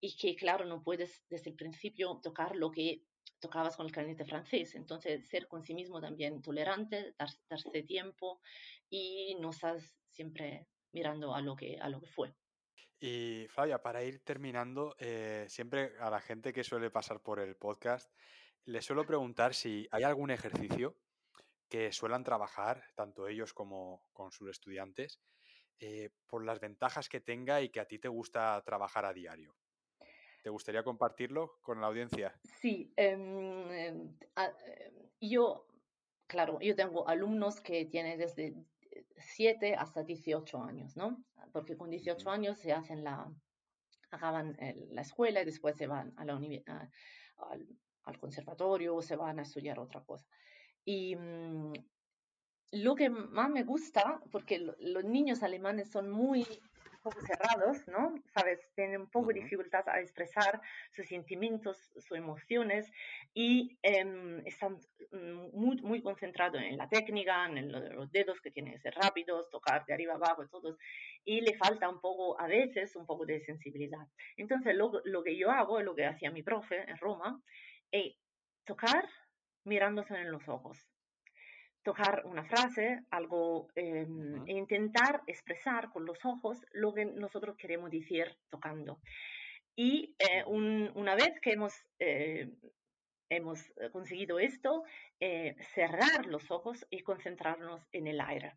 y 0.00 0.16
que, 0.16 0.36
claro, 0.36 0.64
no 0.64 0.82
puedes 0.82 1.22
desde 1.28 1.50
el 1.50 1.56
principio 1.56 2.20
tocar 2.22 2.56
lo 2.56 2.70
que 2.70 3.02
tocabas 3.40 3.76
con 3.76 3.86
el 3.86 3.92
clarinete 3.92 4.24
francés. 4.24 4.74
Entonces, 4.74 5.28
ser 5.28 5.48
con 5.48 5.62
sí 5.62 5.74
mismo 5.74 6.00
también 6.00 6.42
tolerante, 6.42 7.14
darse 7.48 7.82
tiempo 7.82 8.40
y 8.88 9.36
no 9.40 9.50
estás 9.50 9.96
siempre 10.10 10.66
mirando 10.92 11.34
a 11.34 11.40
lo 11.40 11.56
que, 11.56 11.78
a 11.80 11.88
lo 11.88 12.00
que 12.00 12.06
fue. 12.06 12.34
Y 12.98 13.46
Flavia, 13.48 13.82
para 13.82 14.02
ir 14.04 14.22
terminando, 14.24 14.94
eh, 14.98 15.46
siempre 15.48 15.92
a 16.00 16.10
la 16.10 16.20
gente 16.20 16.52
que 16.52 16.64
suele 16.64 16.90
pasar 16.90 17.22
por 17.22 17.40
el 17.40 17.56
podcast, 17.56 18.12
le 18.66 18.82
suelo 18.82 19.06
preguntar 19.06 19.54
si 19.54 19.88
hay 19.90 20.02
algún 20.02 20.30
ejercicio 20.30 20.96
que 21.70 21.92
suelan 21.92 22.24
trabajar, 22.24 22.84
tanto 22.94 23.26
ellos 23.26 23.54
como 23.54 24.02
con 24.12 24.32
sus 24.32 24.50
estudiantes, 24.50 25.20
eh, 25.78 26.10
por 26.26 26.44
las 26.44 26.60
ventajas 26.60 27.08
que 27.08 27.20
tenga 27.20 27.62
y 27.62 27.70
que 27.70 27.80
a 27.80 27.86
ti 27.86 27.98
te 27.98 28.08
gusta 28.08 28.62
trabajar 28.66 29.06
a 29.06 29.14
diario. 29.14 29.56
¿Te 30.42 30.50
gustaría 30.50 30.82
compartirlo 30.82 31.58
con 31.62 31.80
la 31.80 31.86
audiencia? 31.86 32.38
Sí, 32.60 32.92
em, 32.96 33.70
em, 33.70 34.16
em, 34.36 35.08
yo, 35.20 35.66
claro, 36.26 36.58
yo 36.60 36.74
tengo 36.74 37.08
alumnos 37.08 37.60
que 37.60 37.86
tienen 37.86 38.18
desde 38.18 38.54
7 39.20 39.74
hasta 39.74 40.02
18 40.02 40.62
años, 40.62 40.96
¿no? 40.96 41.24
Porque 41.52 41.76
con 41.76 41.90
18 41.90 42.30
años 42.30 42.58
se 42.58 42.72
hacen 42.72 43.04
la, 43.04 43.32
acaban 44.10 44.56
la 44.90 45.02
escuela 45.02 45.42
y 45.42 45.44
después 45.44 45.76
se 45.76 45.86
van 45.86 46.12
a 46.16 46.24
la 46.24 46.34
al, 46.34 47.68
al, 48.04 48.18
conservatorio 48.18 48.96
o 48.96 49.02
se 49.02 49.16
van 49.16 49.38
a 49.38 49.42
estudiar 49.42 49.78
otra 49.78 50.02
cosa. 50.04 50.26
Y 50.84 51.16
mm, 51.16 51.72
lo 52.72 52.94
que 52.94 53.10
más 53.10 53.50
me 53.50 53.64
gusta, 53.64 54.20
porque 54.30 54.58
los 54.78 55.04
niños 55.04 55.42
alemanes 55.42 55.90
son 55.90 56.10
muy 56.10 56.46
poco 57.00 57.20
cerrados, 57.20 57.86
¿no? 57.88 58.14
Sabes, 58.34 58.60
tienen 58.74 59.02
un 59.02 59.10
poco 59.10 59.28
de 59.28 59.40
dificultad 59.40 59.88
a 59.88 60.00
expresar 60.00 60.60
sus 60.90 61.06
sentimientos, 61.06 61.90
sus 61.96 62.16
emociones 62.16 62.90
y 63.34 63.78
em, 63.82 64.46
están 64.46 64.78
muy, 65.52 65.80
muy 65.82 66.02
concentrados 66.02 66.60
en 66.62 66.76
la 66.76 66.88
técnica, 66.88 67.46
en 67.46 67.72
los 67.72 68.10
dedos 68.12 68.40
que 68.40 68.50
tienen 68.50 68.74
que 68.74 68.80
ser 68.80 68.94
rápidos, 68.94 69.50
tocar 69.50 69.84
de 69.86 69.94
arriba 69.94 70.14
abajo, 70.14 70.46
todos, 70.48 70.76
y 71.24 71.40
le 71.40 71.56
falta 71.56 71.88
un 71.88 72.00
poco, 72.00 72.40
a 72.40 72.46
veces, 72.46 72.94
un 72.96 73.06
poco 73.06 73.26
de 73.26 73.40
sensibilidad. 73.40 74.06
Entonces, 74.36 74.74
lo, 74.74 75.00
lo 75.04 75.22
que 75.22 75.36
yo 75.36 75.50
hago, 75.50 75.80
lo 75.82 75.94
que 75.94 76.06
hacía 76.06 76.30
mi 76.30 76.42
profe 76.42 76.88
en 76.88 76.96
Roma, 76.98 77.40
es 77.90 78.14
tocar 78.64 79.08
mirándose 79.64 80.14
en 80.14 80.30
los 80.30 80.48
ojos 80.48 80.89
tocar 81.82 82.22
una 82.26 82.44
frase, 82.44 83.00
algo, 83.10 83.68
em, 83.74 84.46
e 84.46 84.52
intentar 84.52 85.22
expresar 85.26 85.90
con 85.90 86.04
los 86.04 86.18
ojos 86.24 86.58
lo 86.72 86.92
que 86.92 87.04
nosotros 87.04 87.56
queremos 87.56 87.90
decir 87.90 88.36
tocando. 88.50 89.00
Y 89.76 90.14
eh, 90.18 90.44
una 90.44 91.14
vez 91.14 91.40
que 91.40 91.52
hemos, 91.52 91.72
eh, 91.98 92.50
hemos 93.30 93.72
conseguido 93.92 94.38
esto, 94.38 94.84
eh, 95.20 95.56
cerrar 95.74 96.26
los 96.26 96.50
ojos 96.50 96.86
y 96.90 97.00
concentrarnos 97.00 97.80
en 97.92 98.06
el 98.06 98.20
aire. 98.20 98.56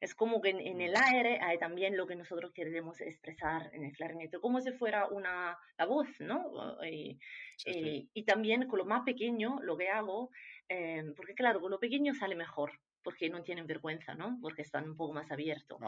Es 0.00 0.14
como 0.14 0.40
que 0.40 0.50
en, 0.50 0.80
el 0.80 0.94
aire 0.96 1.38
hay 1.40 1.58
también 1.58 1.96
lo 1.96 2.06
que 2.06 2.14
nosotros 2.14 2.52
queremos 2.52 3.00
expresar 3.00 3.70
en 3.72 3.84
el 3.84 3.92
clarinete, 3.92 4.38
como 4.38 4.60
si 4.60 4.70
fuera 4.72 5.06
una, 5.08 5.56
la 5.78 5.86
voz, 5.86 6.08
¿no? 6.20 6.76
Y, 6.84 7.18
y 7.64 8.24
también 8.24 8.68
con 8.68 8.78
lo 8.80 8.84
más 8.84 9.02
pequeño 9.02 9.58
lo 9.62 9.76
que 9.76 9.88
hago 9.88 10.30
Em, 10.74 11.14
porque 11.14 11.34
claro, 11.34 11.60
con 11.60 11.70
lo 11.70 11.78
pequeño 11.78 12.14
sale 12.14 12.34
mejor, 12.34 12.72
porque 13.02 13.28
no 13.28 13.42
tienen 13.42 13.66
vergüenza, 13.66 14.14
¿no? 14.14 14.38
Porque 14.40 14.62
están 14.62 14.88
un 14.88 14.96
poco 14.96 15.12
más 15.12 15.30
abiertos. 15.30 15.78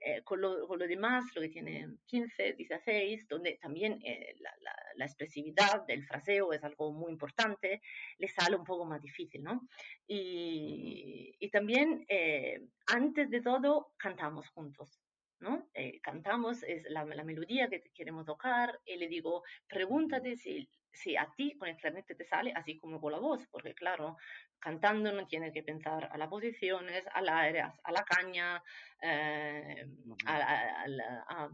Eh, 0.00 0.22
con, 0.24 0.42
lo, 0.42 0.68
con, 0.68 0.78
lo, 0.78 0.86
demás, 0.86 1.24
lo 1.34 1.40
que 1.40 1.48
tienen 1.48 1.98
15, 2.04 2.52
16, 2.52 3.28
donde 3.28 3.56
también 3.62 3.98
eh, 4.04 4.34
la, 4.40 4.50
la, 4.94 5.04
expresividad 5.06 5.86
del 5.86 6.04
fraseo 6.04 6.52
es 6.52 6.62
algo 6.64 6.92
muy 6.92 7.12
importante, 7.12 7.80
les 8.18 8.34
sale 8.34 8.56
un 8.56 8.64
poco 8.64 8.84
más 8.84 9.00
difícil, 9.00 9.42
¿no? 9.42 9.66
Y, 10.06 11.34
y 11.38 11.48
también, 11.48 12.04
eh, 12.06 12.60
antes 12.88 13.30
de 13.30 13.40
todo, 13.40 13.94
cantamos 13.96 14.48
juntos. 14.50 15.00
¿no? 15.38 15.68
cantamos, 16.02 16.62
es 16.62 16.84
la, 16.88 17.04
la, 17.04 17.22
melodía 17.22 17.68
que 17.68 17.82
queremos 17.94 18.24
tocar, 18.24 18.80
y 18.86 18.96
le 18.96 19.06
digo, 19.06 19.42
pregúntate 19.68 20.34
si 20.34 20.66
si 20.96 21.16
a 21.16 21.30
ti 21.36 21.56
con 21.58 21.68
el 21.68 21.76
clarinete 21.76 22.14
te 22.14 22.24
sale 22.24 22.52
así 22.54 22.78
como 22.78 23.00
con 23.00 23.12
la 23.12 23.18
voz, 23.18 23.46
porque 23.50 23.74
claro, 23.74 24.16
cantando 24.58 25.12
no 25.12 25.26
tienes 25.26 25.52
que 25.52 25.62
pensar 25.62 26.08
a 26.10 26.18
las 26.18 26.28
posiciones, 26.28 27.04
al 27.12 27.28
aire, 27.28 27.60
a 27.60 27.92
la 27.92 28.02
caña, 28.02 28.62
eh, 29.00 29.86
a, 30.26 30.84
a, 31.28 31.50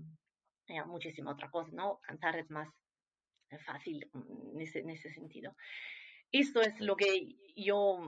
muchísimas 0.86 1.34
otras 1.34 1.51
cosas, 1.51 1.72
¿no? 1.74 2.01
Cantar 2.01 2.38
es 2.38 2.51
más 2.51 2.68
fácil 3.66 4.09
en 4.14 4.61
ese, 4.61 4.78
en 4.78 4.90
ese 4.90 5.11
sentido. 5.11 5.55
Esto 6.30 6.62
es 6.62 6.80
lo 6.80 6.97
que 6.97 7.36
yo 7.55 7.99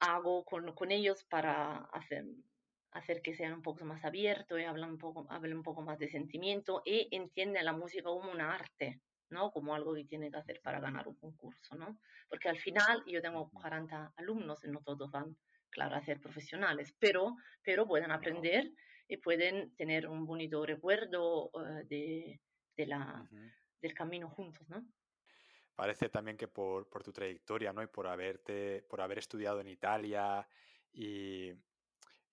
hago 0.00 0.44
con, 0.44 0.72
con 0.74 0.90
ellos 0.90 1.24
para 1.24 1.76
hacer, 1.92 2.24
hacer 2.92 3.20
que 3.20 3.34
sean 3.34 3.52
un 3.52 3.62
poco 3.62 3.84
más 3.84 4.04
abiertos 4.04 4.58
y 4.58 4.64
hablen 4.64 4.90
un 4.90 4.98
poco, 4.98 5.26
hablen 5.28 5.58
un 5.58 5.62
poco 5.62 5.82
más 5.82 5.98
de 5.98 6.08
sentimiento 6.08 6.80
y 6.84 7.08
entienden 7.14 7.64
la 7.64 7.72
música 7.72 8.04
como 8.04 8.30
un 8.30 8.40
arte, 8.40 9.00
¿no? 9.30 9.50
Como 9.50 9.74
algo 9.74 9.94
que 9.94 10.04
tiene 10.04 10.30
que 10.30 10.38
hacer 10.38 10.60
para 10.62 10.80
ganar 10.80 11.08
un 11.08 11.16
concurso, 11.16 11.76
¿no? 11.76 11.98
Porque 12.28 12.48
al 12.48 12.58
final 12.58 13.02
yo 13.06 13.20
tengo 13.20 13.50
40 13.50 14.14
alumnos 14.16 14.64
y 14.64 14.68
no 14.68 14.80
todos 14.82 15.10
van, 15.10 15.36
claro, 15.70 15.96
a 15.96 16.02
ser 16.02 16.20
profesionales, 16.20 16.94
pero, 16.98 17.36
pero 17.62 17.86
pueden 17.86 18.10
aprender 18.10 18.72
y 19.08 19.16
pueden 19.18 19.74
tener 19.76 20.08
un 20.08 20.24
bonito 20.24 20.64
recuerdo 20.64 21.50
eh, 21.54 21.84
de, 21.86 22.40
de, 22.76 22.86
la, 22.86 23.28
del 23.80 23.94
camino 23.94 24.30
juntos, 24.30 24.68
¿no? 24.68 24.86
Parece 25.74 26.08
también 26.08 26.36
que 26.36 26.46
por, 26.46 26.88
por, 26.88 27.02
tu 27.02 27.12
trayectoria, 27.12 27.72
¿no? 27.72 27.82
Y 27.82 27.88
por 27.88 28.06
haberte, 28.06 28.84
por 28.88 29.00
haber 29.00 29.18
estudiado 29.18 29.60
en 29.60 29.68
Italia 29.68 30.46
y 30.92 31.52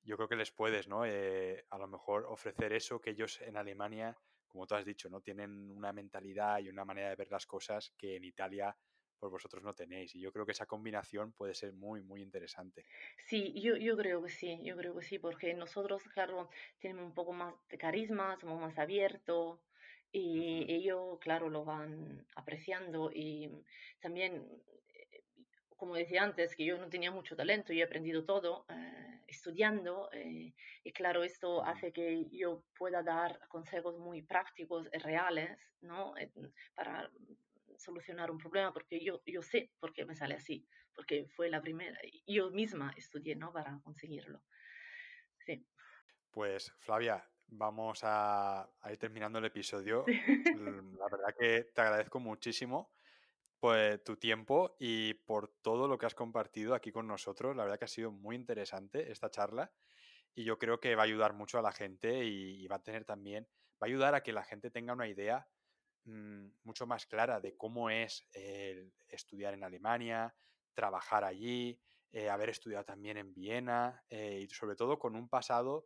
yo 0.04 0.16
creo 0.16 0.28
que 0.28 0.36
les 0.36 0.52
puedes, 0.52 0.88
¿no? 0.88 1.06
Eh, 1.06 1.66
a 1.70 1.78
lo 1.78 1.88
mejor 1.88 2.26
ofrecer 2.26 2.74
eso 2.74 3.02
que 3.02 3.12
ellos 3.12 3.42
en 3.42 3.58
Alemania 3.58 4.18
como 4.52 4.68
tú 4.68 4.76
has 4.76 4.86
dicho, 4.86 5.10
¿no? 5.10 5.22
Tienen 5.22 5.72
una 5.72 5.94
mentalidad 5.94 6.60
y 6.60 6.70
una 6.70 6.86
manera 6.86 7.10
de 7.10 7.16
ver 7.16 7.32
las 7.32 7.46
cosas 7.46 7.94
que 7.98 8.18
en 8.18 8.26
Italia 8.26 8.76
pues 9.22 9.32
vosotros 9.32 9.64
no 9.64 9.76
tenéis. 9.76 10.16
Y 10.16 10.20
yo 10.20 10.32
creo 10.34 10.48
que 10.48 10.52
esa 10.52 10.66
combinación 10.66 11.32
puede 11.32 11.54
ser 11.54 11.74
muy, 11.74 12.02
muy 12.02 12.24
interesante. 12.24 12.88
Sí, 13.28 13.54
yo, 13.62 13.78
yo 13.78 13.96
creo 13.96 14.24
que 14.24 14.32
sí, 14.32 14.60
yo 14.64 14.76
creo 14.76 14.96
que 14.96 15.04
sí, 15.04 15.20
porque 15.20 15.54
nosotros, 15.54 16.02
claro, 16.12 16.50
tenemos 16.80 17.06
un 17.06 17.14
poco 17.14 17.32
más 17.32 17.54
de 17.70 17.78
carisma, 17.78 18.36
somos 18.42 18.60
más 18.60 18.80
abiertos 18.80 19.60
y 20.12 20.66
ellos, 20.68 21.20
claro, 21.20 21.50
lo 21.50 21.64
van 21.64 22.26
apreciando 22.36 23.12
y 23.14 23.64
también 24.02 24.44
como 25.82 25.96
decía 25.96 26.22
antes, 26.22 26.56
que 26.56 26.64
yo 26.64 26.78
no 26.78 26.90
tenía 26.90 27.10
mucho 27.10 27.36
talento 27.36 27.74
y 27.74 27.80
he 27.80 27.84
aprendido 27.84 28.24
todo 28.24 28.68
eh, 28.70 29.24
estudiando. 29.26 30.12
Eh, 30.14 30.54
y 30.84 30.94
claro, 30.94 31.24
esto 31.24 31.66
hace 31.66 31.92
que 31.92 32.30
yo 32.30 32.64
pueda 32.78 33.02
dar 33.02 33.40
consejos 33.48 33.98
muy 33.98 34.22
prácticos 34.22 34.88
y 34.94 35.00
reales, 35.00 35.58
¿no? 35.82 36.16
Eh, 36.18 36.32
para 36.76 37.12
solucionar 37.78 38.30
un 38.30 38.38
problema, 38.38 38.72
porque 38.72 39.04
yo, 39.04 39.24
yo 39.26 39.42
sé 39.42 39.72
por 39.80 39.92
qué 39.92 40.06
me 40.06 40.16
sale 40.16 40.36
así, 40.36 40.68
porque 40.94 41.26
fue 41.36 41.50
la 41.50 41.64
primera, 41.64 42.00
yo 42.28 42.52
misma 42.52 42.94
estudié, 42.96 43.36
¿no? 43.36 43.52
Para 43.52 43.80
conseguirlo. 43.84 44.44
Sí. 45.40 45.66
Pues 46.30 46.72
Flavia, 46.78 47.28
vamos 47.48 48.04
a, 48.04 48.70
a 48.82 48.92
ir 48.92 49.00
terminando 49.00 49.40
el 49.40 49.46
episodio. 49.46 50.06
La 51.00 51.08
verdad 51.10 51.36
que 51.40 51.72
te 51.74 51.82
agradezco 51.82 52.20
muchísimo 52.20 52.94
pues, 53.62 54.04
tu 54.04 54.18
tiempo 54.18 54.76
y 54.80 55.14
por 55.14 55.48
todo 55.62 55.88
lo 55.88 56.00
que 56.00 56.08
has 56.08 56.16
compartido 56.16 56.74
aquí 56.74 56.92
con 56.92 57.08
nosotros. 57.08 57.56
La 57.56 57.64
verdad 57.64 57.78
que 57.78 57.86
ha 57.86 57.88
sido 57.88 58.12
muy 58.12 58.36
interesante 58.36 59.12
esta 59.12 59.30
charla 59.30 59.72
y 60.34 60.44
yo 60.44 60.58
creo 60.58 60.80
que 60.80 60.96
va 60.96 61.04
a 61.04 61.06
ayudar 61.06 61.34
mucho 61.34 61.60
a 61.60 61.62
la 61.62 61.72
gente 61.72 62.26
y, 62.26 62.66
va 62.68 62.78
a 62.78 62.84
tener 62.84 63.06
también, 63.06 63.48
va 63.74 63.82
a 63.82 63.86
ayudar 63.86 64.16
a 64.16 64.24
que 64.24 64.34
la 64.34 64.44
gente 64.44 64.72
tenga 64.72 64.94
una 64.94 65.08
idea 65.08 65.48
mm, 66.06 66.48
mucho 66.64 66.88
más 66.88 67.06
clara 67.06 67.40
de 67.40 67.56
cómo 67.56 67.92
es 67.92 68.28
estudiar 69.08 69.54
en 69.54 69.64
Alemania, 69.64 70.34
trabajar 70.74 71.24
allí, 71.24 71.80
eh, 72.12 72.30
haber 72.30 72.50
estudiado 72.50 72.84
también 72.84 73.18
en 73.18 73.32
Viena 73.32 74.04
y 74.10 74.48
sobre 74.48 74.76
todo 74.76 74.98
con 74.98 75.16
un 75.16 75.30
pasado 75.30 75.86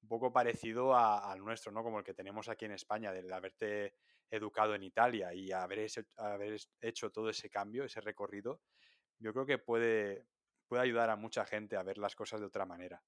un 0.00 0.08
poco 0.08 0.32
parecido 0.32 0.96
al 0.96 1.40
nuestro, 1.40 1.72
¿no? 1.72 1.82
Como 1.82 1.98
el 1.98 2.04
que 2.04 2.14
tenemos 2.14 2.48
aquí 2.48 2.66
en 2.66 2.72
España, 2.72 3.10
del 3.10 3.32
haberte 3.32 3.94
educado 4.30 4.74
en 4.74 4.82
Italia 4.82 5.32
y 5.34 5.52
haber, 5.52 5.86
hecho 6.80 7.10
todo 7.10 7.30
ese 7.30 7.50
cambio, 7.50 7.84
ese 7.84 8.00
recorrido, 8.00 8.60
yo 9.18 9.32
creo 9.32 9.46
que 9.46 9.58
puede, 9.58 10.26
puede 10.68 10.82
ayudar 10.82 11.10
a 11.10 11.16
mucha 11.16 11.44
gente 11.44 11.76
a 11.76 11.82
ver 11.82 11.98
las 11.98 12.14
cosas 12.14 12.40
de 12.40 12.46
otra 12.46 12.66
manera. 12.66 13.02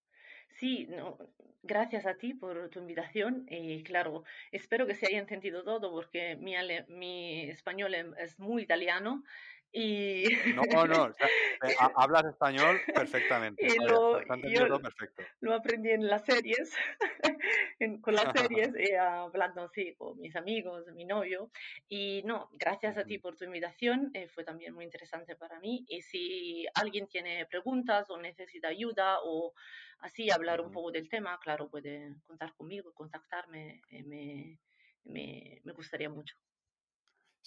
Sí, 0.51 0.87
no, 0.89 1.19
gracias 1.63 2.07
a 2.07 2.17
ti 2.17 2.35
por 2.35 2.69
tu 2.71 2.81
invitación 2.81 3.47
y 3.49 3.83
claro, 3.83 4.25
espero 4.51 4.87
que 4.87 4.95
se 4.95 5.07
haya 5.07 5.19
entendido 5.19 5.63
todo 5.63 5.91
porque 5.91 6.37
mi, 6.37 6.55
mi 6.89 7.49
español 7.51 7.95
em, 7.95 8.15
es 8.19 8.39
muy 8.39 8.63
italiano 8.63 9.25
y... 9.73 10.25
No, 10.55 10.87
no, 10.87 11.09
eh, 11.63 11.75
hablas 11.95 12.25
español 12.25 12.81
perfectamente. 12.95 13.69
lo, 13.81 14.21
yo 14.49 14.81
perfecto. 14.81 15.23
lo 15.41 15.55
aprendí 15.55 15.91
en 15.91 16.07
las 16.07 16.25
series, 16.25 16.75
con 18.03 18.15
las 18.15 18.33
series, 18.51 18.75
eh, 18.77 18.97
hablando 18.99 19.63
así 19.63 19.95
con 19.95 20.19
mis 20.21 20.35
amigos, 20.37 20.87
mi 20.95 21.05
novio. 21.05 21.51
Y 21.89 22.23
no, 22.25 22.49
gracias 22.55 22.97
a 22.97 23.05
ti 23.05 23.19
por 23.19 23.37
tu 23.37 23.45
invitación, 23.45 24.11
eh, 24.15 24.29
fue 24.29 24.45
también 24.45 24.75
muy 24.75 24.85
interesante 24.85 25.37
para 25.37 25.61
mí. 25.61 25.85
Y 25.89 26.01
si 26.03 26.67
alguien 26.75 27.07
tiene 27.07 27.45
preguntas 27.47 28.09
o 28.11 28.19
necesita 28.19 28.69
ayuda 28.69 29.19
o 29.23 29.53
así 29.99 30.31
hablar 30.31 30.61
un 30.61 30.73
poco 30.73 30.93
del 30.93 31.09
tema, 31.09 31.39
claro, 31.41 31.69
puede 31.69 32.15
contar 32.27 32.55
conmigo, 32.55 32.93
contactarme, 32.95 33.83
me, 33.91 34.59
me, 35.05 35.61
me 35.63 35.73
gustaría 35.73 36.09
mucho. 36.09 36.37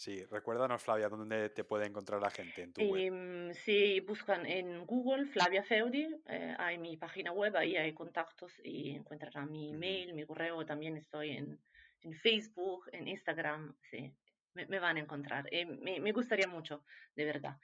Sí, 0.02 0.26
recuérdanos, 0.32 0.82
Flavia, 0.82 1.10
dónde 1.10 1.50
te 1.52 1.64
puede 1.64 1.86
encontrar 1.86 2.20
la 2.20 2.32
gente 2.32 2.64
en 2.64 2.74
tu 2.74 2.82
web. 2.82 3.04
Em, 3.04 3.54
si 3.54 4.00
buscan 4.00 4.48
en 4.48 4.84
Google 4.88 5.28
Flavia 5.28 5.62
Feudi, 5.62 6.08
eh, 6.28 6.56
hay 6.58 6.80
mi 6.80 6.98
página 6.98 7.32
web, 7.32 7.56
ahí 7.56 7.78
hay 7.78 7.94
contactos 7.94 8.52
y 8.64 8.96
encontrarán 8.96 9.52
mi 9.52 9.70
email, 9.70 10.16
mi 10.16 10.26
correo. 10.26 10.66
También 10.66 10.98
estoy 10.98 11.38
en, 11.38 11.60
en 12.02 12.14
Facebook, 12.16 12.90
en 12.94 13.10
Instagram, 13.10 13.76
sí, 13.92 14.12
me, 14.56 14.80
van 14.80 14.98
a 14.98 15.02
encontrar. 15.02 15.48
Eh, 15.52 15.66
me, 15.68 16.12
gustaría 16.12 16.48
mucho, 16.48 16.84
de 17.16 17.26
verdad. 17.26 17.58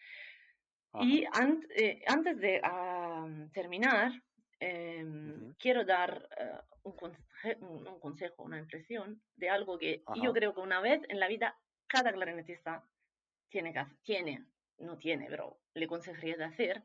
Y 1.01 1.23
eh, 1.23 2.03
antes 2.05 2.37
de 2.37 2.61
terminar, 3.51 4.11
em, 4.59 5.55
quiero 5.55 5.83
dar 5.85 6.29
un, 6.83 6.93
un, 7.61 7.99
consejo, 7.99 8.43
una 8.43 8.59
impresión 8.59 9.23
de 9.35 9.49
algo 9.49 9.79
que 9.79 10.03
yo 10.21 10.33
creo 10.33 10.53
que 10.53 10.61
una 10.61 10.81
vez 10.81 11.01
en 11.09 11.19
la 11.19 11.27
vida 11.27 11.57
cada 11.87 12.11
clarinetista 12.11 12.83
tiene, 13.49 13.73
que, 13.73 13.85
tiene, 14.03 14.45
no 14.79 14.97
tiene, 14.97 15.27
pero 15.29 15.59
le 15.73 15.85
aconsejaría 15.85 16.35
de 16.37 16.45
hacer, 16.45 16.83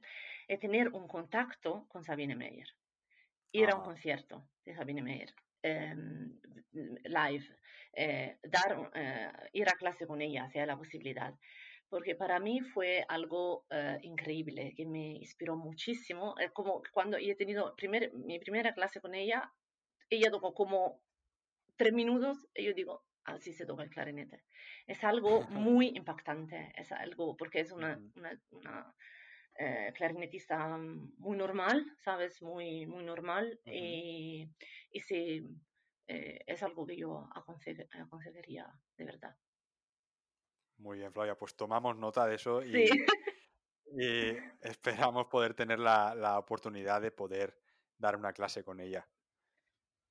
es 0.48 0.60
tener 0.60 0.88
un 0.88 1.08
contacto 1.08 1.86
con 1.88 2.04
Sabine 2.04 2.36
Meyer. 2.36 2.68
Ir 3.52 3.70
a 3.70 3.76
un 3.76 3.84
concierto 3.84 4.48
de 4.64 4.74
Sabine 4.74 5.02
Meyer, 5.02 5.34
em, 5.62 6.38
live, 7.04 7.46
eh, 7.94 8.38
dar, 8.42 8.90
eh, 8.94 9.30
ir 9.52 9.68
a 9.68 9.72
clase 9.72 10.06
con 10.06 10.22
ella, 10.22 10.48
si 10.48 10.58
hay 10.58 10.66
la 10.66 10.78
posibilidad. 10.78 11.34
Porque 11.88 12.14
para 12.14 12.40
mí 12.40 12.60
fue 12.60 13.04
algo 13.08 13.66
eh, 13.70 13.98
increíble, 14.02 14.72
que 14.74 14.86
me 14.86 15.16
inspiró 15.16 15.56
muchísimo. 15.56 16.34
como 16.54 16.82
cuando 16.92 17.18
he 17.18 17.34
tenido 17.34 17.76
primer, 17.76 18.12
mi 18.14 18.38
primera 18.38 18.72
clase 18.72 19.00
con 19.00 19.14
ella, 19.14 19.52
ella 20.08 20.30
tocó 20.30 20.54
como 20.54 21.02
tres 21.76 21.92
minutos 21.92 22.46
y 22.54 22.64
yo 22.64 22.74
digo, 22.74 23.04
así 23.24 23.52
se 23.52 23.66
toca 23.66 23.82
el 23.82 23.90
clarinete. 23.90 24.44
Es 24.86 25.02
algo 25.04 25.42
muy 25.48 25.88
impactante, 25.94 26.72
es 26.76 26.92
algo, 26.92 27.36
porque 27.36 27.60
es 27.60 27.72
una, 27.72 28.00
una, 28.16 28.94
eh, 29.58 29.92
clarinetista 29.94 30.76
muy 30.76 31.36
normal, 31.36 31.96
¿sabes? 31.98 32.42
Muy, 32.42 32.86
muy 32.86 33.04
normal 33.04 33.60
y, 33.66 34.48
y 34.90 35.00
sí, 35.00 35.46
eh, 36.06 36.40
es 36.46 36.62
algo 36.62 36.86
que 36.86 36.96
yo 36.96 37.28
aconsejaría 37.34 38.66
de 38.96 39.04
verdad. 39.04 39.36
Muy 40.78 40.98
bien, 40.98 41.12
Flavia, 41.12 41.36
pues 41.36 41.54
tomamos 41.54 41.96
nota 41.96 42.26
de 42.26 42.34
eso 42.34 42.62
y, 42.62 42.72
y 43.86 44.36
esperamos 44.62 45.26
poder 45.26 45.54
tener 45.54 45.78
la, 45.78 46.14
la 46.14 46.38
oportunidad 46.38 47.00
de 47.00 47.12
poder 47.12 47.56
dar 47.98 48.16
una 48.16 48.32
clase 48.32 48.64
con 48.64 48.80
ella. 48.80 49.06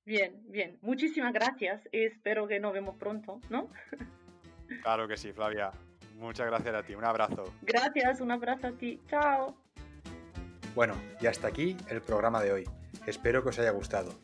Bien, 0.04 0.42
bien. 0.48 0.78
Muchísimas 0.82 1.32
gracias. 1.32 1.80
Espero 1.92 2.48
que 2.48 2.58
nos 2.60 2.72
vemos 2.72 2.96
pronto, 2.96 3.40
¿no? 3.50 3.68
Claro 4.82 5.06
que 5.06 5.18
sí, 5.18 5.32
Flavia. 5.34 5.70
Muchas 6.16 6.46
gracias 6.46 6.74
a 6.74 6.82
ti. 6.82 6.94
Un 6.94 7.04
abrazo. 7.04 7.44
Gracias, 7.60 8.22
un 8.22 8.30
abrazo 8.30 8.68
a 8.68 8.72
ti. 8.72 8.98
Chao. 9.06 9.54
Bueno, 10.74 10.94
y 11.20 11.26
hasta 11.26 11.48
aquí 11.48 11.76
el 11.90 12.00
programa 12.00 12.42
de 12.42 12.52
hoy. 12.52 12.64
Espero 13.06 13.42
que 13.42 13.50
os 13.50 13.58
haya 13.58 13.70
gustado. 13.70 14.14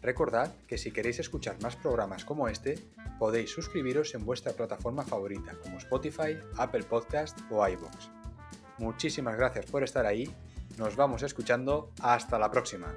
Recordad 0.00 0.54
que 0.66 0.78
si 0.78 0.92
queréis 0.92 1.18
escuchar 1.18 1.60
más 1.60 1.76
programas 1.76 2.24
como 2.24 2.48
este, 2.48 2.78
podéis 3.18 3.50
suscribiros 3.50 4.14
en 4.14 4.24
vuestra 4.24 4.52
plataforma 4.52 5.04
favorita 5.04 5.52
como 5.62 5.78
Spotify, 5.78 6.38
Apple 6.56 6.84
Podcast 6.84 7.38
o 7.50 7.68
iVoox. 7.68 8.08
Muchísimas 8.78 9.36
gracias 9.36 9.66
por 9.66 9.84
estar 9.84 10.06
ahí. 10.06 10.28
Nos 10.78 10.96
vamos 10.96 11.22
escuchando. 11.22 11.90
Hasta 12.00 12.38
la 12.38 12.50
próxima. 12.50 12.92